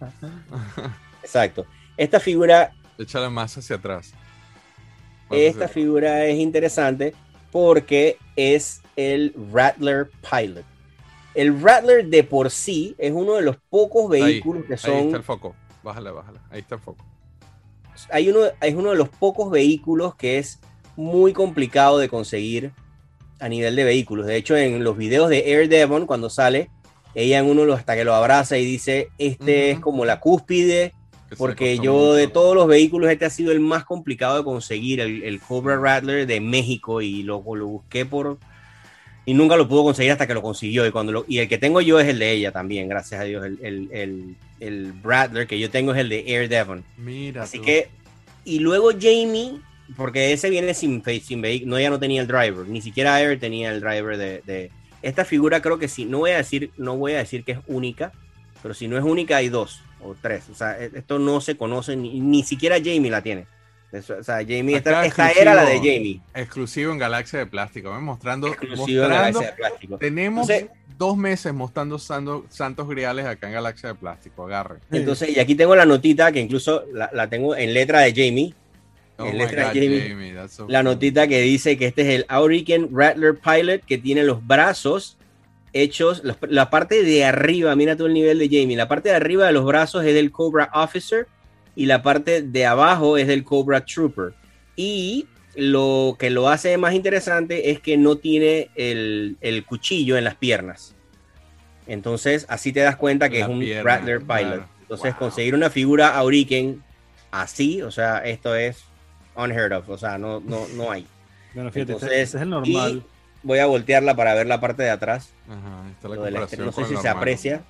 [1.23, 1.65] Exacto.
[1.97, 4.13] Esta figura Échale más hacia atrás.
[5.31, 7.13] Esta figura es interesante
[7.51, 10.65] porque es el Rattler Pilot.
[11.33, 14.91] El Rattler de por sí es uno de los pocos Ahí, vehículos que Ahí está
[14.97, 15.23] el son.
[15.23, 15.55] foco.
[15.83, 16.41] Bájala, bájala.
[16.49, 17.05] Ahí está el foco.
[18.09, 20.59] Hay uno, es uno de los pocos vehículos que es
[20.95, 22.71] muy complicado de conseguir
[23.39, 24.25] a nivel de vehículos.
[24.25, 26.69] De hecho, en los videos de Air Devon, cuando sale,
[27.15, 30.93] ella en uno hasta que lo abraza y dice: Este es como la cúspide
[31.37, 32.33] porque yo de mucho.
[32.33, 36.27] todos los vehículos este ha sido el más complicado de conseguir, el, el Cobra Rattler
[36.27, 38.37] de México y lo, lo busqué por
[39.25, 41.57] y nunca lo pudo conseguir hasta que lo consiguió y cuando lo- y el que
[41.57, 45.45] tengo yo es el de ella también, gracias a Dios, el, el, el, el Rattler
[45.47, 46.83] que yo tengo es el de Air Devon.
[46.97, 47.43] Mira.
[47.43, 47.65] Así tú.
[47.65, 47.87] que
[48.45, 49.59] y luego Jamie,
[49.95, 53.21] porque ese viene sin face, sin vehículo, no ya no tenía el driver, ni siquiera
[53.21, 54.71] Air tenía el driver de, de-
[55.03, 57.59] esta figura creo que sí, no voy a decir, no voy a decir que es
[57.67, 58.11] única,
[58.61, 61.57] pero si no es única hay dos o tres, o sea, e- esto no se
[61.57, 63.45] conoce, ni, ni siquiera Jamie la tiene.
[63.91, 65.77] Eso- o sea, Jamie, esta, esta era la de.
[65.77, 67.91] Jamie, Exclusivo en Galaxia de Plástico.
[67.99, 68.47] Mostrando.
[68.49, 69.97] de mostrando Galaxia de plástico.
[69.97, 74.45] Tenemos Entonces- dos meses mostrando sando- santos griales acá en Galaxia de Plástico.
[74.45, 74.79] Agarre.
[74.91, 78.53] Entonces, y aquí tengo la notita que incluso la, la tengo en letra de Jamie,
[79.17, 82.25] Oh En letra God, Jamie, Jamie, so la notita que dice que este es el
[82.27, 85.17] Auriken Rattler Pilot que tiene los brazos
[85.73, 89.15] hechos, los- la parte de arriba, mira todo el nivel de Jamie, la parte de
[89.15, 91.27] arriba de los brazos es del Cobra Officer
[91.75, 94.33] y la parte de abajo es del Cobra Trooper.
[94.75, 100.23] Y lo que lo hace más interesante es que no tiene el, el cuchillo en
[100.23, 100.95] las piernas.
[101.87, 104.27] Entonces, así te das cuenta que La es un pierna, Rattler Pilot.
[104.39, 104.65] claro.
[104.81, 105.19] Entonces, Wow.
[105.19, 106.83] conseguir una figura Auriken
[107.31, 108.83] así, o sea, esto es
[109.35, 111.05] unheard of, o sea, no, no, no hay.
[111.53, 113.03] Bueno, fíjate, Entonces, este es el normal.
[113.43, 115.31] Voy a voltearla para ver la parte de atrás.
[115.49, 117.63] Ajá, está la no sé si se aprecia.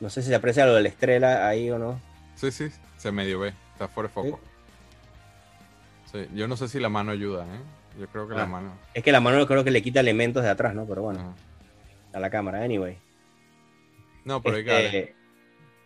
[0.00, 2.00] No sé si se aprecia lo de la estrella ahí o no.
[2.36, 2.68] Sí, sí,
[3.04, 3.52] se medio ve.
[3.74, 4.40] Está fuera de foco.
[6.10, 7.60] Sí, yo no sé si la mano ayuda, ¿eh?
[8.00, 8.38] Yo creo que Ah.
[8.38, 8.72] la mano.
[8.94, 10.86] Es que la mano creo que le quita elementos de atrás, ¿no?
[10.86, 11.34] Pero bueno, Ajá.
[12.14, 12.96] a la cámara, anyway.
[14.24, 15.14] No, pero Este,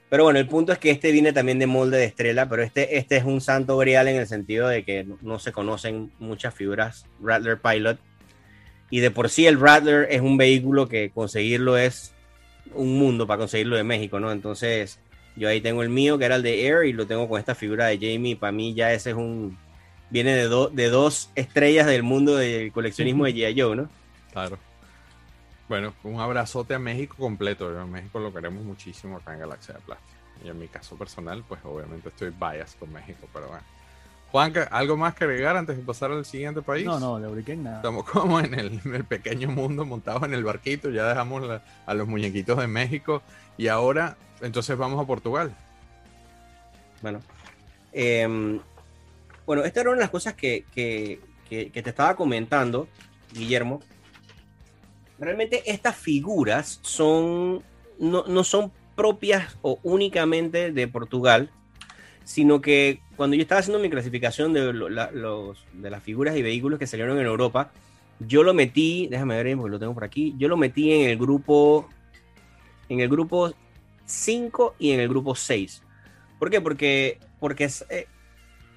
[0.08, 2.98] pero bueno, el punto es que este viene también de molde de estrella, pero este,
[2.98, 7.04] este es un santo grial en el sentido de que no se conocen muchas figuras
[7.20, 7.98] Rattler Pilot.
[8.90, 12.14] Y de por sí el Rattler es un vehículo que conseguirlo es
[12.74, 14.30] un mundo para conseguirlo de México, ¿no?
[14.30, 15.00] Entonces,
[15.38, 17.54] yo ahí tengo el mío, que era el de Air, y lo tengo con esta
[17.54, 18.36] figura de Jamie.
[18.36, 19.56] Para mí ya ese es un...
[20.10, 23.60] Viene de, do- de dos estrellas del mundo del coleccionismo de G.I.
[23.60, 23.88] Joe, ¿no?
[24.32, 24.58] claro.
[25.68, 27.78] Bueno, un abrazote a México completo.
[27.78, 30.12] En México lo queremos muchísimo acá en Galaxia de Plástico.
[30.42, 33.62] Y en mi caso personal, pues obviamente estoy bias con México, pero bueno.
[34.30, 36.84] Juanca, ¿algo más que agregar antes de pasar al siguiente país?
[36.84, 37.76] No, no, de Auriken nada.
[37.76, 41.62] Estamos como en el, en el pequeño mundo montados en el barquito, ya dejamos la-
[41.86, 43.22] a los muñequitos de México
[43.56, 45.54] y ahora entonces vamos a Portugal.
[47.00, 47.20] Bueno,
[47.92, 48.60] em,
[49.46, 52.86] bueno, esta era una de las cosas que, que- que- que te estaba comentando,
[53.32, 53.80] Guillermo.
[55.18, 57.62] Realmente estas figuras son,
[57.98, 61.50] no, no son propias o únicamente de Portugal,
[62.24, 66.42] sino que cuando yo estaba haciendo mi clasificación de, lo- los, de las figuras y
[66.42, 67.72] vehículos que salieron en Europa,
[68.20, 71.18] yo lo metí, déjame ver porque lo tengo por aquí, yo lo metí en el
[71.18, 71.88] grupo,
[72.88, 73.52] en el grupo
[74.06, 75.82] 5 y en el grupo 6.
[76.38, 76.60] ¿Por qué?
[76.60, 78.06] Porque, porque eh,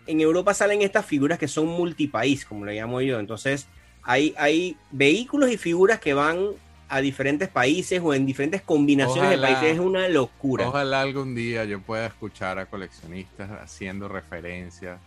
[0.08, 3.20] en Europa salen estas figuras que son multipaís, como le llamo yo.
[3.20, 3.68] Entonces,
[4.02, 6.48] hay, hay vehículos y figuras que van
[6.92, 9.48] a diferentes países o en diferentes combinaciones Ojalá.
[9.48, 9.74] de países.
[9.76, 10.68] Es una locura.
[10.68, 15.00] Ojalá algún día yo pueda escuchar a coleccionistas haciendo referencias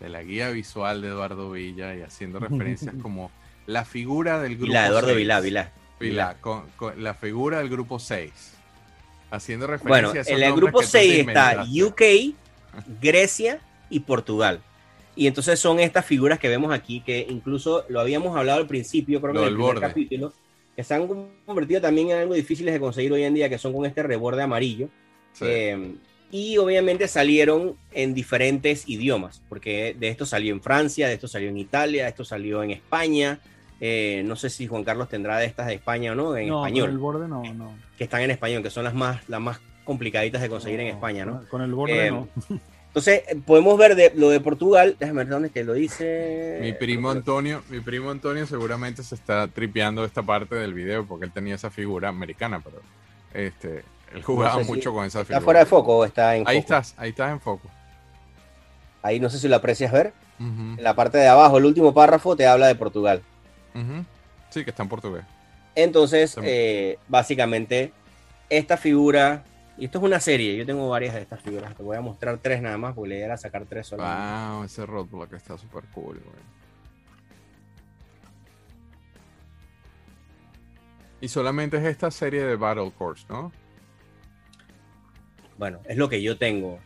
[0.00, 3.30] de la guía visual de Eduardo Villa y haciendo referencias como
[3.66, 5.16] la figura del grupo Vilá, Eduardo 6.
[5.18, 5.72] Vilá, Vilá.
[6.00, 8.32] Vilá, con, con la figura del grupo 6.
[9.30, 9.78] Haciendo Bueno,
[10.12, 11.64] referencias a esos en el grupo que tú te 6 está.
[11.86, 12.02] UK,
[13.00, 13.60] Grecia
[13.90, 14.60] y Portugal.
[15.14, 19.20] Y entonces son estas figuras que vemos aquí, que incluso lo habíamos hablado al principio,
[19.20, 19.86] creo que Lo en el primer borde.
[19.88, 20.32] capítulo,
[20.78, 21.08] que se han
[21.44, 24.42] convertido también en algo difíciles de conseguir hoy en día, que son con este reborde
[24.42, 24.88] amarillo.
[25.32, 25.44] Sí.
[25.44, 25.96] Eh,
[26.30, 31.48] y obviamente salieron en diferentes idiomas, porque de esto salió en Francia, de esto salió
[31.48, 33.40] en Italia, de esto salió en España.
[33.80, 36.64] Eh, no sé si Juan Carlos tendrá de estas de España o no, en no,
[36.64, 37.74] español por el borde no, no.
[37.96, 41.26] que están en español, que son las más, las más complicaditas de conseguir en España,
[41.26, 41.42] ¿no?
[41.48, 42.28] Con el borde Eh, no.
[42.88, 44.96] Entonces, podemos ver de, lo de Portugal.
[44.98, 46.58] Déjame ver dónde que lo dice.
[46.60, 51.26] Mi primo Antonio, mi primo Antonio seguramente se está tripeando esta parte del video porque
[51.26, 52.80] él tenía esa figura americana, pero
[53.34, 53.84] este,
[54.14, 55.44] él jugaba No sé si mucho con esa ¿Está figura.
[55.44, 56.74] fuera de foco o está en Ahí foco?
[56.76, 57.68] estás, ahí estás en foco.
[59.02, 60.12] Ahí no sé si lo aprecias ver.
[60.40, 63.22] En la parte de abajo, el último párrafo te habla de Portugal.
[64.50, 65.24] Sí, que está en portugués.
[65.74, 67.92] Entonces, eh, básicamente,
[68.48, 69.44] esta figura,
[69.78, 72.38] y esto es una serie, yo tengo varias de estas figuras, te voy a mostrar
[72.38, 74.52] tres nada más, porque la idea era sacar tres solamente.
[74.56, 76.58] Wow, ese roadblock está súper cool, güey.
[81.20, 83.50] Y solamente es esta serie de Battle Course, ¿no?
[85.58, 86.78] Bueno, es lo que yo tengo,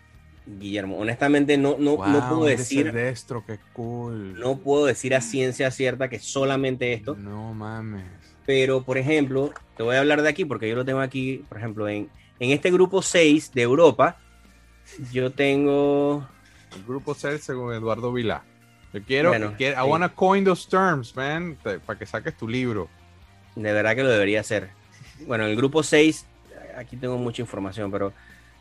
[0.46, 0.96] Guillermo.
[0.96, 4.38] Honestamente, no, no, no puedo decir, Destro, qué cool.
[4.40, 8.04] no puedo decir a ciencia cierta que solamente esto, No mames.
[8.46, 11.58] pero por ejemplo, te voy a hablar de aquí porque yo lo tengo aquí, por
[11.58, 12.08] ejemplo, en,
[12.44, 14.16] en este grupo 6 de Europa,
[15.12, 16.26] yo tengo
[16.74, 18.42] El grupo C según Eduardo Vilá.
[18.92, 19.90] Yo quiero, Bueno, quiero- I sí.
[19.90, 22.88] wanna coin those terms, man, te- para que saques tu libro.
[23.54, 24.70] De verdad que lo debería hacer.
[25.26, 26.26] Bueno, en el grupo 6,
[26.76, 28.12] aquí tengo mucha información, pero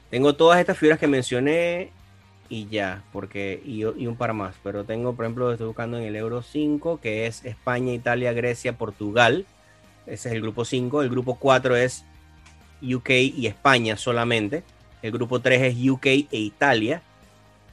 [0.10, 1.92] tengo todas estas figuras que mencioné
[2.50, 4.56] y ya, porque y, y un par más.
[4.64, 8.78] Pero tengo, por ejemplo, estoy buscando en el Euro 5, que es España, Italia, Grecia,
[8.78, 9.46] Portugal.
[10.06, 11.02] Ese es el grupo 5.
[11.02, 12.06] El grupo 4 es
[12.82, 14.64] UK y España solamente.
[15.02, 17.02] El grupo 3 es UK e Italia.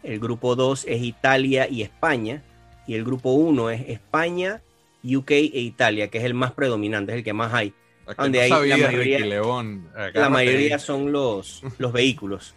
[0.03, 2.43] El grupo 2 es Italia y España.
[2.87, 4.63] Y el grupo 1 es España,
[5.05, 7.75] UK e Italia, que es el más predominante, es el que más hay.
[8.17, 9.89] Donde no hay la mayoría- León.
[10.15, 12.55] La mayoría son los, los vehículos.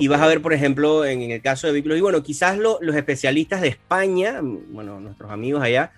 [0.00, 2.56] Y vas a ver, por ejemplo, en, en el caso de vehículos, y bueno, quizás
[2.56, 5.92] lo- los especialistas de España, mm, bueno, nuestros amigos allá,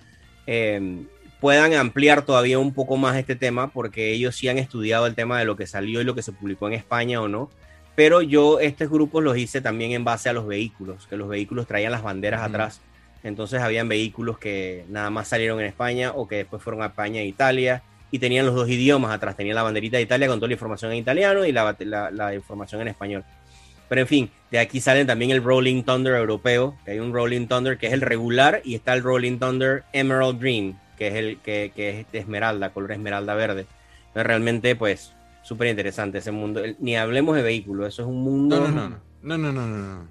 [0.49, 1.05] eh,
[1.41, 5.39] puedan ampliar todavía un poco más este tema, porque ellos sí han estudiado el tema
[5.39, 7.51] de lo que salió y lo que se publicó en España o no.
[7.95, 11.67] Pero yo estos grupos los hice también en base a los vehículos, que los vehículos
[11.67, 12.49] traían las banderas Ujú.
[12.51, 12.81] atrás.
[13.25, 17.21] Entonces habían vehículos que nada más salieron en España o que después fueron a España
[17.21, 17.83] e Italia
[18.13, 19.37] y tenían los dos idiomas atrás.
[19.37, 22.35] Tenían la banderita de Italia con toda la información en italiano y la, la- la
[22.35, 23.25] información en español.
[23.89, 27.47] Pero en fin, de aquí salen también el Rolling Thunder europeo, que hay un Rolling
[27.49, 31.39] Thunder que es el regular y está el Rolling Thunder Emerald Green, que es el
[31.39, 33.67] que, que es de esmeralda, color esmeralda verde.
[34.09, 35.13] Entonces, realmente, pues,
[35.43, 36.63] súper interesante ese mundo.
[36.63, 38.61] El- ni hablemos de vehículos, eso es un mundo.
[38.61, 38.97] No, no, no.
[39.23, 39.77] No, no, no, no.
[39.77, 40.09] no.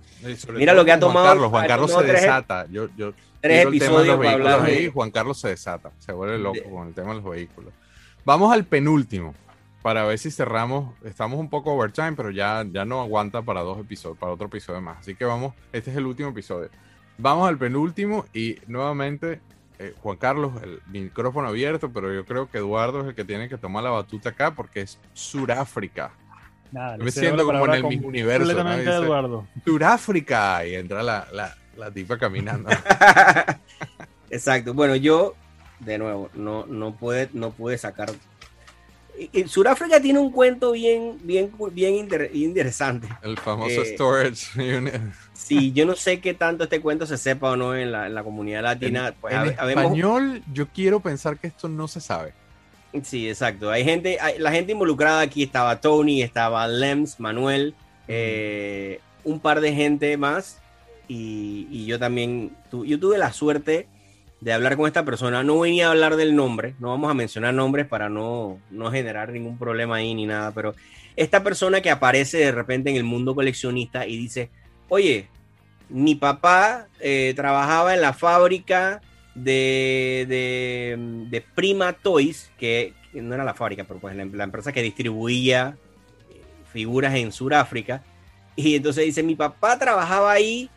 [0.54, 2.66] Mira lo que ha con Juan tomado- Carlos, Juan Carlos se tomado tres- desata.
[2.72, 5.92] Yo, yo Tres episodios para hablar ahí, Juan Carlos se desata.
[6.00, 7.72] Se vuelve loco De- con el tema de los vehículos.
[8.26, 9.34] Vamos al penúltimo.
[9.84, 10.94] Para ver si cerramos.
[11.06, 14.82] Estamos un poco overtime, pero ya, ya no aguanta para dos episodios, para otro episodio
[14.82, 14.98] más.
[15.00, 15.54] Así que vamos.
[15.72, 16.70] Este es el último episodio.
[17.18, 19.40] Vamos al penúltimo y nuevamente.
[19.80, 23.48] Eh, Juan Carlos, el micrófono abierto, pero yo creo que Eduardo es el que tiene
[23.50, 26.12] que tomar la batuta acá porque es Suráfrica.
[26.72, 28.56] Nada, me siento como en el mismo universo, ¿no?
[28.56, 29.48] Completamente Dice- Eduardo.
[29.64, 30.66] Suráfrica.
[30.66, 32.70] Y entra la, la, la tipa caminando.
[34.30, 34.74] Exacto.
[34.74, 35.36] Bueno, yo,
[35.80, 38.10] de nuevo, no, no, puede, no pude sacar.
[39.34, 43.08] Y Sudáfrica tiene un cuento bien, bien, bien inter- interesante.
[43.24, 44.94] El famoso Eh, Storage Unit.
[45.34, 48.14] Sí, yo no sé qué tanto este cuento se sepa o no en la, en
[48.14, 49.16] la comunidad latina.
[49.20, 52.34] Pues, en habemos- español, yo quiero pensar que esto no se sabe.
[53.04, 53.70] Sí, exacto.
[53.72, 57.74] Hay gente, hay- la gente involucrada aquí estaba Tony, estaba Lems, Manuel,
[58.08, 60.60] eh, un par de gente más.
[61.08, 63.88] Y, y yo también, tu- yo tuve la suerte
[64.42, 65.44] de hablar con esta persona.
[65.44, 69.32] No venía a hablar del nombre, no vamos a mencionar nombres para no, no generar
[69.32, 70.76] ningún problema ahí ni nada, pero
[71.16, 74.52] esta persona que aparece de repente en el mundo coleccionista y dice,
[74.90, 75.30] oye,
[75.90, 79.02] mi papá eh, trabajaba en la fábrica
[79.34, 84.72] de, de, de Prima Toys, que, no era la fábrica, pero pues la, la empresa
[84.72, 85.76] que distribuía
[86.30, 86.42] eh,
[86.72, 88.04] figuras en Sudáfrica.
[88.56, 90.70] Y entonces dice, mi papá trabajaba ahí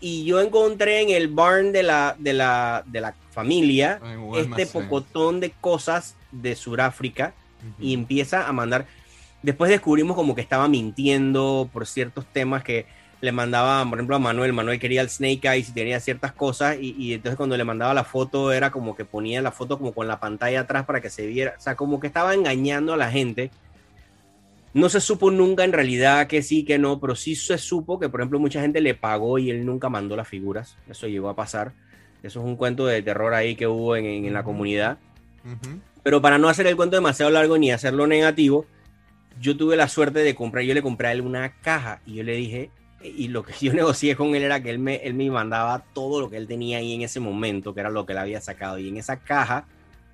[0.00, 4.66] y yo encontré en el barn de la, de la, de la familia un este
[4.66, 7.34] pocotón de cosas de Sudáfrica
[7.78, 8.86] y empieza a mandar.
[9.42, 12.86] Después descubrimos como que estaba mintiendo por ciertos temas que
[13.20, 14.52] le mandaba, por ejemplo, a Manuel.
[14.52, 16.76] Manuel quería el Snake Eyes y tenía ciertas cosas.
[16.80, 19.92] Y, y entonces cuando le mandaba la foto, era como que ponía la foto como
[19.92, 21.54] con la pantalla atrás para que se viera.
[21.58, 23.50] O sea, como que estaba engañando a la gente.
[24.74, 28.08] No se supo nunca en realidad que sí, que no, pero sí se supo que,
[28.08, 30.76] por ejemplo, mucha gente le pagó y él nunca mandó las figuras.
[30.88, 31.72] Eso llegó a pasar.
[32.22, 34.98] Eso es un cuento de terror ahí que hubo en, en- la comunidad.
[36.02, 38.66] Pero para no hacer el cuento demasiado largo ni hacerlo negativo,
[39.40, 42.22] yo tuve la suerte de comprar, yo le compré a él una caja y yo
[42.24, 42.70] le dije,
[43.02, 46.20] y lo que yo negocié con él era que él me, él me mandaba todo
[46.20, 48.78] lo que él tenía ahí en ese momento, que era lo que él había sacado.
[48.78, 49.66] Y en esa caja,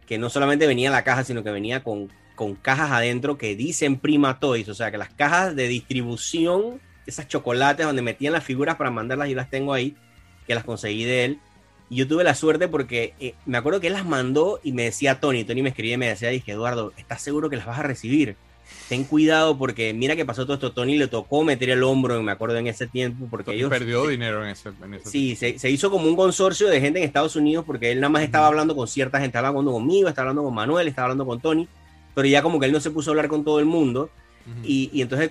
[0.06, 3.98] que no solamente venía la caja, sino que venía con con cajas adentro que dicen
[3.98, 8.76] Prima Toys, o sea que las cajas de distribución, esas chocolates donde metían las figuras
[8.76, 9.96] para mandarlas, yo las tengo ahí,
[10.46, 11.38] que las conseguí de él.
[11.90, 14.84] Y yo tuve la suerte porque eh, me acuerdo que él las mandó y me
[14.84, 17.78] decía Tony, Tony me escribía y me decía, dije, Eduardo, ¿estás seguro que las vas
[17.78, 18.36] a recibir?
[18.88, 22.32] Ten cuidado porque mira que pasó todo esto, Tony le tocó meter el hombro, me
[22.32, 23.70] acuerdo en ese tiempo, porque Tony ellos...
[23.70, 26.98] perdió dinero en ese, en ese Sí, se, se hizo como un consorcio de gente
[26.98, 30.08] en Estados Unidos porque él nada más estaba hablando con cierta gente, estaba hablando conmigo,
[30.08, 31.68] estaba hablando con Manuel, estaba hablando con Tony,
[32.14, 34.10] pero ya como que él no se puso a hablar con todo el mundo
[34.46, 34.60] Ujú.
[34.64, 35.30] y, y entonces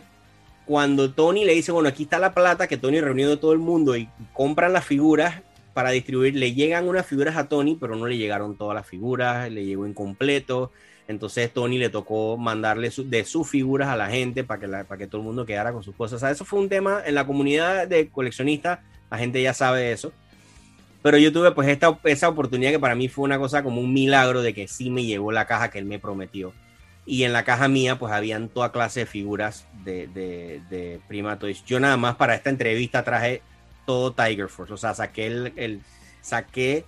[0.66, 3.60] cuando Tony le dice, bueno, aquí está la plata que Tony reunió de todo el
[3.60, 5.42] mundo y compran las figuras
[5.74, 9.52] para distribuir, le llegan unas figuras a Tony, pero no le llegaron todas las figuras,
[9.52, 10.72] le llegó incompleto.
[11.08, 14.84] Entonces Tony le tocó mandarle su- de sus figuras a la gente para que, la-
[14.86, 16.18] para que todo el mundo quedara con sus cosas.
[16.18, 18.80] O sea, eso fue un tema en la comunidad de coleccionistas,
[19.12, 20.14] la gente ya sabe eso.
[21.02, 23.92] Pero yo tuve pues esta, esa oportunidad que para mí fue una cosa como un
[23.94, 26.54] milagro de que sí me llegó la caja que él me prometió.
[27.06, 31.38] Y en la caja mía pues habían toda clase de figuras de, de, de Prima
[31.38, 31.64] Toys.
[31.66, 33.42] Yo nada más para esta entrevista traje
[33.86, 34.74] todo Tiger Force.
[34.74, 35.82] O sea, saqué el, el-
[36.22, 36.86] saqué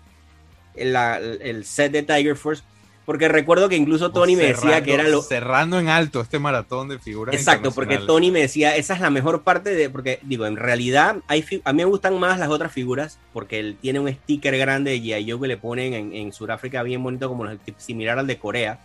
[0.75, 2.63] la- el set de Tiger Force.
[3.05, 6.87] Porque recuerdo que incluso Tony me decía que era lo, Cerrando en alto este maratón
[6.87, 7.35] de figuras.
[7.35, 7.99] Exacto, porque.
[7.99, 11.71] Tony me decía, esa es la mejor parte de, porque digo, en realidad hay a
[11.73, 15.29] mí me gustan más las otras figuras, porque él tiene un sticker grande de G.I.
[15.29, 18.79] Joe que le ponen en, en Sudáfrica bien bonito, como los, similar al de Corea.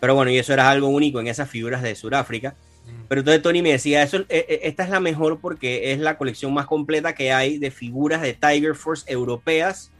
[0.00, 2.54] Pero bueno, y eso era algo único en esas figuras de Sudáfrica.
[2.86, 3.02] Mm.
[3.08, 6.16] Pero entonces Tony me decía, eso, eh, eh, esta es la mejor porque es la
[6.18, 9.90] colección más completa que hay de figuras de Tiger Force europeas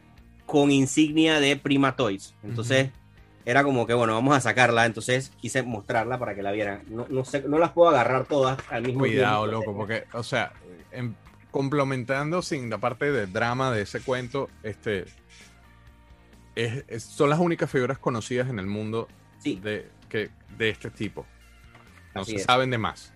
[0.44, 2.35] con insignia de Prima Toys.
[2.44, 2.90] Entonces,
[3.44, 4.86] era como que, bueno, vamos a sacarla.
[4.86, 6.82] Entonces quise mostrarla para que la vieran.
[6.89, 9.60] No, no, sé, no las puedo agarrar todas al mismo Cuidado, tiempo.
[9.66, 10.52] loco, porque, o sea,
[10.93, 11.16] en-
[11.51, 15.06] complementando sin la parte de drama de ese cuento, este,
[16.55, 19.09] es- es- son las únicas figuras conocidas en el mundo
[19.55, 21.27] Sí, de, que, de este tipo.
[22.14, 22.43] No Así se es.
[22.44, 23.12] saben de más.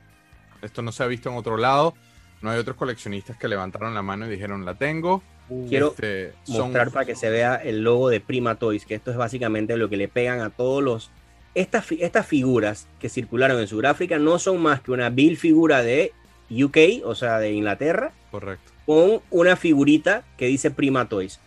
[0.63, 1.95] Esto no se ha visto en otro lado.
[2.43, 5.23] No hay otros coleccionistas que levantaron la mano y dijeron, la tengo.
[5.69, 9.11] quiero Este, son- mostrar para que se vea el logo de Prima Toys, que esto
[9.11, 11.11] es básicamente lo que le pegan a todos los...
[11.55, 16.13] Estas, estas figuras que circularon en Sudáfrica no son más que una bill figura de
[16.51, 18.71] UK, o sea, de Inglaterra, Correcto.
[18.87, 21.41] con una figurita que dice Prima Toys.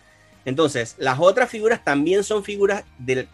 [0.44, 3.28] Entonces, las otras figuras también son figuras del,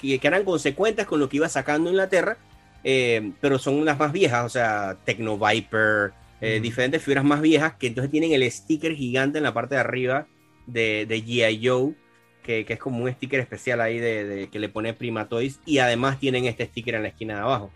[0.00, 2.36] que, que eran consecuentes con lo que iba sacando Inglaterra,
[2.82, 7.74] eh, pero son las más viejas, o sea, Techno Viper, eh, diferentes figuras más viejas
[7.78, 10.26] que entonces tienen el sticker gigante en la parte de arriba
[10.66, 11.66] de, de G.I.
[11.66, 11.94] Joe,
[12.42, 15.60] que, que es como un sticker especial ahí de, de- que le pone Prima Toys,
[15.64, 17.70] y además tienen este sticker en la esquina de abajo.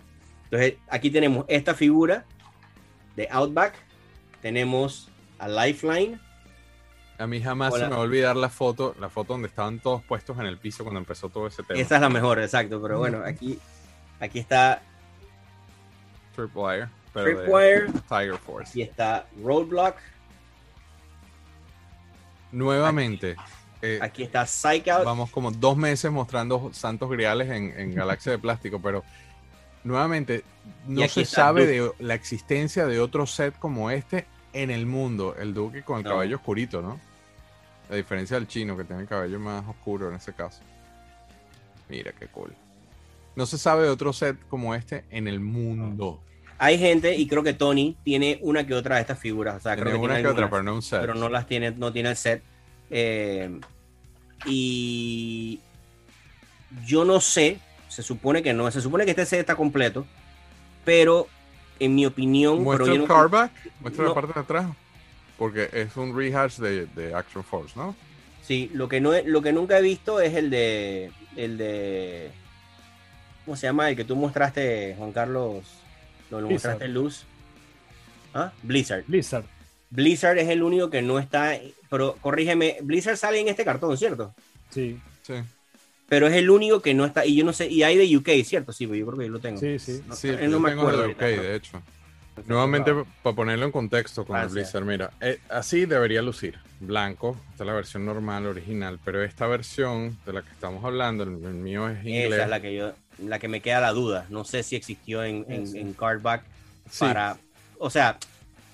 [0.45, 2.27] Entonces, aquí tenemos esta figura
[3.17, 3.75] de Outback,
[4.43, 5.09] tenemos
[5.39, 6.19] a Lifeline,
[7.19, 7.85] A mí jamás Hola.
[7.85, 10.57] se me va a olvidar la foto, la foto donde estaban todos puestos en el
[10.59, 11.81] piso cuando empezó todo ese tema.
[11.81, 13.59] esa es la mejor, exacto, pero bueno, aquí,
[14.21, 14.81] aquí está
[16.37, 16.89] Tripwire.
[17.13, 18.71] pero de Tripwire, Tiger Force.
[18.71, 19.97] aquí está Roadblock,
[22.51, 23.37] Nuevamente,
[23.83, 28.33] eh, aquí está Psych Out, vamos como dos meses mostrando santos griales en, en Galaxia
[28.33, 29.05] de Plástico, pero
[29.85, 30.45] nuevamente
[30.87, 31.97] no se sabe Duke.
[31.99, 35.35] de la existencia de otro set como este en el mundo.
[35.39, 36.11] El Duque con el No.
[36.11, 36.99] cabello oscurito, ¿no?
[37.91, 40.61] A diferencia del chino que tiene el cabello más oscuro en ese caso.
[41.89, 42.53] Mira qué cool.
[43.35, 46.21] No se sabe de otro set como este en el mundo.
[46.59, 49.57] Hay gente, y creo que Tony tiene una que otra de estas figuras.
[49.57, 51.01] O sea, Tiene creo que una tiene que otra, algunas, pero no un set.
[51.01, 52.43] pero no las tiene, no tiene el set.
[52.91, 53.61] Eh,
[54.45, 55.61] y
[56.85, 57.59] yo no sé,
[57.89, 60.05] se supone que no, se supone que este set está completo,
[60.85, 61.29] pero
[61.79, 64.09] en mi opinión, Muestra el no- cardback, muestra no.
[64.11, 64.67] la parte de atrás.
[65.39, 67.95] Porque es un rehash de, de Action Force, ¿no?
[68.43, 72.31] Sí, lo que no lo que nunca he visto es el de el de
[73.45, 73.89] ¿cómo se llama?
[73.91, 75.65] El que tú mostraste, Juan Carlos,
[76.31, 76.73] lo, lo Blizzard.
[76.73, 77.25] mostraste en luz.
[78.35, 78.53] ¿Ah?
[78.63, 79.05] Blizzard.
[79.07, 79.45] Blizzard.
[79.91, 81.59] Blizzard es el único que no está,
[81.89, 84.35] pero corrígeme, Blizzard sale en este cartón, ¿cierto?
[84.71, 85.35] Sí, Sí.
[86.09, 88.43] Pero es el único que no está, y yo no sé, y hay de UK,
[88.45, 88.73] ¿cierto?
[88.73, 89.61] Sí, pues yo creo que yo lo tengo.
[89.61, 90.03] sí, sí.
[90.07, 91.83] No, Sí, yo me tengo acuerdo de UK, de hecho.
[92.47, 92.93] Nuevamente,
[93.23, 94.49] para ponerlo en contexto con el.
[94.49, 96.59] Blizzard, mira, eh, así debería lucir.
[96.81, 101.25] Blanco, esta es la versión normal, original, pero esta versión de la que estamos hablando,
[101.25, 102.33] el, el mío es inglés.
[102.35, 104.27] Esa es la que yo, la que me queda la duda.
[104.29, 105.79] No sé si existió en, en, Sí.
[105.81, 106.45] en Cardback
[106.91, 107.37] Sí, para.
[107.79, 108.17] O sea,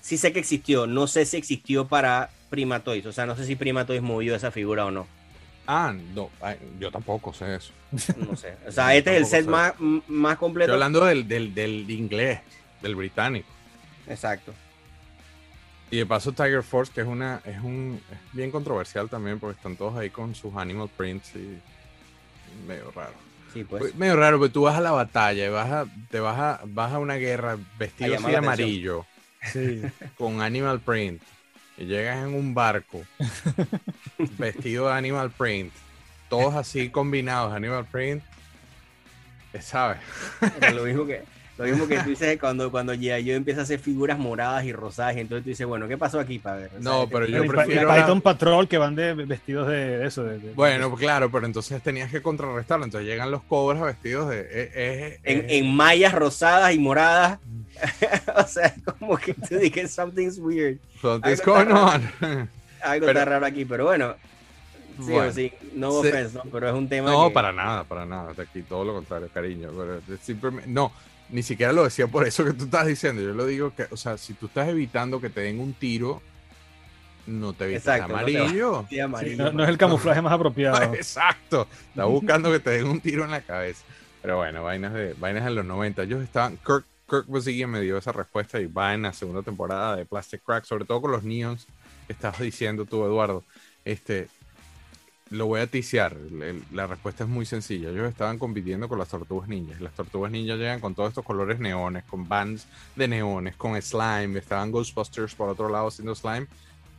[0.01, 0.85] sí sé que existió.
[0.87, 3.05] No sé si existió para Prima Toys.
[3.07, 5.07] O sea, no sé si Prima Toys movió esa figura o no.
[5.67, 6.29] Ah, no,
[6.79, 7.71] yo tampoco sé eso.
[8.17, 8.53] No sé.
[8.67, 10.73] O sea, este es el set más, más Estoy completo.
[10.73, 12.39] hablando del, del, del inglés,
[12.83, 13.49] del británico.
[14.07, 14.53] Exacto.
[15.91, 19.57] Y de paso Tiger Force, que es una es un es bien controversial también, porque
[19.57, 21.59] están todos ahí con sus animal prints y
[22.67, 23.13] medio raro.
[23.53, 23.95] Sí, pues.
[23.95, 26.91] Medio raro, pero tú vas a la batalla, y vas a, te vas a, vas
[26.91, 29.05] a una guerra vestido así de amarillo,
[29.53, 29.81] Sí.
[30.17, 31.21] con animal print,
[31.77, 33.03] y llegas en un barco
[34.37, 35.71] vestido de animal print,
[36.27, 38.23] todos así combinados, animal print,
[39.53, 39.99] eh, ¿sabes?
[40.59, 41.23] Pero lo mismo que
[41.57, 44.73] lo mismo que tú dices cuando cuando ya yo empieza a hacer figuras moradas y
[44.73, 47.45] rosadas y entonces tú dices bueno qué pasó aquí para ver O No, pero yo
[47.47, 50.23] prefiero la- Python Patrol que van de vestidos de eso.
[50.25, 54.41] de- de- Bueno, claro, pero entonces tenías que contrarrestarlo, entonces llegan los cobras vestidos de...
[54.41, 57.39] eh, eh, en, eh, en mallas rosadas y moradas
[58.35, 62.01] o sea como que tú dices something's weird something's algo going on.
[62.81, 64.15] algo Pero- está raro aquí pero bueno
[64.97, 66.41] sí Bueno, o sí no se- ¿no?
[66.51, 68.31] pero es un tema No, que- para nada, para nada.
[68.41, 69.69] Aquí todo lo contrario, cariño.
[69.77, 70.89] Pero simplemente, no,
[71.29, 73.21] ni siquiera lo decía por eso que tú estás diciendo.
[73.21, 76.21] Yo lo digo que, o sea, si tú estás evitando que te den un tiro,
[77.27, 78.85] no te vistes Exacto, no te amarillo.
[78.89, 80.81] Sí, amarillo, no, no es el camuflaje más apropiado.
[80.93, 81.67] Exacto.
[81.89, 83.83] Está buscando que te den un tiro en la cabeza.
[84.21, 86.03] Pero bueno, vainas de vainas de los 90.
[86.03, 86.57] Ellos estaban.
[86.57, 90.43] Kirk, Kirk Basigia me dio esa respuesta y va en la segunda temporada de Plastic
[90.43, 91.67] Crack, sobre todo con los Neons
[92.07, 93.43] que estabas diciendo tú, Eduardo.
[93.83, 94.27] Este.
[95.31, 96.15] Lo voy a ticiar.
[96.71, 97.89] La respuesta es muy sencilla.
[97.89, 99.81] Ellos estaban compitiendo con las tortugas ninjas.
[99.81, 104.37] Las tortugas ninjas llegan con todos estos colores neones, con bands de neones, con slime.
[104.37, 106.45] Estaban Ghostbusters por otro lado haciendo slime.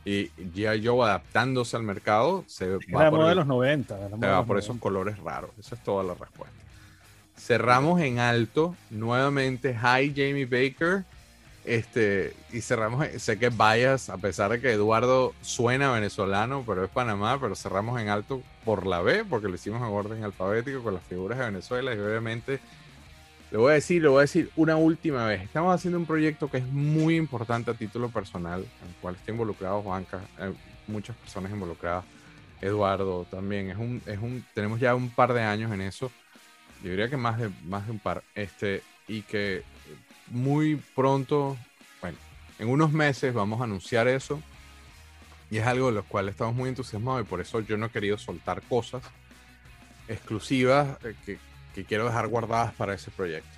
[0.03, 0.85] Y G.I.
[0.85, 3.95] Joe adaptándose al mercado se va la por moda el- de los 90.
[3.97, 4.83] era la se moda de va los por esos 90.
[4.83, 5.51] colores raros.
[5.57, 6.55] Esa es toda la respuesta.
[7.37, 11.05] Cerramos en alto, nuevamente Hi Jamie Baker.
[11.67, 16.89] Este, y cerramos, sé que vayas, a pesar de que Eduardo suena venezolano, pero es
[16.89, 20.93] Panamá, pero cerramos en alto por la B, porque lo hicimos en orden alfabético con
[20.93, 22.61] las figuras de Venezuela y obviamente
[23.51, 25.41] le voy a decir, le voy a decir una última vez.
[25.41, 29.31] Estamos haciendo un proyecto que es muy importante a título personal, en el cual está
[29.31, 30.53] involucrado Juanca, eh,
[30.87, 32.05] muchas personas involucradas.
[32.61, 33.71] Eduardo también.
[33.71, 36.11] Es un, es un, tenemos ya un par de años en eso.
[36.81, 38.23] Yo diría que más de, más de un par.
[38.35, 39.63] Este, y que
[40.29, 41.57] muy pronto,
[42.01, 42.17] bueno,
[42.59, 44.41] en unos meses vamos a anunciar eso.
[45.49, 47.89] Y es algo de lo cual estamos muy entusiasmados y por eso yo no he
[47.89, 49.01] querido soltar cosas
[50.09, 51.39] exclusivas eh, que,
[51.73, 53.49] que quiero dejar guardadas para ese proyecto.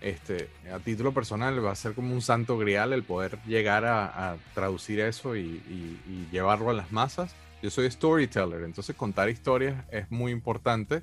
[0.00, 4.36] Este, a título personal va a ser como un santo grial el poder llegar a,
[4.54, 7.34] traducir eso y llevarlo a las masas.
[7.62, 11.02] Yo soy storyteller, entonces contar historias es muy importante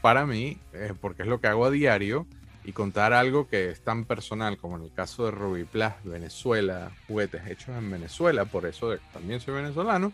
[0.00, 2.26] para mí eh, porque es lo que hago a diario
[2.64, 6.92] y contar algo que es tan personal como en el caso de Ruby Plus, Venezuela,
[7.08, 10.12] juguetes hechos en Venezuela, por eso también soy venezolano,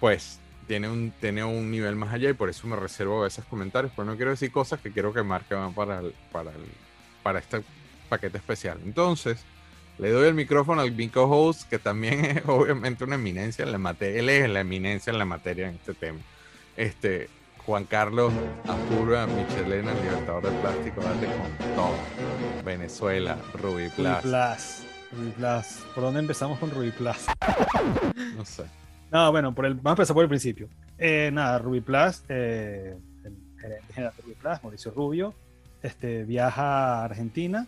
[0.00, 3.92] pues tiene un, tiene un nivel más allá y por eso me reservo veces comentarios,
[3.94, 6.72] pero no quiero decir cosas que quiero que van para, el- para, el-
[7.22, 7.62] para este
[8.08, 8.78] paquete especial.
[8.84, 9.44] Entonces,
[9.98, 13.78] le doy el micrófono al mi co-host, que también es obviamente una eminencia en la
[13.78, 16.20] materia, él es la eminencia en la materia en este tema.
[16.76, 17.28] Este,
[17.66, 18.32] Juan Carlos
[18.66, 21.94] Apura, Michelena, el Libertador de Plástico, date con todo.
[22.64, 24.82] Venezuela, Ruby Ruby Plus, Plus.
[25.12, 25.66] Ruby Plus.
[25.94, 27.16] ¿Por dónde empezamos con Ruby Plus?
[28.36, 28.64] no sé.
[29.10, 30.68] No, bueno, por el, vamos a empezar por el principio.
[30.98, 35.34] Eh, nada, Ruby Plus, eh, el gerente general de Ruby Plus, Mauricio Rubio,
[35.82, 37.66] este, viaja a Argentina,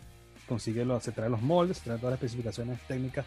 [0.48, 3.26] consigue los, se trae los moldes, se trae todas las especificaciones técnicas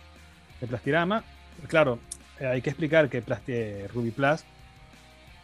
[0.59, 1.23] de Plastirama.
[1.67, 1.99] Claro,
[2.39, 4.43] eh, hay que explicar que Plasti- eh, Ruby Plus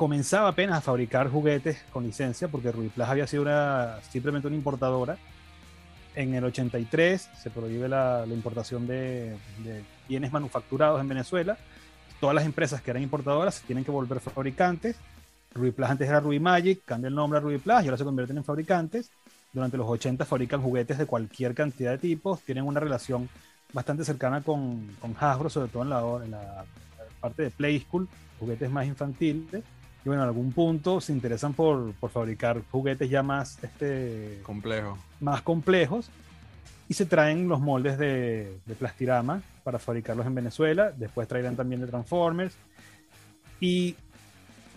[0.03, 4.57] comenzaba apenas a fabricar juguetes con licencia, porque Ruby Plus había sido una, simplemente una
[4.57, 5.17] importadora.
[6.15, 11.57] En el 83 se prohíbe la, la importación de, de bienes manufacturados en Venezuela
[12.23, 14.95] todas las empresas que eran importadoras se tienen que volver fabricantes.
[15.53, 18.05] Ruby Plus antes era Ruby Magic, cambia el nombre a Ruby Plus y ahora se
[18.05, 19.11] convierten en fabricantes.
[19.51, 23.27] Durante los 80 fabrican juguetes de cualquier cantidad de tipos, tienen una relación
[23.73, 26.63] bastante cercana con, con Hasbro, sobre todo en la, en la
[27.19, 28.07] parte de Play School,
[28.39, 29.61] juguetes más infantiles.
[30.05, 34.97] Y bueno, en algún punto se interesan por, por fabricar juguetes ya más, este, Complejo.
[35.21, 36.09] más complejos
[36.89, 40.91] y se traen los moldes de, de Plastirama para fabricarlos en Venezuela.
[40.91, 42.53] Después traerán también de Transformers
[43.61, 43.95] y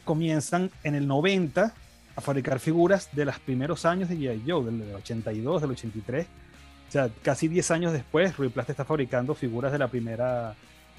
[0.04, 1.74] comienzan en el 90
[2.14, 4.44] a fabricar figuras de los primeros años de G.I.
[4.46, 6.26] Joe, del 82, del 83.
[6.88, 10.54] O sea, casi 10 años después, Ruby Plast está fabricando figuras de la primera,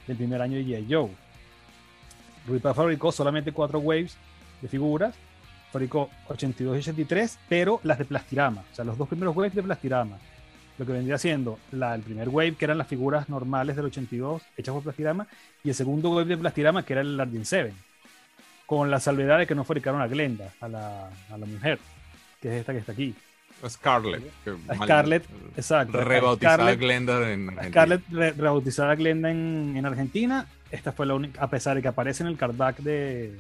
[0.06, 0.88] del primer año de G.I.
[0.94, 1.10] Joe.
[2.60, 4.16] Plast fabricó solamente cuatro waves
[4.62, 5.16] de figuras,
[5.72, 9.64] fabricó 82 y 83, pero las de Plastirama, o sea, los dos primeros waves de
[9.64, 10.18] Plastirama.
[10.78, 14.44] Lo que vendría siendo la, el primer wave, que eran las figuras normales del 82,
[14.58, 15.26] hechas por Plastirama,
[15.64, 17.74] y el segundo wave de Plastirama, que era el Argent 7,
[18.66, 21.80] con la salvedad de que no fabricaron a Glenda, a la, a la mujer,
[22.42, 23.16] que es esta que está aquí.
[23.68, 24.22] Scarlett.
[24.68, 25.26] A Scarlett,
[25.56, 26.00] exacto.
[26.04, 27.70] Rebautizada Scarlett- Glenda en Argentina.
[27.72, 30.46] Scarlett re- rebautizada Glenda en, en Argentina.
[30.72, 33.38] Esta fue la única, a pesar de que aparece en el cardback de,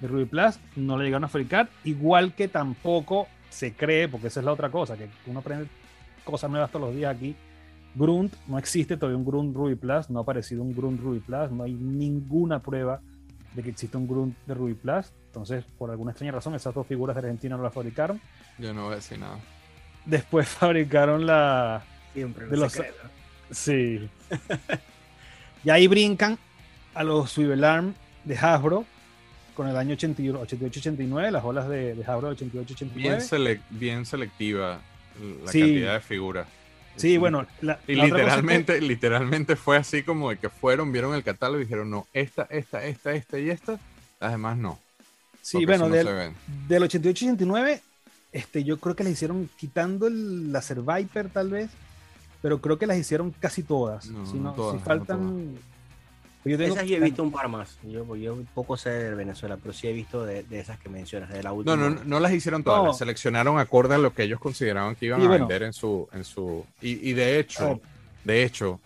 [0.00, 1.68] de Ruby Plus, no la llegaron a fabricar.
[1.84, 5.68] Igual que tampoco se cree, porque esa es la otra cosa, que uno aprende
[6.24, 7.36] cosas nuevas todos los días aquí.
[7.94, 11.50] Grunt, no existe todavía un Grunt Ruby Plus, no ha aparecido un Grunt Ruby Plus,
[11.52, 13.00] no hay ninguna prueba
[13.54, 15.12] de que exista un Grunt de Ruby Plus.
[15.26, 18.20] Entonces, por alguna extraña razón, esas dos figuras de Argentina no las fabricaron.
[18.58, 19.38] Yo no voy a decir nada.
[20.04, 21.84] Después fabricaron la.
[22.12, 22.80] Siempre De los-.
[23.50, 24.08] Sí.
[25.64, 26.38] y ahí brincan
[26.94, 27.94] a los Swivel Arm
[28.24, 28.84] de Hasbro
[29.54, 33.18] con el año 88-89, las olas de, de Hasbro del Bien, 88-89.
[33.20, 34.80] selec- bien selectiva
[35.44, 35.60] la Sí.
[35.60, 36.46] cantidad de figuras.
[36.96, 41.14] Sí, bueno, la, Y la que- literalmente, literalmente fue así como de que fueron, vieron
[41.14, 43.78] el catálogo y dijeron, no, esta, esta, esta, esta y esta,
[44.20, 44.78] las demás no.
[45.42, 46.34] sí, bueno, eso no del, se ven.
[46.68, 47.80] del 88-89,
[48.32, 51.70] este, yo creo que las hicieron quitando el láser Viper tal vez,
[52.42, 54.06] pero creo que las hicieron casi todas.
[54.06, 55.56] No, si no no, todas, si faltan...
[56.44, 57.78] Yo tengo- Esas yo he visto un par más.
[57.84, 61.30] Yo, yo poco sé de Venezuela, pero sí he visto de, de esas que mencionas,
[61.30, 61.76] de la No, última.
[61.76, 62.88] no, no, no las hicieron todas, No.
[62.88, 65.46] las seleccionaron acorde a lo que ellos consideraban que iban Y a bueno.
[65.46, 67.80] vender en su, en su, y, y de hecho, ver.
[68.24, 68.80] de hecho,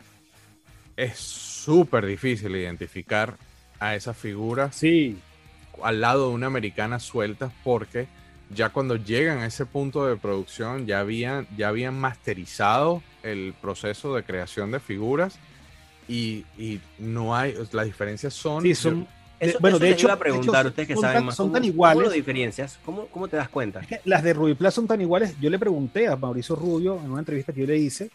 [0.96, 3.36] es súper difícil identificar
[3.80, 5.18] a esas figuras Sí,
[5.82, 8.06] al lado de una americana sueltas porque
[8.50, 14.14] ya cuando llegan a ese punto de producción ya habían, ya habían masterizado el proceso
[14.14, 15.38] de creación de figuras
[16.08, 18.62] y, y no hay, las diferencias son...
[18.62, 19.06] sí, son...
[19.40, 21.24] Eso, eh, bueno, eso de hecho, iba a preguntar, de hecho, ustedes que son saben
[21.26, 21.36] más.
[21.36, 22.02] Son ¿cómo- tan ¿Cómo iguales.
[22.02, 22.78] lo diferencias?
[22.84, 23.78] ¿Cómo, ¿Cómo te das cuenta?
[23.80, 25.36] Es que las de Rubí Plus son tan iguales.
[25.40, 28.10] Yo le pregunté a Mauricio Rubio en una entrevista que yo le hice,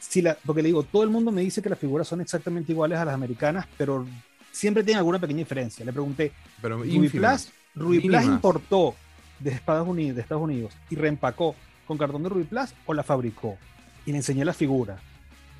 [0.00, 2.72] si la, porque le digo, todo el mundo me dice que las figuras son exactamente
[2.72, 4.06] iguales a las americanas, pero
[4.50, 5.84] siempre tienen alguna pequeña diferencia.
[5.84, 6.32] Le pregunté,
[6.62, 7.50] pero ínfimas.
[7.74, 8.94] Plus, Rubí Plus importó
[9.40, 11.54] de Estados Unidos, de Estados Unidos y reempacó
[11.86, 13.58] con cartón de Rubí Plus o la fabricó.
[14.06, 14.96] Y le enseñé la figura.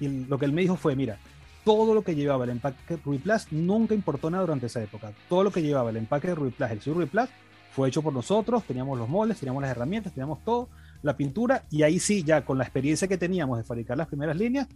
[0.00, 1.18] Y lo que él me dijo fue, mira,
[1.64, 5.12] todo lo que llevaba el empaque Plus nunca importó nada durante esa época.
[5.28, 7.28] Todo lo que llevaba el empaque de Rubí Plus, el Rubí Plus,
[7.72, 10.68] fue hecho por nosotros, teníamos los moldes, teníamos las herramientas, teníamos todo,
[11.02, 14.36] la pintura, y ahí sí, ya con la experiencia que teníamos de fabricar las primeras
[14.36, 14.68] líneas,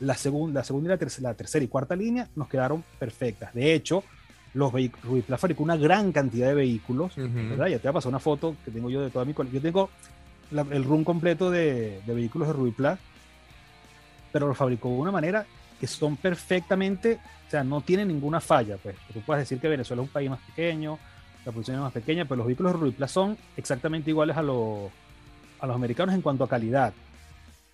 [0.00, 3.52] la segunda, la segunda y la tercera, la tercera y cuarta línea nos quedaron perfectas.
[3.54, 4.02] De hecho,
[4.54, 7.16] los Plus fabricó una gran cantidad de vehículos.
[7.68, 9.60] Ya te voy a pasar una foto que tengo yo de toda mi colección.
[9.62, 9.90] Yo tengo
[10.52, 12.98] la- el room completo de, de vehículos de Plus,
[14.32, 15.44] pero lo fabricó de una manera
[15.84, 18.96] que son perfectamente, o sea, no tienen ninguna falla, pues.
[19.12, 20.98] Tú puedes decir que Venezuela es un país más pequeño,
[21.44, 24.90] la producción es más pequeña, pero los vehículos Plus son exactamente iguales a los,
[25.60, 26.94] a los americanos en cuanto a calidad.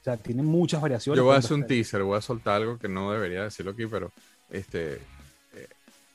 [0.00, 1.18] O sea, tienen muchas variaciones.
[1.18, 3.86] Yo voy a hacer un teaser, voy a soltar algo que no debería decirlo aquí,
[3.86, 4.10] pero
[4.50, 5.68] este eh,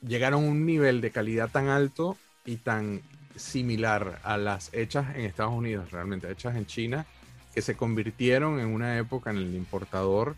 [0.05, 3.03] llegaron a un nivel de calidad tan alto y tan
[3.37, 7.05] similar a las hechas en Estados Unidos, realmente hechas en China,
[7.53, 10.35] que se convirtieron en una época en el importador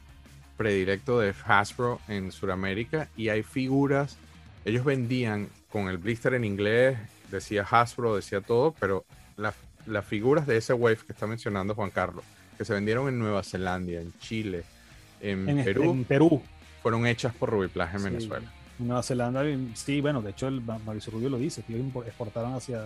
[0.57, 4.17] predilecto de Hasbro en Sudamérica y hay figuras,
[4.65, 6.97] ellos vendían con el blister en inglés,
[7.31, 9.05] decía Hasbro, decía todo, pero
[9.37, 9.53] la-
[9.85, 12.25] las figuras de ese wave que está mencionando Juan Carlos,
[12.57, 14.63] que se vendieron en Nueva Zelanda, en Chile,
[15.21, 16.41] en, en, Perú, en Perú,
[16.81, 18.05] fueron hechas por Rubiplas en Sí.
[18.05, 18.51] Venezuela.
[18.79, 19.43] en Nueva Zelanda,
[19.75, 22.83] sí, bueno, de hecho el Ma- Mauricio Rubio lo dice, que ellos exportaron hacia...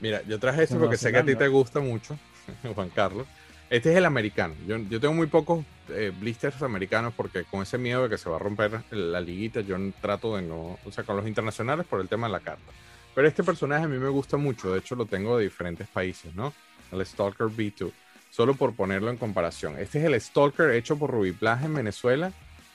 [0.00, 2.18] Mira, yo traje esto porque Nueva sé que a ti te gusta mucho,
[2.74, 3.26] Juan Carlos.
[3.72, 4.54] Este es el americano.
[4.68, 8.28] Yo, yo tengo muy pocos eh, blisters americanos porque con ese miedo de que se
[8.28, 11.98] va a romper la liguita, yo trato de no, o sea, con los internacionales por
[12.02, 12.70] el tema de la carta.
[13.14, 16.34] Pero este personaje a mí me gusta mucho, de hecho lo tengo de diferentes países,
[16.34, 16.52] ¿no?
[16.92, 17.90] El Stalker B2,
[18.30, 19.78] solo por ponerlo en comparación.
[19.78, 22.30] Este es el Stalker hecho por Rubiplas en Venezuela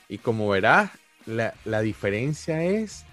[0.08, 0.90] y como verás,
[1.26, 3.04] la, la diferencia es,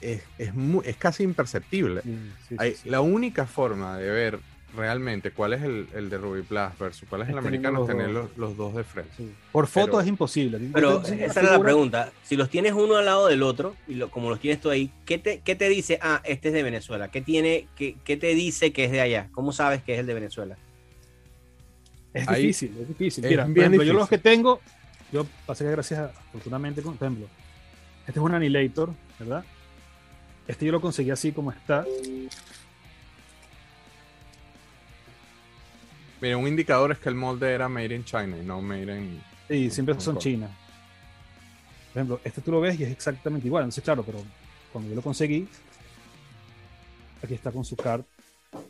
[0.00, 2.00] es, es, mu- es casi imperceptible.
[2.00, 2.10] sí,
[2.48, 2.76] sí, sí, Hay-.
[2.86, 4.38] La única forma de ver
[4.74, 7.78] realmente cuál es el, el de Ruby Plus versus cuál es el Es teniendo americano
[7.78, 9.10] los tener los, los dos de frente.
[9.16, 9.32] Sí.
[9.52, 10.58] Por foto Pero- es imposible.
[10.72, 12.12] Pero esa era la pregunta.
[12.22, 14.90] Si los tienes uno al lado del otro, y lo- como los tienes tú ahí,
[15.06, 15.98] ¿qué te, qué te dice?
[16.02, 17.08] Ah, este es de Venezuela.
[17.10, 19.28] ¿Qué, tiene, qué, qué te dice que es de allá?
[19.32, 20.56] ¿Cómo sabes que es el de Venezuela?
[22.12, 23.24] Es Ahí- difícil, es difícil.
[23.24, 24.60] es Mira, por bien ejemplo, yo los que tengo,
[25.12, 27.26] yo pasé que gracias, a- afortunadamente, con, ejemplo,
[28.06, 29.44] este es un Annihilator, ¿verdad?
[30.48, 31.84] Este yo lo conseguí así como está.
[36.20, 39.20] Mira, un indicador es que el molde era made in China y no made in.
[39.48, 40.22] Y siempre Hong son Kong.
[40.22, 40.50] chinas.
[41.92, 43.64] Por ejemplo, este tú lo ves y es exactamente igual.
[43.64, 44.18] Entonces, claro, pero
[44.72, 45.46] cuando yo lo conseguí,
[47.22, 48.02] aquí está con su card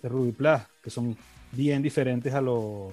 [0.03, 1.17] de Ruby Plus, que son
[1.53, 2.93] bien diferentes a los.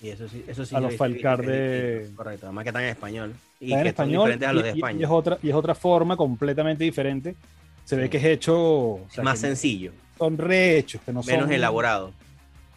[0.00, 0.74] Y eso sí, eso sí.
[0.74, 2.10] A los Falcar de-.
[2.16, 3.34] Correcto, además que están en español.
[3.60, 5.00] Y Está en que español son diferentes a los de y- y- España.
[5.00, 7.36] Y, es otra, y es otra forma completamente diferente.
[7.84, 8.08] Se ve Sí.
[8.10, 8.54] que es hecho.
[8.58, 11.52] o sea, más sencillo, Son rehechos, que no menos son.
[11.52, 12.12] elaborado.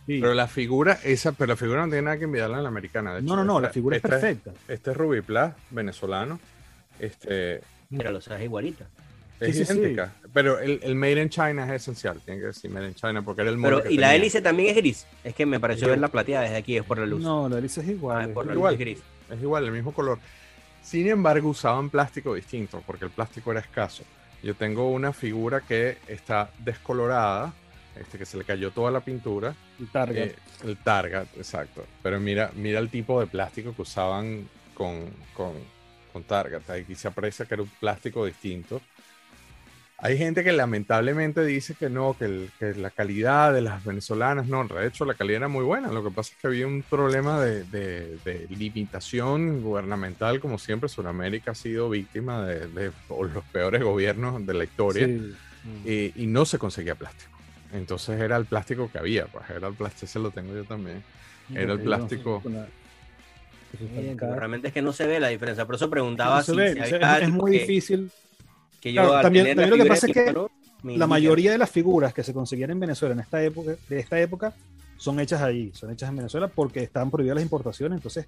[0.06, 0.19] Sí.
[0.22, 3.15] Pero la figura, esa, pero la figura no tiene nada que envidiarla a la americana.
[3.15, 3.36] de no, hecho.
[3.38, 4.52] no, no, Esta- la figura es perfecta.
[4.68, 6.40] Este es Ruby Plus, venezolano.
[6.99, 8.86] Este, Mira, o sea, es igualita.
[9.40, 9.80] Es Sí, sí, sí.
[9.80, 10.14] idéntica.
[10.34, 12.19] Pero el, el Made in China es esencial.
[12.23, 14.69] Tiene que decir Made in China porque era el Pero, que y la hélice también
[14.69, 15.06] es gris.
[15.23, 17.22] Es que me pareció ver la plateada desde aquí, es por la luz.
[17.22, 18.27] No, la hélice es Ah, igual.
[18.30, 18.73] es por la es luz igual.
[18.76, 18.99] es gris.
[19.32, 20.19] Es igual, el mismo color.
[20.84, 24.03] Sin embargo, usaban plástico distinto porque el plástico era escaso.
[24.44, 27.53] Yo tengo una figura que está descolorada,
[27.99, 29.55] este, que se le cayó toda la pintura.
[29.80, 30.17] el Target.
[30.31, 30.35] Eh,
[30.65, 31.85] el Target, exacto.
[32.03, 35.53] Pero mira, mira el tipo de plástico que usaban con, con,
[36.13, 36.69] con Target.
[36.69, 38.81] Aquí se aprecia que era un plástico distinto.
[39.97, 44.45] Hay gente que lamentablemente dice que no, que, el- que la calidad de las venezolanas,
[44.45, 45.89] no, de hecho la calidad era muy buena.
[45.89, 50.89] Lo que pasa es que había un problema de, de- de limitación gubernamental, como siempre.
[50.89, 55.34] Sudamérica ha sido víctima de, de los peores gobiernos de la historia Sí.
[55.85, 57.31] y, y no se conseguía plástico.
[57.76, 61.03] Entonces era el plástico que había, pues era el plástico, ese lo tengo yo también.
[61.53, 62.41] Era el plástico.
[64.14, 64.35] acá.
[64.35, 65.65] realmente es que no se ve la diferencia.
[65.65, 68.11] Por eso preguntaba No se si, ve, es, muy que- difícil.
[68.80, 70.34] que yo Claro, también- lo que pasa es que
[70.84, 74.19] La mayoría de las figuras que se conseguían en Venezuela en esta época, de esta
[74.19, 74.53] época
[74.97, 78.27] son hechas ahí, son hechas en Venezuela porque estaban prohibidas las importaciones, entonces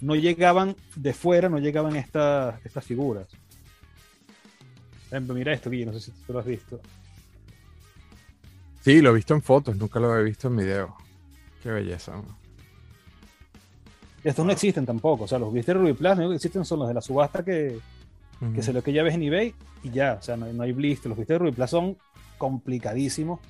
[0.00, 3.26] no llegaban de fuera, no llegaban estas estas figuras.
[5.10, 6.80] Mira esto, Guille, no sé si tú lo has visto.
[8.86, 10.94] Sí, lo he visto en fotos, nunca lo he visto en video.
[11.60, 12.12] Qué belleza.
[12.12, 12.22] ¿no?
[14.22, 16.78] Estos no existen tampoco, o sea, los viste de Rubiplas, lo único que existen son
[16.78, 17.80] los de la subasta que,
[18.38, 18.62] que Ujú.
[18.62, 19.52] se lo que ya ves en eBay
[19.82, 21.08] y ya, o sea, no, hay- no hay blister.
[21.08, 21.96] Los viste de Rubiplas son
[22.38, 23.40] complicadísimos.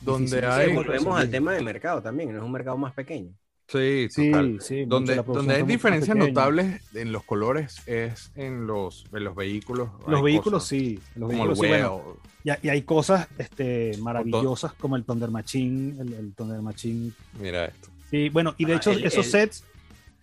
[0.00, 0.50] Donde difíciles.
[0.50, 3.32] hay- Sí, volvemos al tema de mercado también, no es un mercado más pequeño.
[3.70, 4.58] Sí, Sí, total.
[4.60, 4.74] sí.
[4.78, 9.88] mucho, Donde, donde hay diferencias notables en los colores es en los, en los vehículos.
[10.06, 12.02] Los Hay vehículos cosas sí, los Como el vehículos sí, bueno.
[12.42, 17.12] Y, y hay cosas este, maravillosas como el Thunder Machine, el, el Thunder Machine.
[17.38, 17.88] Mira esto.
[18.10, 19.64] Sí, bueno, y de Ah, hecho el- esos el- sets,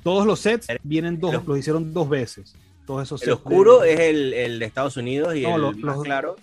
[0.04, 2.54] todos los sets vienen dos, los- los hicieron dos veces.
[2.86, 5.62] Todos esos El sets oscuro de- es el, el de Estados Unidos y No, el
[5.62, 6.36] lo- más los- claro.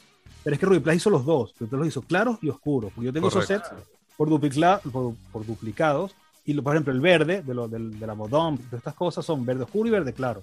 [0.42, 1.54] Pero es que Rubiplas hizo los dos.
[1.58, 2.92] Rubiplas los hizo claros y oscuros.
[2.94, 3.68] Porque yo tengo esos sets
[4.16, 6.14] por, duplicla- por, por duplicados.
[6.46, 9.24] Y lo- por ejemplo, el verde de, lo, del- de la Bodom, de estas cosas
[9.24, 10.42] son verde oscuro y verde claro.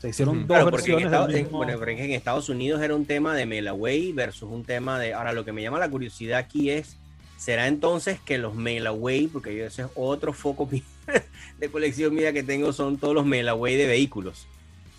[0.00, 2.10] Se hicieron dos Claro, porque en versiones Estados, del en- bueno, pero es que en
[2.12, 5.12] Estados Unidos era un tema de Mailaway versus un tema de.
[5.12, 6.96] Ahora, lo que me llama la curiosidad aquí es:
[7.36, 10.68] ¿será entonces que los Mailaway, porque yo ese es otro foco
[11.58, 14.46] de colección mía que tengo, son todos los Mailaway de vehículos?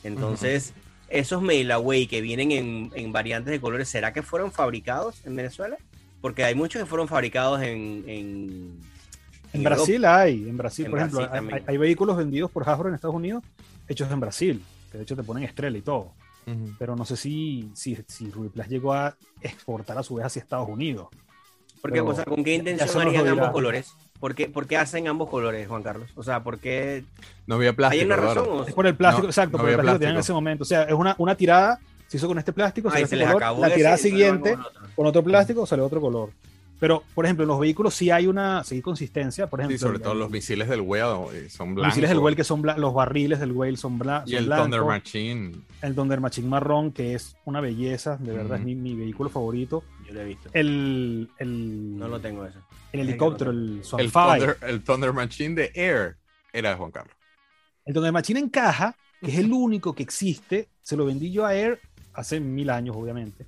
[0.03, 0.73] Entonces,
[1.09, 5.77] esos Mailaway que vienen en, en variantes de colores, ¿será que fueron fabricados en Venezuela?
[6.21, 8.03] Porque hay muchos que fueron fabricados en.
[8.07, 8.90] En,
[9.53, 9.75] En Europa.
[9.75, 11.59] Brasil hay, en Brasil, En por ejemplo, Brasil hay, también.
[11.67, 13.43] hay- hay vehículos vendidos por Hasbro en Estados Unidos
[13.87, 16.11] hechos en Brasil, que de hecho te ponen estrella y todo.
[16.79, 20.67] Pero no sé si, si, si Rubiplas llegó a exportar a su vez hacia Estados
[20.67, 21.07] Unidos.
[21.81, 21.99] ¿Por qué?
[21.99, 23.93] Pero O sea, ¿con qué intención harían ambos colores?
[24.19, 26.09] ¿Por qué, por qué hacen ambos colores, Juan Carlos?
[26.15, 27.03] O sea, ¿por qué
[27.47, 27.99] No había plástico.
[28.01, 28.45] ¿Hay una razón?
[28.49, 30.15] o- Es por el plástico, No, exacto, no por el había plástico que tenían en
[30.17, 30.31] plástico.
[30.31, 30.61] ese momento.
[30.63, 33.15] O sea, es una, una tirada, se hizo con este plástico, Ay, salió se este
[33.17, 34.81] les color, acabó la tirada siguiente, con otro.
[34.95, 36.29] con otro plástico, salió otro color.
[36.81, 39.47] Pero, por ejemplo, en los vehículos sí hay una sí hay consistencia.
[39.47, 41.87] Por ejemplo, Sí, sobre el- todo el- los misiles del Whale eh, son los blancos.
[41.95, 44.65] misiles del Whale que son bla- los barriles del Whale son, bla- Y el blancos.
[44.65, 45.51] Thunder Machine.
[45.83, 49.83] El Thunder Machine marrón, que es una belleza, de verdad es mi, mi vehículo favorito.
[50.07, 50.49] Yo lo he visto.
[50.53, 52.59] El, el, No lo tengo eso.
[52.91, 54.11] el helicóptero, el El.
[54.11, 56.17] Thunder, el Thunder Machine de Air
[56.51, 57.15] era de Juan Carlos.
[57.85, 61.45] El Thunder Machine en caja, que es el único que existe, se lo vendí yo
[61.45, 61.79] a Air
[62.13, 63.45] hace mil años, obviamente.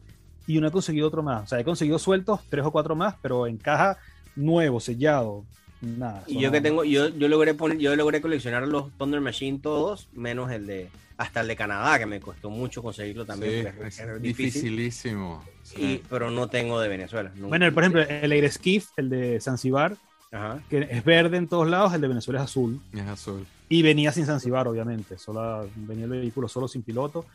[0.47, 1.43] Y no he conseguido otro más.
[1.43, 3.97] O sea, he conseguido sueltos, tres o cuatro más, pero en caja
[4.35, 5.45] nuevo, sellado,
[5.81, 6.23] nada.
[6.27, 10.09] Y yo que tengo, yo, yo logré poner, yo logré coleccionar los Thunder Machine todos,
[10.13, 13.73] menos el de, hasta el de Canadá, que me costó mucho conseguirlo también.
[13.73, 15.43] Sí, es, es dificilísimo.
[15.63, 15.81] Sí.
[15.81, 17.31] Y, pero no tengo de Venezuela.
[17.35, 17.47] nunca.
[17.47, 19.95] Bueno, por ejemplo, el Air Skiff, el de Zanzibar,
[20.31, 20.61] Ajá.
[20.69, 22.81] que es verde en todos lados, el de Venezuela es azul.
[22.91, 23.45] Es azul.
[23.69, 25.17] Y venía sin Zanzibar, obviamente.
[25.17, 27.25] Solo, venía el vehículo solo sin piloto.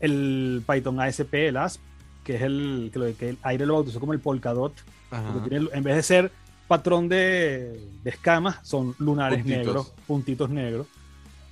[0.00, 1.80] El Python ASP, el ASP,
[2.26, 4.74] que es el que, lo, que el aire lo bautizó como el Polkadot.
[5.08, 6.32] Porque tiene- en vez de ser
[6.68, 9.66] patrón de, de escamas, son lunares Puntitos.
[9.66, 10.86] negros, puntitos negros.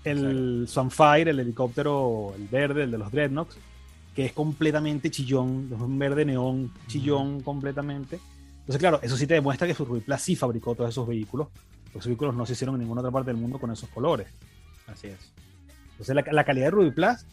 [0.03, 3.57] El Sunfire, el helicóptero, el verde, el de los Dreadnoughts,
[4.15, 8.19] que es completamente chillón, es un verde neón chillón completamente.
[8.61, 11.49] Entonces, claro, eso sí te demuestra que Rubiplas sí fabricó todos esos vehículos.
[11.85, 14.27] porque Esos vehículos no se hicieron en ninguna otra parte del mundo con esos colores.
[14.87, 15.33] Así es.
[15.93, 17.27] Entonces, la, la calidad de Rubiplas,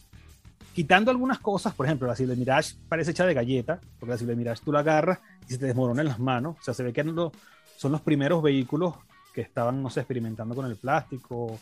[0.72, 4.36] quitando algunas cosas, por ejemplo, la Silver Mirage parece hecha de galleta, porque la Silver
[4.36, 5.18] Mirage tú la agarras
[5.48, 6.56] y se te desmorona en las manos.
[6.60, 7.04] O sea, se ve que
[7.76, 8.94] son los primeros vehículos
[9.32, 11.58] que estaban, no sé, experimentando con el plástico,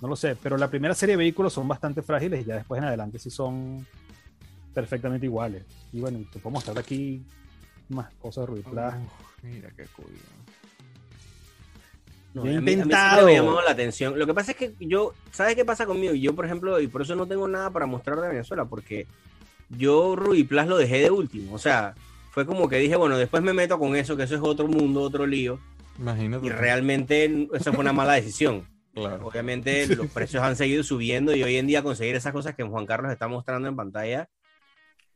[0.00, 0.36] no lo sé.
[0.36, 3.30] Pero la primera serie de vehículos son bastante frágiles y ya después en adelante sí
[3.30, 3.86] son
[4.72, 5.64] perfectamente iguales.
[5.92, 7.24] Y bueno, te puedo mostrar aquí
[7.88, 8.96] más cosas de Rubiplas.
[8.96, 10.12] Uf, mira qué cool.
[12.34, 13.26] No, Yo he a mí- a mí siempre intentado.
[13.26, 14.18] me ha llamado la atención.
[14.18, 16.14] Lo que pasa es que yo, ¿sabes qué pasa conmigo?
[16.14, 19.06] Yo, por ejemplo, y por eso no tengo nada para mostrar de Venezuela, porque
[19.70, 21.54] yo Ruby Plus lo dejé de último.
[21.54, 21.94] O sea,
[22.30, 25.00] fue como que dije, bueno, después me meto con eso, que eso es otro mundo,
[25.02, 25.58] otro lío.
[25.98, 26.46] Imagínate.
[26.46, 28.64] Y realmente eso fue una mala decisión.
[28.94, 29.26] Claro.
[29.26, 32.86] Obviamente los precios han seguido subiendo y hoy en día conseguir esas cosas que Juan
[32.86, 34.28] Carlos está mostrando en pantalla,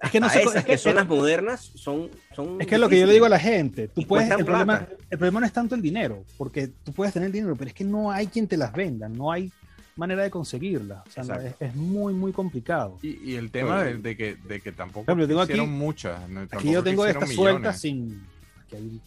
[0.01, 2.77] Es que no sé, esas es que, que- son las modernas, son, son Es que
[2.77, 5.41] es lo que yo le digo a la gente, tú puedes, el problema, el problema
[5.41, 8.29] no es tanto el dinero, porque tú puedes tener dinero, pero es que no hay
[8.29, 9.51] quien te las venda, no hay
[9.97, 11.01] manera de conseguirlas.
[11.05, 12.99] O sea, no, es, muy, muy complicado.
[13.03, 16.29] Y, y el tema de, de que, de que tampoco yo tengo aquí- muchas.
[16.29, 18.23] no, Aquí tampoco yo tengo estas sueltas sin...
[18.65, 19.01] aquí hay-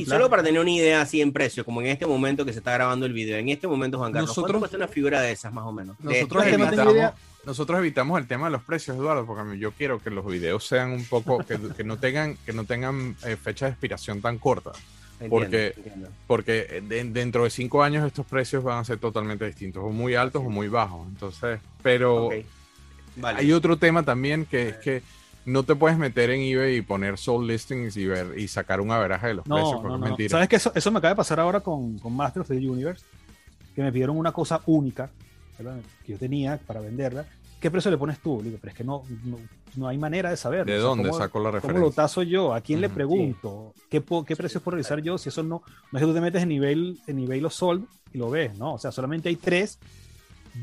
[0.00, 2.60] Y, solo para tener una idea así en precio, como en este momento que se
[2.60, 5.32] está grabando el video, en este momento, Juan Carlos, Nosotros- ¿cuánto cuesta una figura de
[5.32, 5.98] esas más o menos?
[5.98, 7.14] De Nosotros evitamos, idea.
[7.46, 10.92] Nosotros evitamos el tema de los precios, Eduardo, porque yo quiero que los videos sean
[10.92, 14.72] un poco, que, que no tengan, que no tengan eh, fecha de expiración tan corta.
[15.20, 16.08] Entiendo, porque- entiendo.
[16.26, 19.90] Porque eh, de- dentro de cinco años estos precios van a ser totalmente distintos, o
[19.90, 21.06] muy altos o muy bajos.
[21.08, 22.28] Entonces, pero.
[23.16, 23.38] Vale.
[23.40, 25.02] hay otro tema también que es que
[25.44, 28.92] no te puedes meter en eBay y poner sold listings y ver y sacar un
[28.92, 30.06] averaje de los precios, No, porque no, es no.
[30.06, 30.28] mentira.
[30.30, 33.04] ¿Sabes que eso, eso me acaba de pasar ahora con, con Master of the Universe?
[33.74, 35.10] Que me pidieron una cosa única
[36.04, 37.26] que yo tenía para venderla.
[37.60, 38.38] ¿Qué precio le pones tú?
[38.38, 39.36] Le digo, pero es que no, no,
[39.76, 40.72] no hay manera de saberlo.
[40.72, 41.96] ¿De O sea, dónde ¿cómo- saco la ¿Cómo lo referencia?
[42.04, 42.54] tazo yo?
[42.54, 43.74] ¿A quién le pregunto?
[43.90, 45.18] ¿Qué, ¿Qué precios puedo realizar yo?
[45.18, 47.84] Si eso no, no es que tú te metes en nivel, en nivel o sold
[48.12, 48.74] y lo ves, ¿no?
[48.74, 49.78] O sea, solamente hay tres,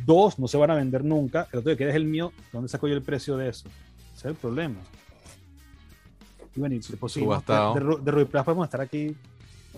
[0.05, 2.69] dos no se van a vender nunca, el otro que queda es el mío, ¿dónde
[2.69, 3.67] saco yo el precio de eso?
[4.13, 4.79] Ese es el problema.
[6.55, 7.43] Y bueno, y si podemos
[8.65, 9.13] estar aquí,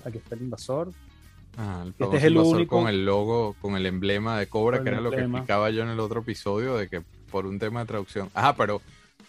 [0.06, 0.92] aquí está el invasor.
[1.58, 4.90] Ah, el Este es el único- con el logo, con el emblema de Cobra, que
[4.90, 7.02] era lo que explicaba yo en el otro episodio, de que
[7.32, 8.30] por un tema de traducción.
[8.34, 8.82] Ajá, pero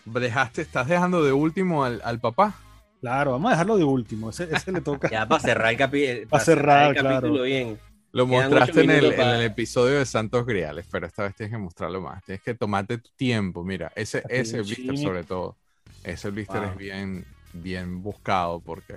[0.04, 2.54] dejaste, estás dejando de último al, al papá.
[3.00, 5.08] Claro, vamos a dejarlo de último, ese, ese le toca.
[5.12, 7.42] Ya para cerrar el, capi- para cerrar, el capítulo claro.
[7.44, 7.78] bien.
[8.12, 11.34] Lo Quedan mostraste en el, en para- el episodio de Santos Griales, pero esta vez
[11.34, 12.22] tienes que mostrarlo más.
[12.24, 13.64] Tienes que tomarte tu tiempo.
[13.64, 15.56] Mira, ese, Aquí ese el blister sobre todo.
[16.04, 16.70] Ese blister Wow.
[16.70, 18.94] es bien, bien buscado porque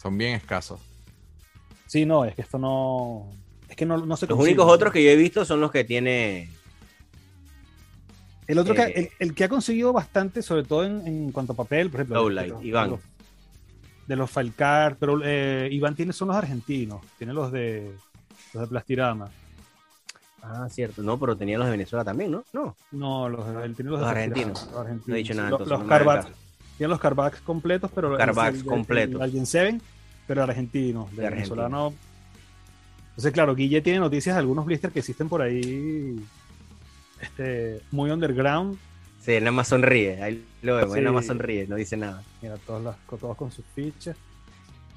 [0.00, 0.80] son bien escasos.
[1.88, 3.28] Sí, no, es que esto no.
[3.68, 4.54] Es que no, no se Los consigue.
[4.54, 6.48] únicos otros que yo he visto son los que tiene.
[8.46, 11.52] El otro que, Eh, el, el que ha conseguido bastante, sobre todo en, en cuanto
[11.52, 12.20] a papel, por ejemplo.
[12.22, 12.84] Lowlight, los- Iván.
[12.84, 13.00] De los,
[14.06, 17.92] de los Falcar, pero eh, Iván tiene son los argentinos, tiene los de
[18.54, 19.28] los de Plastirama.
[20.42, 21.02] Ah, cierto.
[21.02, 22.44] No, pero tenía los de Venezuela también, ¿no?
[22.54, 22.74] No.
[22.92, 24.66] No, los, él tiene los, Los de argentinos.
[24.70, 25.08] los argentinos.
[25.08, 26.28] No he dicho nada, Los, entonces los no caso.
[26.78, 28.62] tiene los Carbacks completos, pero el- Carbacks el-
[28.98, 29.22] el-
[30.28, 30.38] completos.
[30.38, 31.56] El Alien 7, pero argentino, de, De argentino.
[31.56, 31.94] venezolano.
[33.10, 36.16] Entonces, claro, Guille tiene noticias de algunos blisters que existen por ahí
[37.20, 38.78] este, muy underground.
[39.20, 40.22] Sí, él nada más sonríe.
[40.22, 41.28] Ahí lo vemos, él nada más Sí.
[41.28, 42.22] sonríe, no dice nada.
[42.40, 44.16] Mira, todos, las, todos con sus fichas.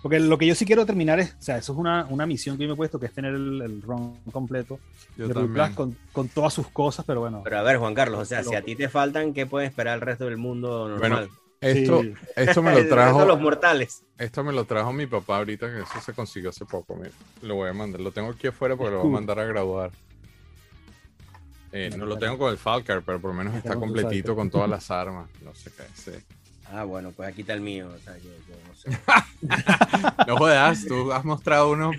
[0.01, 2.57] Porque lo que yo sí quiero terminar es, o sea, eso es una, una misión
[2.57, 4.79] que yo me he puesto, que es tener el, el run completo
[5.15, 5.33] Yo de.
[5.47, 7.41] Plus con, con todas sus cosas, pero bueno.
[7.43, 9.95] Pero a ver, Juan Carlos, o sea, si a ti te faltan, ¿qué puede esperar
[9.95, 11.29] el resto del mundo normal?
[11.61, 12.13] Esto, Sí.
[12.35, 13.23] esto me lo trajo.
[13.25, 14.03] los mortales.
[14.17, 16.95] Esto me lo trajo mi papá ahorita, que eso se consiguió hace poco.
[16.95, 17.11] Mira,
[17.43, 18.01] lo voy a mandar.
[18.01, 19.91] Lo tengo aquí afuera porque lo voy a mandar a graduar.
[21.71, 24.69] Eh, no lo tengo con el Falcar, pero por lo menos está completito con todas
[24.69, 25.29] las armas.
[25.43, 25.83] No sé qué.
[25.93, 26.11] sí.
[26.73, 27.89] Ah, bueno, pues aquí está el mío.
[27.93, 28.97] O sea, yo, yo no sé.
[30.27, 31.91] No jodas, tú has mostrado uno.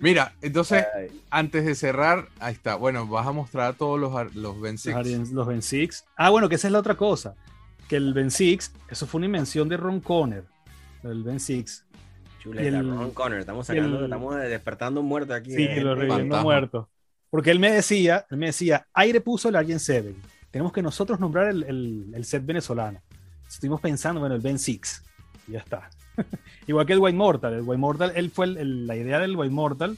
[0.00, 2.76] Mira, entonces, Ay, antes de cerrar, ahí está.
[2.76, 5.30] Bueno, vas a mostrar todos los, los Ben Six.
[5.32, 6.04] Los Ben Six.
[6.16, 7.34] Ah, bueno, que esa es la otra cosa.
[7.88, 10.44] Que el Ben Six, eso fue una invención de Ron Conner.
[11.02, 11.84] El Ben Six.
[12.40, 13.40] chuleta, y el- Ron Connor.
[13.40, 15.50] Estamos sacando, el- estamos despertando un muerto aquí.
[15.52, 16.88] Sí, de lo reviviendo muerto.
[17.30, 20.14] Porque él me decía, él me decía, aire puso el Alien 7.
[20.50, 23.00] Tenemos que nosotros nombrar el, el- el set venezolano.
[23.48, 25.02] Estuvimos pensando, bueno, el Ben Six.
[25.46, 25.90] Y ya está.
[26.66, 27.54] Igual que el White Mortal.
[27.54, 29.96] El White Mortal, él fue el- el- la idea del White Mortal.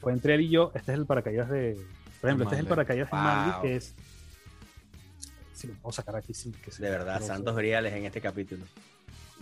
[0.00, 0.70] Fue entre él y yo.
[0.74, 1.76] Este es el paracaídas de.
[2.20, 3.62] Por ejemplo, este es el paracaídas de Manly, Wow.
[3.62, 3.94] que es.
[5.64, 6.52] Si lo puedo sacar aquí, sí.
[6.62, 8.64] Que se De verdad, santos griales en este capítulo.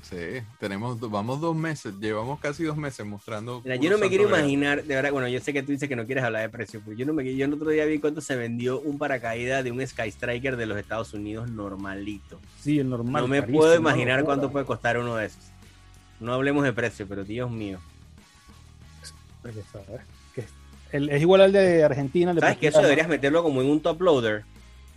[0.03, 0.17] Sí,
[0.59, 3.61] tenemos, vamos dos meses, llevamos casi dos meses mostrando.
[3.65, 5.95] Mira, yo no me quiero imaginar, de verdad, bueno, yo sé que tú dices que
[5.95, 8.21] no quieres hablar de precio, pero yo no me yo el otro día vi cuánto
[8.21, 12.41] se vendió un paracaídas de un Sky Striker de los Estados Unidos normalito.
[12.61, 13.23] Sí, el normal.
[13.23, 15.45] no me carísimo, puedo imaginar cuánto puede costar uno de esos.
[16.19, 17.79] No hablemos de precio, pero Dios mío.
[20.91, 22.31] El- es igual al de Argentina.
[22.33, 24.45] el de ¿Sabes que eso deberías meterlo como en un top loader?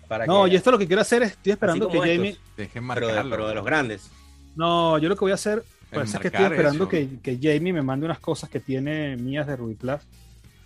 [0.07, 2.38] Para No, que, yo esto lo que quiero hacer es, estoy esperando que Jamie...
[2.57, 3.30] Dejen pero, de, marcarlo.
[3.32, 4.10] pero de los grandes.
[4.56, 7.73] No, yo lo que voy a hacer, pues es que estoy esperando que, que Jamie
[7.73, 10.02] me mande unas cosas que tiene mías de Ruby Plus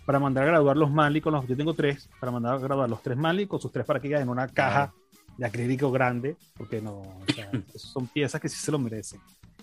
[0.06, 1.46] para mandar a graduar los Manly con los.
[1.46, 4.28] Yo tengo tres, para mandar a graduar los tres Manly con sus tres paracaídas en
[4.28, 4.92] una caja
[5.36, 9.20] de acrílico grande, porque no, o sea, esos son piezas que sí se lo merecen.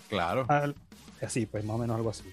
[0.09, 0.75] Claro, Al-
[1.21, 2.23] así, pues más o menos algo así.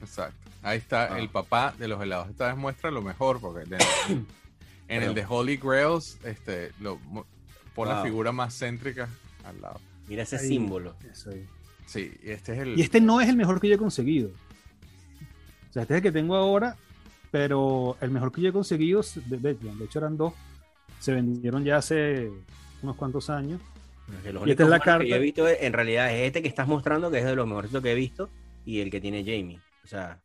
[0.00, 0.36] exacto.
[0.62, 1.18] Ahí está Ah.
[1.20, 2.28] el papá de los helados.
[2.28, 3.64] Esta vez muestra lo mejor, porque
[4.88, 6.98] en el de Holy Grails, este, lo,
[7.74, 9.08] pon la figura más céntrica
[9.44, 9.80] al lado.
[10.08, 10.48] Mira ese Ahí.
[10.48, 10.96] símbolo.
[11.10, 11.46] Eso ahí.
[11.86, 12.78] Sí, y este es el.
[12.78, 14.30] Y este no es el mejor que yo he conseguido.
[15.70, 16.76] O sea, este es el que tengo ahora,
[17.30, 20.32] pero el mejor que yo he conseguido, de, de- de hecho eran dos,
[21.00, 22.30] se vendieron ya hace
[22.82, 23.60] unos cuantos años.
[24.46, 25.04] Y esta es la que yo carta.
[25.16, 27.90] he visto en realidad es este que estás mostrando, que es de los mejores que
[27.90, 28.30] he visto,
[28.64, 29.58] y el que tiene Jamie.
[29.84, 30.20] O sea,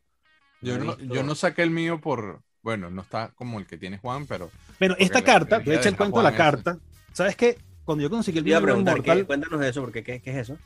[0.60, 2.40] yo, no, visto- yo no saqué el mío por.
[2.62, 4.50] Bueno, no está como el que tiene Juan, pero.
[4.78, 6.78] Bueno, esta carta, de el cuento de la carta.
[7.12, 7.58] ¿Sabes qué?
[7.84, 10.56] Cuando yo conseguí el preguntar, Inmortal, ¿qué- cuéntanos de eso, porque ¿qué, qué es eso?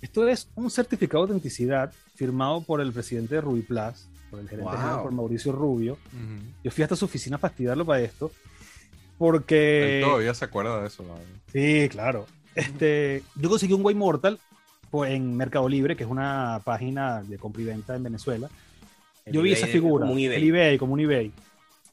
[0.00, 4.68] esto es un certificado de autenticidad firmado por el presidente de Rubiplas, por el gerente
[4.68, 4.76] Wow.
[4.80, 5.92] general, por Mauricio Rubio.
[5.92, 6.42] ujú.
[6.64, 8.32] Yo fui hasta su oficina a fastidiarlo para esto,
[9.16, 9.98] porque...
[10.00, 11.04] Él todavía se acuerda de eso.
[11.04, 11.22] ¿vale?
[11.52, 12.26] Sí, claro.
[12.56, 14.40] Este, yo conseguí un Way Mortal
[14.90, 18.48] pues, en Mercado Libre, que es una página de compra y venta en Venezuela.
[19.24, 20.36] El yo vi esa es figura, como un eBay.
[20.42, 21.32] el eBay, como un eBay.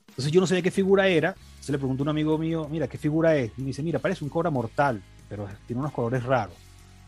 [0.09, 1.35] Entonces yo no sabía qué figura era.
[1.59, 3.51] Se le preguntó a un amigo mío, mira, ¿qué figura es?
[3.57, 6.55] Y me dice, mira, parece un cobra mortal, pero tiene unos colores raros.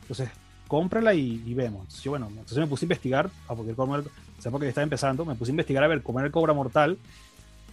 [0.01, 0.29] Entonces,
[0.67, 1.81] cómprala y, y vemos.
[1.81, 4.51] Entonces, yo, bueno, entonces me puse a investigar, ah, porque el cobra mortal- o sea,
[4.51, 6.97] porque estaba empezando, me puse a investigar a ver cómo era el cobra mortal.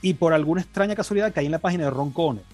[0.02, 2.44] Y por alguna extraña casualidad caí en la página de Ron Conner.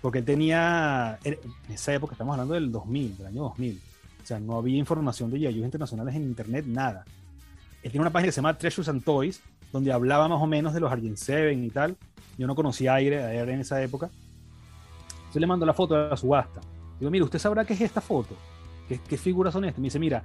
[0.00, 1.36] Porque él tenía, en
[1.70, 3.80] esa época, estamos hablando del 2000, del año 2000.
[4.22, 7.04] O sea, no había información de Yayus internacionales en internet, nada.
[7.86, 9.40] Él tiene una página que se llama Treasures and Toys,
[9.72, 11.96] donde hablaba más o menos de los Argent Seven y tal.
[12.36, 14.10] Yo no conocía a Aire, a Aire en esa época.
[15.18, 16.60] Entonces le mando la foto de la subasta.
[16.98, 18.34] Digo, mira, ¿usted sabrá qué es esta foto?
[18.88, 19.78] ¿Qué, qué figuras son estas?
[19.78, 20.24] Me dice, mira,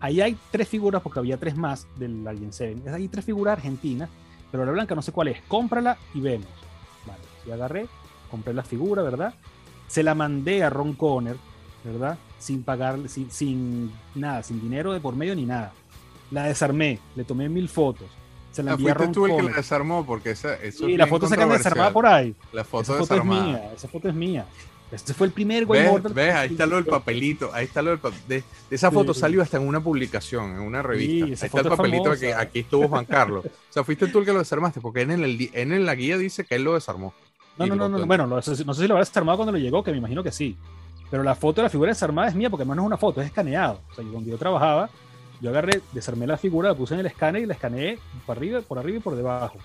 [0.00, 2.82] ahí hay tres figuras, porque había tres más del Argent Seven.
[2.88, 4.08] Hay tres figuras argentinas,
[4.50, 5.42] pero la blanca no sé cuál es.
[5.48, 6.48] Cómprala y vemos.
[7.06, 7.88] Vale, y agarré,
[8.30, 9.34] compré la figura, ¿verdad?
[9.86, 11.36] Se la mandé a Ron Conner,
[11.84, 12.16] ¿verdad?
[12.38, 15.74] Sin pagar, sin, sin nada, sin dinero de por medio ni nada.
[16.32, 18.06] La desarmé, le tomé mil fotos.
[18.50, 20.92] Se la Ah, envié a fuiste tú el que la desarmó, porque esa, eso Y
[20.92, 22.34] es la foto se queda desarmada por ahí.
[22.52, 24.46] La foto Esa foto es mía, esa foto es mía.
[24.90, 26.14] Este fue el primer Way ¿Ves?
[26.14, 26.34] ¿Ves?
[26.34, 27.50] Ahí está lo del papelito.
[27.54, 29.20] Ahí está lo del de, de esa foto Sí.
[29.20, 31.14] salió hasta en una publicación, en una revista.
[31.14, 33.46] Sí, ahí está el papelito que aquí estuvo Juan Carlos.
[33.46, 36.44] O sea, fuiste tú el que lo desarmaste, porque en, el, en la guía dice
[36.44, 37.14] que él lo desarmó.
[37.56, 39.38] No, no, no, no, lo- bueno, no, sé si- no sé si lo habrá desarmado
[39.38, 40.58] cuando lo llegó, que me imagino que sí.
[41.10, 43.22] Pero la foto de la figura desarmada es mía, porque además no es una foto,
[43.22, 43.80] es escaneado.
[43.92, 44.90] O sea, yo- donde yo trabajaba,
[45.42, 48.60] yo agarré, desarmé la figura, la puse en el escáner y la escaneé por arriba,
[48.60, 49.58] por arriba y por debajo.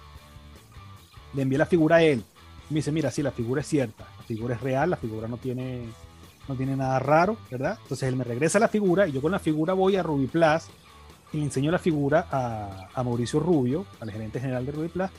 [1.35, 2.23] Le envié la figura a él.
[2.71, 5.37] Me dice, mira, sí, la figura es cierta, la figura es real, la figura no
[5.37, 5.83] tiene,
[6.47, 7.77] no tiene nada raro, ¿verdad?
[7.83, 10.63] Entonces él me regresa la figura y yo con la figura voy a Ruby Plus
[11.31, 15.09] y le enseño la figura a, a Mauricio Rubio, al gerente general de Ruby Plus.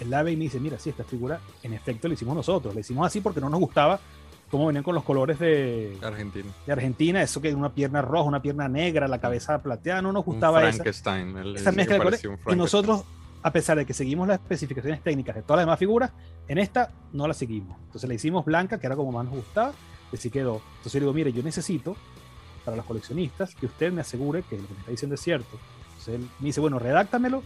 [0.00, 2.74] Él la ve y me dice, mira, sí, esta figura en efecto la hicimos nosotros.
[2.74, 4.00] La hicimos así porque no nos gustaba
[4.50, 6.50] cómo venían con los colores de, Argentino.
[6.66, 10.26] de Argentina, eso que una pierna roja, una pierna negra, la cabeza plateada, no nos
[10.26, 11.36] Un gustaba esa, Frankenstein.
[11.36, 12.24] esa dice mezcla que de colores.
[12.48, 13.04] Y nosotros,
[13.42, 16.12] a pesar de que seguimos las especificaciones técnicas de todas las demás figuras,
[16.46, 17.76] en esta no la seguimos.
[17.86, 19.72] Entonces la hicimos blanca, que era como más nos gustaba,
[20.12, 20.62] y así quedó.
[20.76, 21.96] Entonces yo digo, mire, yo necesito,
[22.64, 25.58] para los coleccionistas, que usted me asegure que lo que me está diciendo es cierto.
[25.88, 27.42] Entonces él me dice, bueno, redáctamelo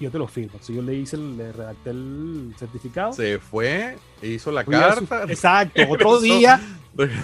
[0.00, 0.52] yo te lo firmo.
[0.54, 3.12] Entonces yo le hice, el- le redacté el certificado.
[3.12, 5.24] Se fue, hizo la Fui a su- carta.
[5.32, 6.60] Exacto, otro Eso- día.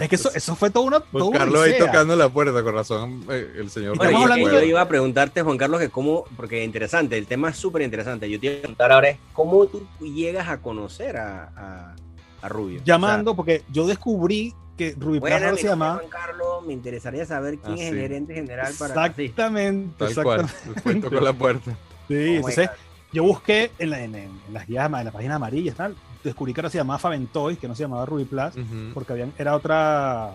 [0.01, 0.99] Es que eso, eso fue todo una.
[1.01, 3.25] Juan todo una Carlos ahí tocando la puerta, con razón.
[3.31, 3.97] eh, el señor.
[3.99, 7.49] Oye, hablando yo de- iba a preguntarte, Juan Carlos, que cómo, porque interesante, el tema
[7.49, 8.29] es súper interesante.
[8.29, 11.95] Yo te iba a preguntar ahora es cómo tú llegas a conocer a, a,
[12.43, 12.83] a Rubio.
[12.85, 15.95] Llamando, porque yo descubrí que Ruby O sea, Plaza bueno, se es llamaba.
[16.01, 18.01] Juan Carlos, me interesaría saber quién Ah, es el sí.
[18.01, 18.95] gerente general para.
[19.15, 19.23] Sí.
[19.23, 20.41] Exactamente, Tal cual.
[20.41, 20.69] exactamente.
[20.75, 21.77] Después tocó la puerta.
[22.13, 22.71] Sí, Oh entonces
[23.13, 26.61] yo busqué en, la- en- en las guías, en la página amarilla, tal, descubrí que
[26.61, 28.53] ahora se llamaba Faventoys, que no se llamaba Ruby Plus,
[28.95, 30.33] porque habían, era otra,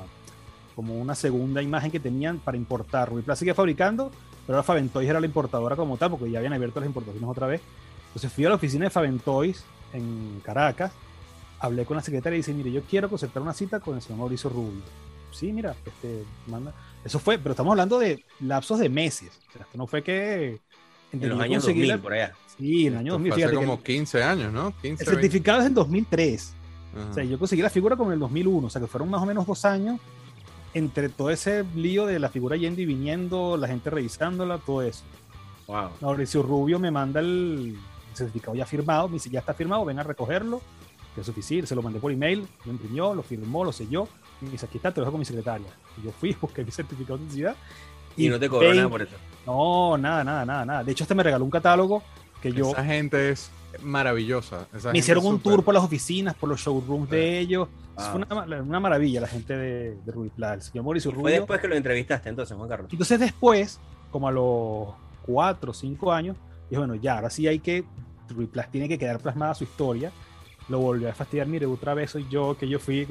[0.76, 3.10] como una segunda imagen que tenían para importar.
[3.10, 4.12] Ruby Plus sigue fabricando,
[4.46, 7.48] pero ahora Faventoys era la importadora como tal, porque ya habían abierto las importaciones otra
[7.48, 7.62] vez.
[8.08, 9.64] Entonces fui a la oficina de Faventoys
[9.94, 10.92] en Caracas,
[11.60, 14.20] hablé con la secretaria y dice, mire, yo quiero concertar una cita con el señor
[14.20, 14.82] Mauricio Rubio.
[15.32, 16.74] Sí, mira, este, manda.
[17.04, 19.32] Eso fue, pero estamos hablando de lapsos de meses.
[19.50, 20.60] O sea, esto no fue que...
[21.12, 22.34] En los años conseguí 2000, la- por allá.
[22.58, 23.32] Sí, en el año Esto 2000.
[23.34, 24.72] fue hace Fíjate que como 15 años, ¿no?
[24.82, 25.06] 15, el 20.
[25.06, 26.54] certificado es del 2003.
[26.96, 27.10] Ajá.
[27.10, 28.68] O sea, yo conseguí la figura como en el 2001.
[28.68, 30.00] O sea, que fueron más o menos dos años
[30.74, 35.04] entre todo ese lío de la figura yendo y viniendo, la gente revisándola, todo eso.
[35.68, 35.90] Wow.
[36.02, 37.78] Mauricio Rubio me manda el
[38.14, 39.08] certificado ya firmado.
[39.08, 40.62] Me dice, ya está firmado, ven a recogerlo.
[41.16, 44.08] Que es oficina, se lo mandé por email, lo imprimió, lo firmó, lo selló.
[44.42, 45.68] Y me dice, aquí está, te lo dejo con mi secretaria.
[46.02, 47.56] Y yo fui, busqué mi certificado de identidad.
[48.16, 49.16] Y no te cobró nada por eso.
[49.48, 50.84] No, nada, nada, nada, nada.
[50.84, 52.04] De hecho, este me regaló un catálogo
[52.42, 52.70] que yo...
[52.72, 53.50] Esa gente es
[53.82, 54.68] maravillosa.
[54.76, 57.40] Esa me hicieron un tour por las oficinas, por los showrooms de Ah.
[57.40, 57.68] ellos.
[57.96, 60.54] Fue una, una maravilla la gente de, de Ruby Plaza.
[60.56, 61.34] El señor Mauricio Fue Rubio.
[61.36, 62.90] después que lo entrevistaste entonces, Juan Carlos.
[62.92, 63.80] Entonces después,
[64.12, 64.90] como a los
[65.26, 66.38] cuatro o cinco años,
[66.70, 67.86] dije, bueno, ya, ahora sí hay que,
[68.30, 70.12] Ruby Plaza tiene que quedar plasmada su historia.
[70.70, 73.08] Lo volví a fastidiar, mire, otra vez soy yo, que yo fui.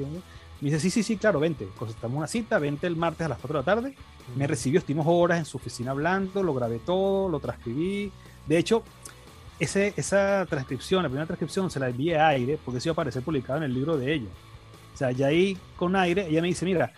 [0.61, 1.67] Me dice, sí, sí, sí, claro, vente.
[1.77, 3.95] Concertamos una cita, vente el martes a las 4 de la tarde.
[4.35, 8.11] Me recibió, estuvimos horas en su oficina hablando, lo grabé todo, lo transcribí.
[8.45, 8.83] De hecho,
[9.59, 12.95] ese, esa transcripción, la primera transcripción, se la envié a Aire porque se iba a
[12.95, 14.29] aparecer publicado en el libro de ella.
[14.93, 16.91] O sea, ya ahí con Aire, ella me dice, mira,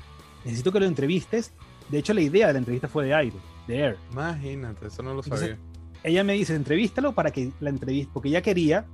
[0.44, 1.54] necesito que lo entrevistes.
[1.90, 3.36] De hecho, la idea de la entrevista fue de Aire,
[3.68, 3.98] de Air.
[4.12, 5.58] Imagínate, eso no lo Entonces, sabía.
[6.04, 8.86] Ella me dice, entrevístalo para que la entrevista, porque ella quería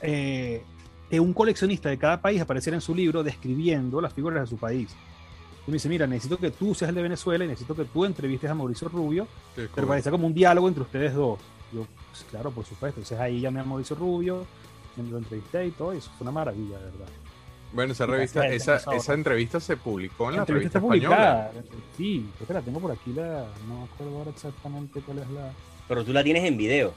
[0.00, 0.62] eh,
[1.10, 4.56] que un coleccionista de cada país apareciera en su libro describiendo las figuras de su
[4.56, 4.94] país.
[5.66, 8.04] Y me dice, mira, necesito que tú seas el de Venezuela y necesito que tú
[8.04, 9.26] entrevistes a Mauricio Rubio
[9.56, 11.38] Qué pero parecía como un diálogo entre ustedes dos.
[11.72, 13.00] Yo, pues, claro, por supuesto.
[13.00, 14.44] Entonces ahí llamé a Mauricio Rubio,
[14.96, 17.06] me lo entrevisté y todo, y eso fue una maravilla, de verdad.
[17.72, 21.50] Bueno, esa revista, esa, esa entrevista se publicó en la, entrevista revista está española.
[21.50, 21.86] publicada.
[21.96, 25.30] Sí, creo que la tengo por aquí, la, no me acuerdo ahora exactamente cuál es
[25.30, 25.50] la...
[25.88, 26.92] Pero tú la tienes en video.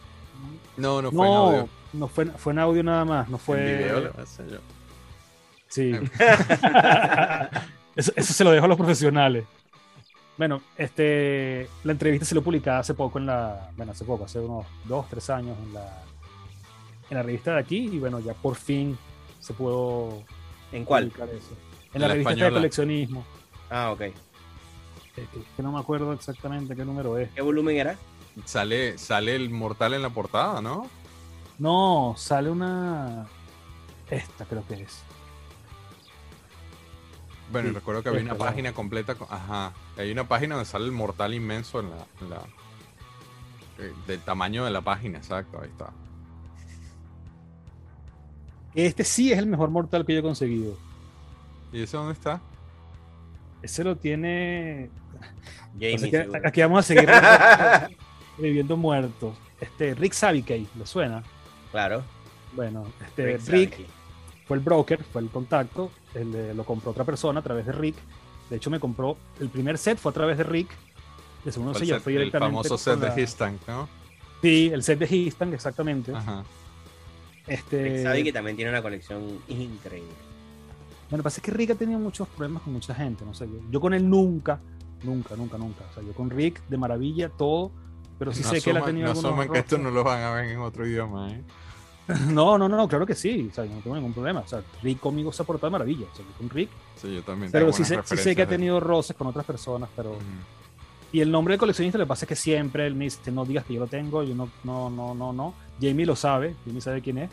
[0.76, 1.69] No, no fue en No, audio.
[1.94, 3.72] no fue, fue en audio nada más, no fue...
[3.72, 4.57] En video pasé yo.
[5.68, 5.94] Sí.
[7.98, 9.45] eso, eso se lo dejo a los profesionales.
[10.38, 14.40] Bueno, este, la entrevista se lo publicada hace poco en la, bueno, hace poco, hace
[14.40, 16.03] unos dos, tres años en la,
[17.10, 18.98] en la revista de aquí y bueno, ya por fin
[19.40, 20.24] se pudo
[20.72, 21.07] ¿En cuál?
[21.07, 21.56] publicar eso.
[21.94, 23.26] En En la, la revista de coleccionismo.
[23.69, 23.99] Ah, ok.
[23.99, 25.26] Que,
[25.56, 27.30] que no me acuerdo exactamente qué número es.
[27.32, 27.98] ¿Qué volumen era?
[28.45, 30.88] Sale, sale el mortal en la portada, ¿no?
[31.57, 33.26] No, sale una.
[34.11, 35.02] Esta creo que es.
[37.52, 39.15] Bueno, y Sí, recuerdo que había una página completa.
[39.15, 39.74] con- Ajá.
[39.98, 42.06] Hay una página donde sale el mortal inmenso en la.
[42.22, 42.44] en la-
[43.80, 45.91] eh, del tamaño de la página, exacto, ahí está.
[48.74, 50.78] Este sí es el mejor mortal que yo he conseguido.
[51.72, 52.41] ¿Y ese dónde está?
[53.61, 54.90] Ese lo tiene.
[55.74, 56.11] Jamie.
[56.11, 57.10] Que aquí vamos a seguir
[58.38, 59.36] viviendo muertos.
[59.60, 61.24] Este, Rick Savicay, ¿le suena?
[61.72, 62.03] Claro.
[62.53, 63.80] Bueno, este, Rick.
[64.48, 67.72] Fue el broker, fue el contacto, él, eh, lo compró otra persona a través de
[67.74, 67.95] Rick.
[68.49, 70.69] De hecho, me compró el primer set fue a través de Rick.
[71.45, 72.68] El segundo el, set ya set- fue el directamente.
[72.69, 73.90] famoso set de Histank, ¿no?
[74.41, 76.14] Sí, el set de Histang, exactamente.
[76.14, 76.44] Ajá.
[77.48, 80.11] Este, Rick Savicki también tiene una colección increíble.
[81.10, 83.34] Bueno, lo que pasa es que Rick ha tenido muchos problemas con mucha gente, no
[83.34, 84.60] sé, yo, yo con él nunca,
[85.03, 85.86] nunca, nunca, nunca.
[85.90, 87.72] O sea, yo con Rick de maravilla, todo,
[88.19, 90.03] pero sí no sé que él ha tenido no algunos asuman que esto no lo
[90.03, 91.41] van a ver en otro idioma, ¿eh?
[92.29, 94.39] No, no, no, no, claro que sí, o sea, yo no tengo ningún problema.
[94.41, 96.69] O sea, Rick conmigo se ha portado de maravilla, o sea, con Rick,
[97.01, 97.51] Sí, yo también.
[97.51, 100.11] pero sí sé, sí sé que ha tenido roces con otras personas, pero...
[100.11, 100.19] Ujú.
[101.11, 103.45] Y el nombre de coleccionista, lo que pasa es que siempre él me dice, no
[103.45, 105.53] digas que yo lo tengo, yo no, no, no, no, no.
[105.81, 107.29] Jamie lo sabe, Jamie sabe quién es,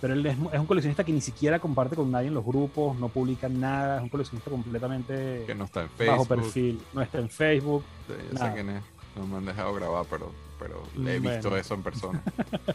[0.00, 2.98] pero él es, es un coleccionista que ni siquiera comparte con nadie en los grupos,
[2.98, 6.16] no publica nada, es un coleccionista completamente Que no está en Facebook.
[6.16, 7.84] bajo perfil, no está en Facebook.
[8.08, 8.48] Sí, yo Nada.
[8.48, 8.82] sé quién es.
[9.16, 11.34] No me han dejado grabar, pero, pero le he Bueno.
[11.36, 12.22] visto eso en persona.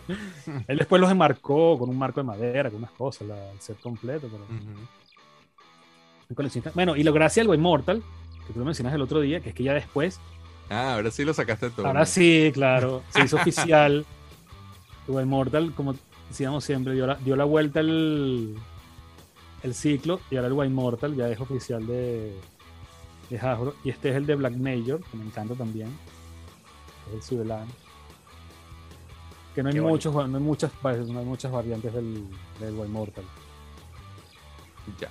[0.68, 3.80] Él después los enmarcó con un marco de madera, con unas cosas, la- el set
[3.80, 4.44] completo, pero
[6.30, 6.72] un coleccionista.
[6.74, 8.02] Bueno, y lo gracias al Immortal,
[8.48, 10.20] que tú lo mencionas el otro día, que es que ya después,
[10.70, 11.86] Ah, ahora sí lo sacaste tú.
[11.86, 12.06] ahora ¿no?
[12.06, 14.06] sí, claro, se hizo oficial.
[15.08, 15.96] El Immortal, como
[16.30, 18.56] decíamos siempre, dio la, dio la vuelta el,
[19.64, 22.34] el ciclo y ahora el White Mortal ya es oficial de,
[23.30, 23.76] de Hasbro.
[23.84, 25.90] Y este es el de Black Major, que me encanta también.
[27.10, 27.68] Es el Sudelan.
[29.56, 32.26] Que no hay, Qué muchos, no hay muchas, no hay muchas variantes del,
[32.60, 33.24] del White Mortal.
[35.00, 35.10] Ya.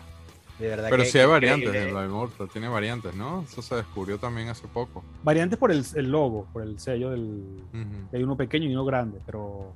[0.58, 1.86] De verdad Pero que- sí hay que variantes increíble.
[1.86, 3.42] de Black Immortal, tiene variantes, ¿no?
[3.42, 5.02] Eso se descubrió también hace poco.
[5.22, 7.62] Variantes por el, el logo, por el sello del.
[8.12, 9.72] Hay uno pequeño y uno grande, pero.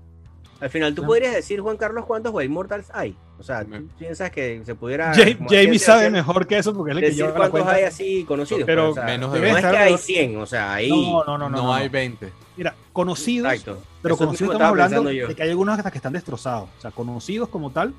[0.61, 1.09] Al final, ¿tú No.
[1.09, 3.17] podrías decir, Juan Carlos, cuántos White Mortals hay?
[3.39, 5.13] O sea, ¿tú piensas que se pudiera...
[5.15, 7.73] Jamie sabe hacer- mejor que eso porque es el que la cuántos cuenta.
[7.73, 8.63] hay así conocidos.
[8.65, 10.89] Pero pues, o sea, menos de no es que hay 100, o sea, hay...
[10.91, 11.57] No, no, no, no.
[11.65, 11.93] No, hay no.
[11.93, 12.33] 20.
[12.57, 13.83] Mira, conocidos, Exacto.
[14.01, 15.27] pero Eso conocidos estamos hablando yo.
[15.29, 16.69] de que hay algunos hasta que están destrozados.
[16.79, 17.93] O sea, conocidos como tal,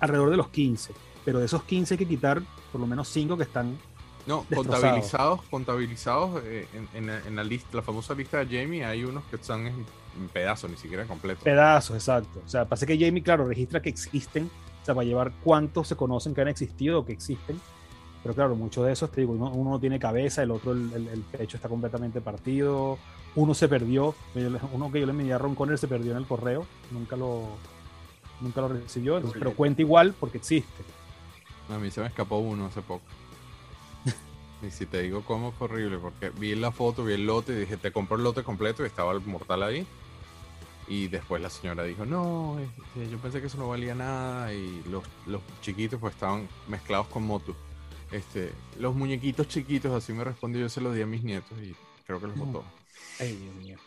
[0.00, 0.92] alrededor de los 15.
[1.24, 2.42] Pero de esos 15 hay que quitar
[2.72, 3.78] por lo menos 5 que están.
[4.26, 4.80] No, Destrozados.
[4.82, 9.04] contabilizados, contabilizados eh, en, en la- en la lista, la famosa lista de Jamie, hay
[9.04, 9.86] unos que están en
[10.26, 11.44] pedazos, ni siquiera completos.
[11.44, 12.40] Pedazos, exacto.
[12.44, 14.50] O sea, pasa que Jamie, claro, registra que existen,
[14.82, 17.60] o sea, para llevar cuántos se conocen que han existido o que existen.
[18.22, 20.92] Pero claro, muchos de esos, te digo, uno, uno no tiene cabeza, el otro, el,
[20.92, 22.98] el- el pecho está completamente partido,
[23.36, 24.14] uno se perdió,
[24.72, 27.44] uno que yo le medía a Ron Conner se perdió en el correo, nunca lo,
[28.40, 30.82] nunca lo recibió, entonces, pero cuenta igual porque existe.
[31.70, 33.04] A mí se me escapó uno hace poco.
[34.66, 37.56] y si te digo cómo fue horrible, porque vi la foto, vi el lote y
[37.56, 39.86] dije, te compro el lote completo y estaba el mortal ahí.
[40.88, 44.82] Y después la señora dijo, no, este, yo pensé que eso no valía nada y
[44.90, 47.54] los, los chiquitos pues estaban mezclados con moto.
[48.10, 51.74] Este, los muñequitos chiquitos, así me respondió, yo se los di a mis nietos y
[52.06, 52.64] creo que los botó.
[53.20, 53.78] Ay, Dios mío.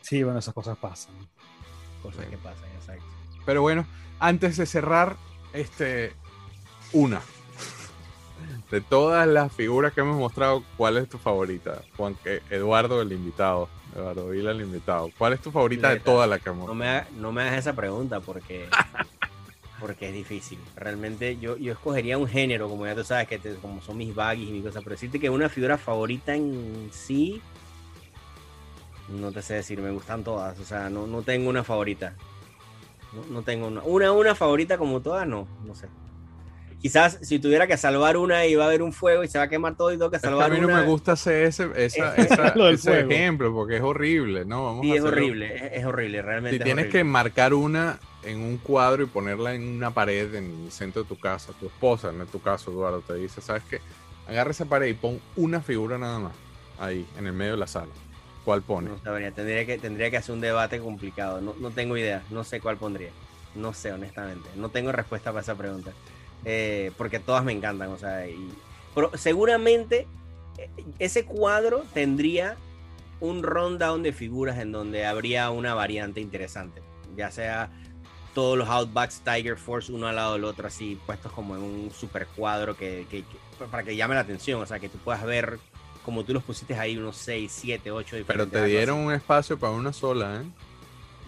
[0.00, 1.14] Sí, bueno, esas cosas pasan.
[2.02, 2.30] Cosas Sí.
[2.30, 3.04] que pasan, exacto.
[3.44, 3.84] Pero bueno,
[4.20, 5.16] antes de cerrar,
[5.52, 6.12] este,
[6.92, 7.20] una.
[8.70, 11.82] de todas las figuras que hemos mostrado, ¿cuál es tu favorita?
[11.96, 12.16] Juan,
[12.50, 13.68] Eduardo, el invitado.
[13.96, 15.10] Eduardo Vila, el invitado.
[15.16, 17.42] ¿Cuál es tu favorita de Neta, todas las que hemos No me, ha- no me
[17.42, 18.68] hagas esa pregunta porque,
[19.80, 20.58] porque es difícil.
[20.76, 24.14] Realmente yo, yo escogería un género, como ya tú sabes, que te- como son mis
[24.14, 24.82] baggies y mis cosas.
[24.84, 27.40] Pero decirte que una figura favorita en sí,
[29.08, 30.58] no te sé decir, me gustan todas.
[30.58, 32.14] O sea, no, no tengo una favorita.
[33.12, 33.82] No, no tengo una.
[33.82, 34.12] una.
[34.12, 35.88] Una favorita como todas, no, no sé.
[36.80, 39.44] Quizás si tuviera que salvar una y va a haber un fuego y se va
[39.44, 40.80] a quemar todo y tengo que Es que a salvar mí no una.
[40.82, 42.12] me gusta hacer ese, esa-
[42.54, 44.64] del ese ejemplo porque es horrible, ¿no?
[44.66, 46.50] Vamos Sí, a es hacerlo- horrible, es, horrible, realmente.
[46.56, 50.64] Si es tienes que marcar una en un cuadro y ponerla en una pared en
[50.66, 53.80] el centro de tu casa, tu esposa, en tu caso, Eduardo, te dice, ¿sabes qué?
[54.28, 56.32] Agarra esa pared y pon una figura nada más
[56.78, 57.92] ahí, en el medio de la sala.
[58.44, 58.90] ¿Cuál pones?
[58.92, 61.40] No sabría, tendría que, tendría que hacer un debate complicado.
[61.40, 63.10] No, no tengo idea, no sé cuál pondría.
[63.56, 64.48] No sé, honestamente.
[64.56, 65.92] No tengo respuesta para esa pregunta.
[66.48, 68.48] Eh, porque todas me encantan, o sea, y-
[68.94, 70.06] pero seguramente
[70.58, 70.70] eh,
[71.00, 72.56] ese cuadro tendría
[73.18, 76.82] un rundown de figuras en donde habría una variante interesante.
[77.16, 77.68] Ya sea
[78.32, 81.90] todos los Outbacks Tiger Force uno al lado del otro, así puestos como en un
[81.90, 85.24] super cuadro que, que- que- para que llame la atención, o sea, que tú puedas
[85.24, 85.58] ver
[86.04, 88.52] como tú los pusiste ahí, unos 6, 7, 8 Pero diferentes.
[88.52, 90.44] te algo dieron un espacio para una sola, ¿eh?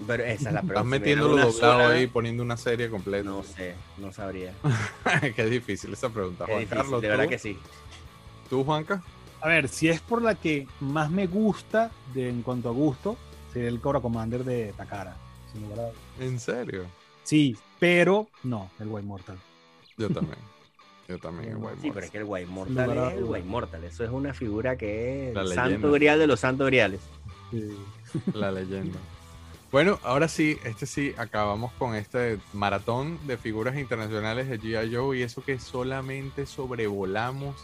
[0.07, 0.75] Pero esa es la pregunta.
[0.75, 3.29] Estás metiéndolo doblado sola, ahí, poniendo una serie completa.
[3.29, 4.53] No sé, no sabría.
[5.37, 7.03] Qué difícil esa pregunta, Juan difícil, Carlos.
[7.03, 7.31] de verdad ¿tú?
[7.31, 7.59] que sí.
[8.49, 9.03] ¿Tú, Juanca?
[9.41, 13.17] A ver, si es por la que más me gusta de, en cuanto a gusto,
[13.53, 15.17] sería el Cobra Commander de Takara.
[15.53, 15.81] sin lugar
[16.19, 16.85] a- ¿En serio?
[17.25, 19.37] Sí, pero no, el White Mortal.
[19.97, 20.39] Yo también.
[21.09, 23.25] Yo también, el White Sí, pero es que el White Mortal es el.
[23.25, 23.85] White Mortal.
[23.85, 27.01] Eso es una figura que es el santo grial de los santos griales.
[28.35, 28.99] La leyenda.
[29.71, 34.95] Bueno, ahora sí, este sí, acabamos con este maratón de figuras internacionales de G.I.
[34.95, 37.55] Joe y eso que solamente sobrevolamos,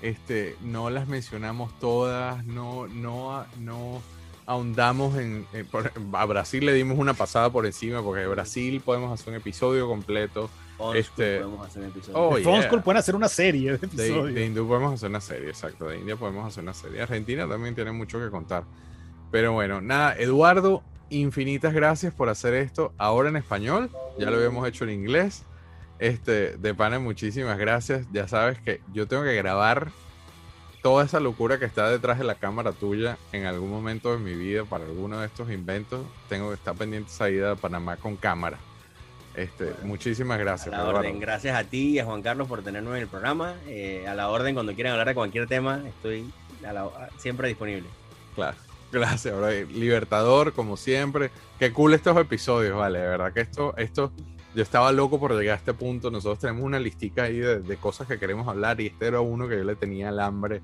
[0.00, 4.00] este, no las mencionamos todas, no, no, no
[4.46, 8.80] ahondamos en, en- por- a Brasil le dimos una pasada por encima porque de Brasil
[8.84, 10.48] podemos hacer un episodio completo,
[10.94, 12.18] Este- podemos hacer un episodio.
[12.18, 12.82] Oh, de yeah.
[12.82, 14.34] Pueden hacer una serie de de, episodios.
[14.34, 15.88] de hindú podemos hacer una serie, exacto.
[15.88, 17.02] De India podemos hacer una serie.
[17.02, 18.62] Argentina también tiene mucho que contar.
[19.32, 23.90] Pero bueno, nada, Eduardo, infinitas gracias por hacer esto ahora en español.
[24.18, 25.44] Ya lo habíamos hecho en inglés.
[25.98, 28.06] Este, de pana, muchísimas gracias.
[28.12, 29.90] Ya sabes que yo tengo que grabar
[30.82, 34.34] toda esa locura que está detrás de la cámara tuya en algún momento de mi
[34.34, 36.06] vida para alguno de estos inventos.
[36.28, 38.56] Tengo que estar pendiente esa ida a Panamá con cámara.
[39.34, 40.70] Este, muchísimas A gracias.
[40.70, 40.98] la Eduardo.
[41.00, 41.20] orden.
[41.20, 43.54] Gracias a ti y a Juan Carlos por tenernos en el programa.
[43.66, 46.32] Eh, a la orden, cuando quieran hablar de cualquier tema, estoy
[46.66, 47.88] a la- a- siempre disponible.
[48.34, 48.56] Claro.
[48.92, 49.50] Gracias, bro.
[49.50, 51.30] Libertador, como siempre.
[51.58, 52.98] Qué cool estos episodios, vale.
[52.98, 54.12] De verdad que esto, esto,
[54.54, 56.10] yo estaba loco por llegar a este punto.
[56.10, 59.46] Nosotros tenemos una listica ahí de, de cosas que queremos hablar y este era uno
[59.48, 60.60] que yo le tenía el hambre.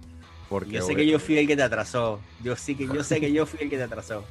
[0.49, 2.21] Porque, Yo sé que yo fui el que te atrasó.
[2.43, 4.25] Yo sí que yo sé que yo fui el que te atrasó.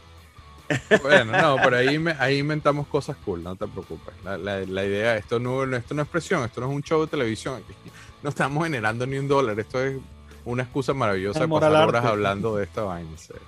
[1.03, 4.13] Bueno, no, pero ahí, me- ahí inventamos cosas cool, no te preocupes.
[4.23, 7.01] La, la- la idea, esto no, esto no es presión, esto no es un show
[7.01, 7.61] de televisión.
[8.23, 9.59] No estamos generando ni un dólar.
[9.59, 9.97] Esto es
[10.45, 12.07] una excusa maravillosa de pasar horas arte.
[12.07, 13.15] hablando de esta vaina.
[13.17, 13.43] serio.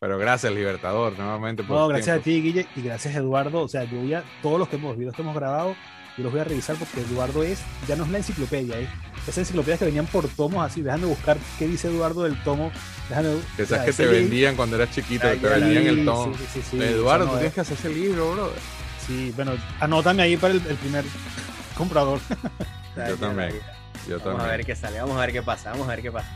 [0.00, 1.62] Pero gracias, Libertador, nuevamente.
[1.62, 3.62] por No, gracias a ti, Guille, y gracias, Eduardo.
[3.62, 5.76] O sea, yo voy a, todos los que hemos, videos que hemos grabado,
[6.16, 8.88] yo los voy a revisar porque Eduardo es, ya no es la enciclopedia, es
[9.24, 12.72] esas enciclopedias que venían por tomos así, déjame buscar qué dice Eduardo del tomo.
[13.10, 16.04] Déjame, Que o sea, esas que te vendían cuando eras chiquito, que te vendían el
[16.06, 16.34] tomo.
[16.34, 18.50] sí, sí, sí, Eduardo, tú tienes es- que hacer ese libro, bro.
[19.06, 21.04] Sí, bueno, anótame ahí para el, el primer
[21.76, 22.20] comprador.
[22.96, 23.52] Yo también.
[24.08, 26.10] Yo Vamos a ver qué sale, vamos a ver qué pasa, vamos a ver qué
[26.10, 26.28] pasa.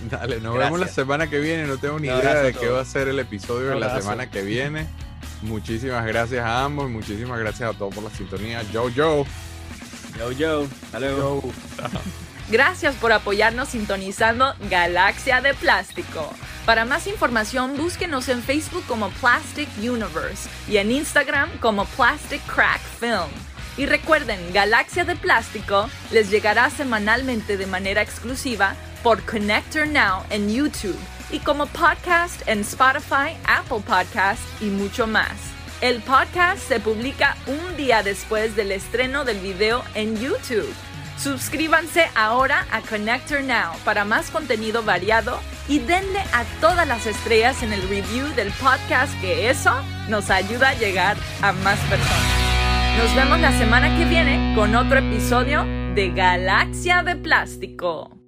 [0.10, 0.72] Dale, nos Gracias.
[0.72, 1.66] vemos la semana que viene.
[1.66, 4.42] No tengo ni idea de qué va a ser el episodio de la semana que
[4.42, 4.86] viene.
[5.42, 6.90] Muchísimas gracias a ambos.
[6.90, 8.62] Muchísimas gracias a todos por la sintonía.
[8.72, 9.24] Yo, yo.
[10.18, 10.66] Yo, yo,
[10.98, 11.42] luego.
[12.50, 16.30] Gracias por apoyarnos sintonizando Galaxia de Plástico.
[16.66, 22.80] Para más información, búsquenos en Facebook como Plastic Universe y en Instagram como Plastic Crack
[23.00, 23.30] Film.
[23.78, 30.48] Y recuerden, Galaxia de Plástico les llegará semanalmente de manera exclusiva por Connector Now en
[30.48, 30.98] YouTube
[31.30, 35.32] y como podcast en Spotify, Apple Podcast y mucho más.
[35.80, 40.72] El podcast se publica un día después del estreno del video en YouTube.
[41.18, 47.62] Suscríbanse ahora a Connector Now para más contenido variado y denle a todas las estrellas
[47.62, 49.72] en el review del podcast que eso
[50.08, 52.52] nos ayuda a llegar a más personas.
[52.98, 55.64] Nos vemos la semana que viene con otro episodio
[55.94, 58.21] de Galaxia de Plástico.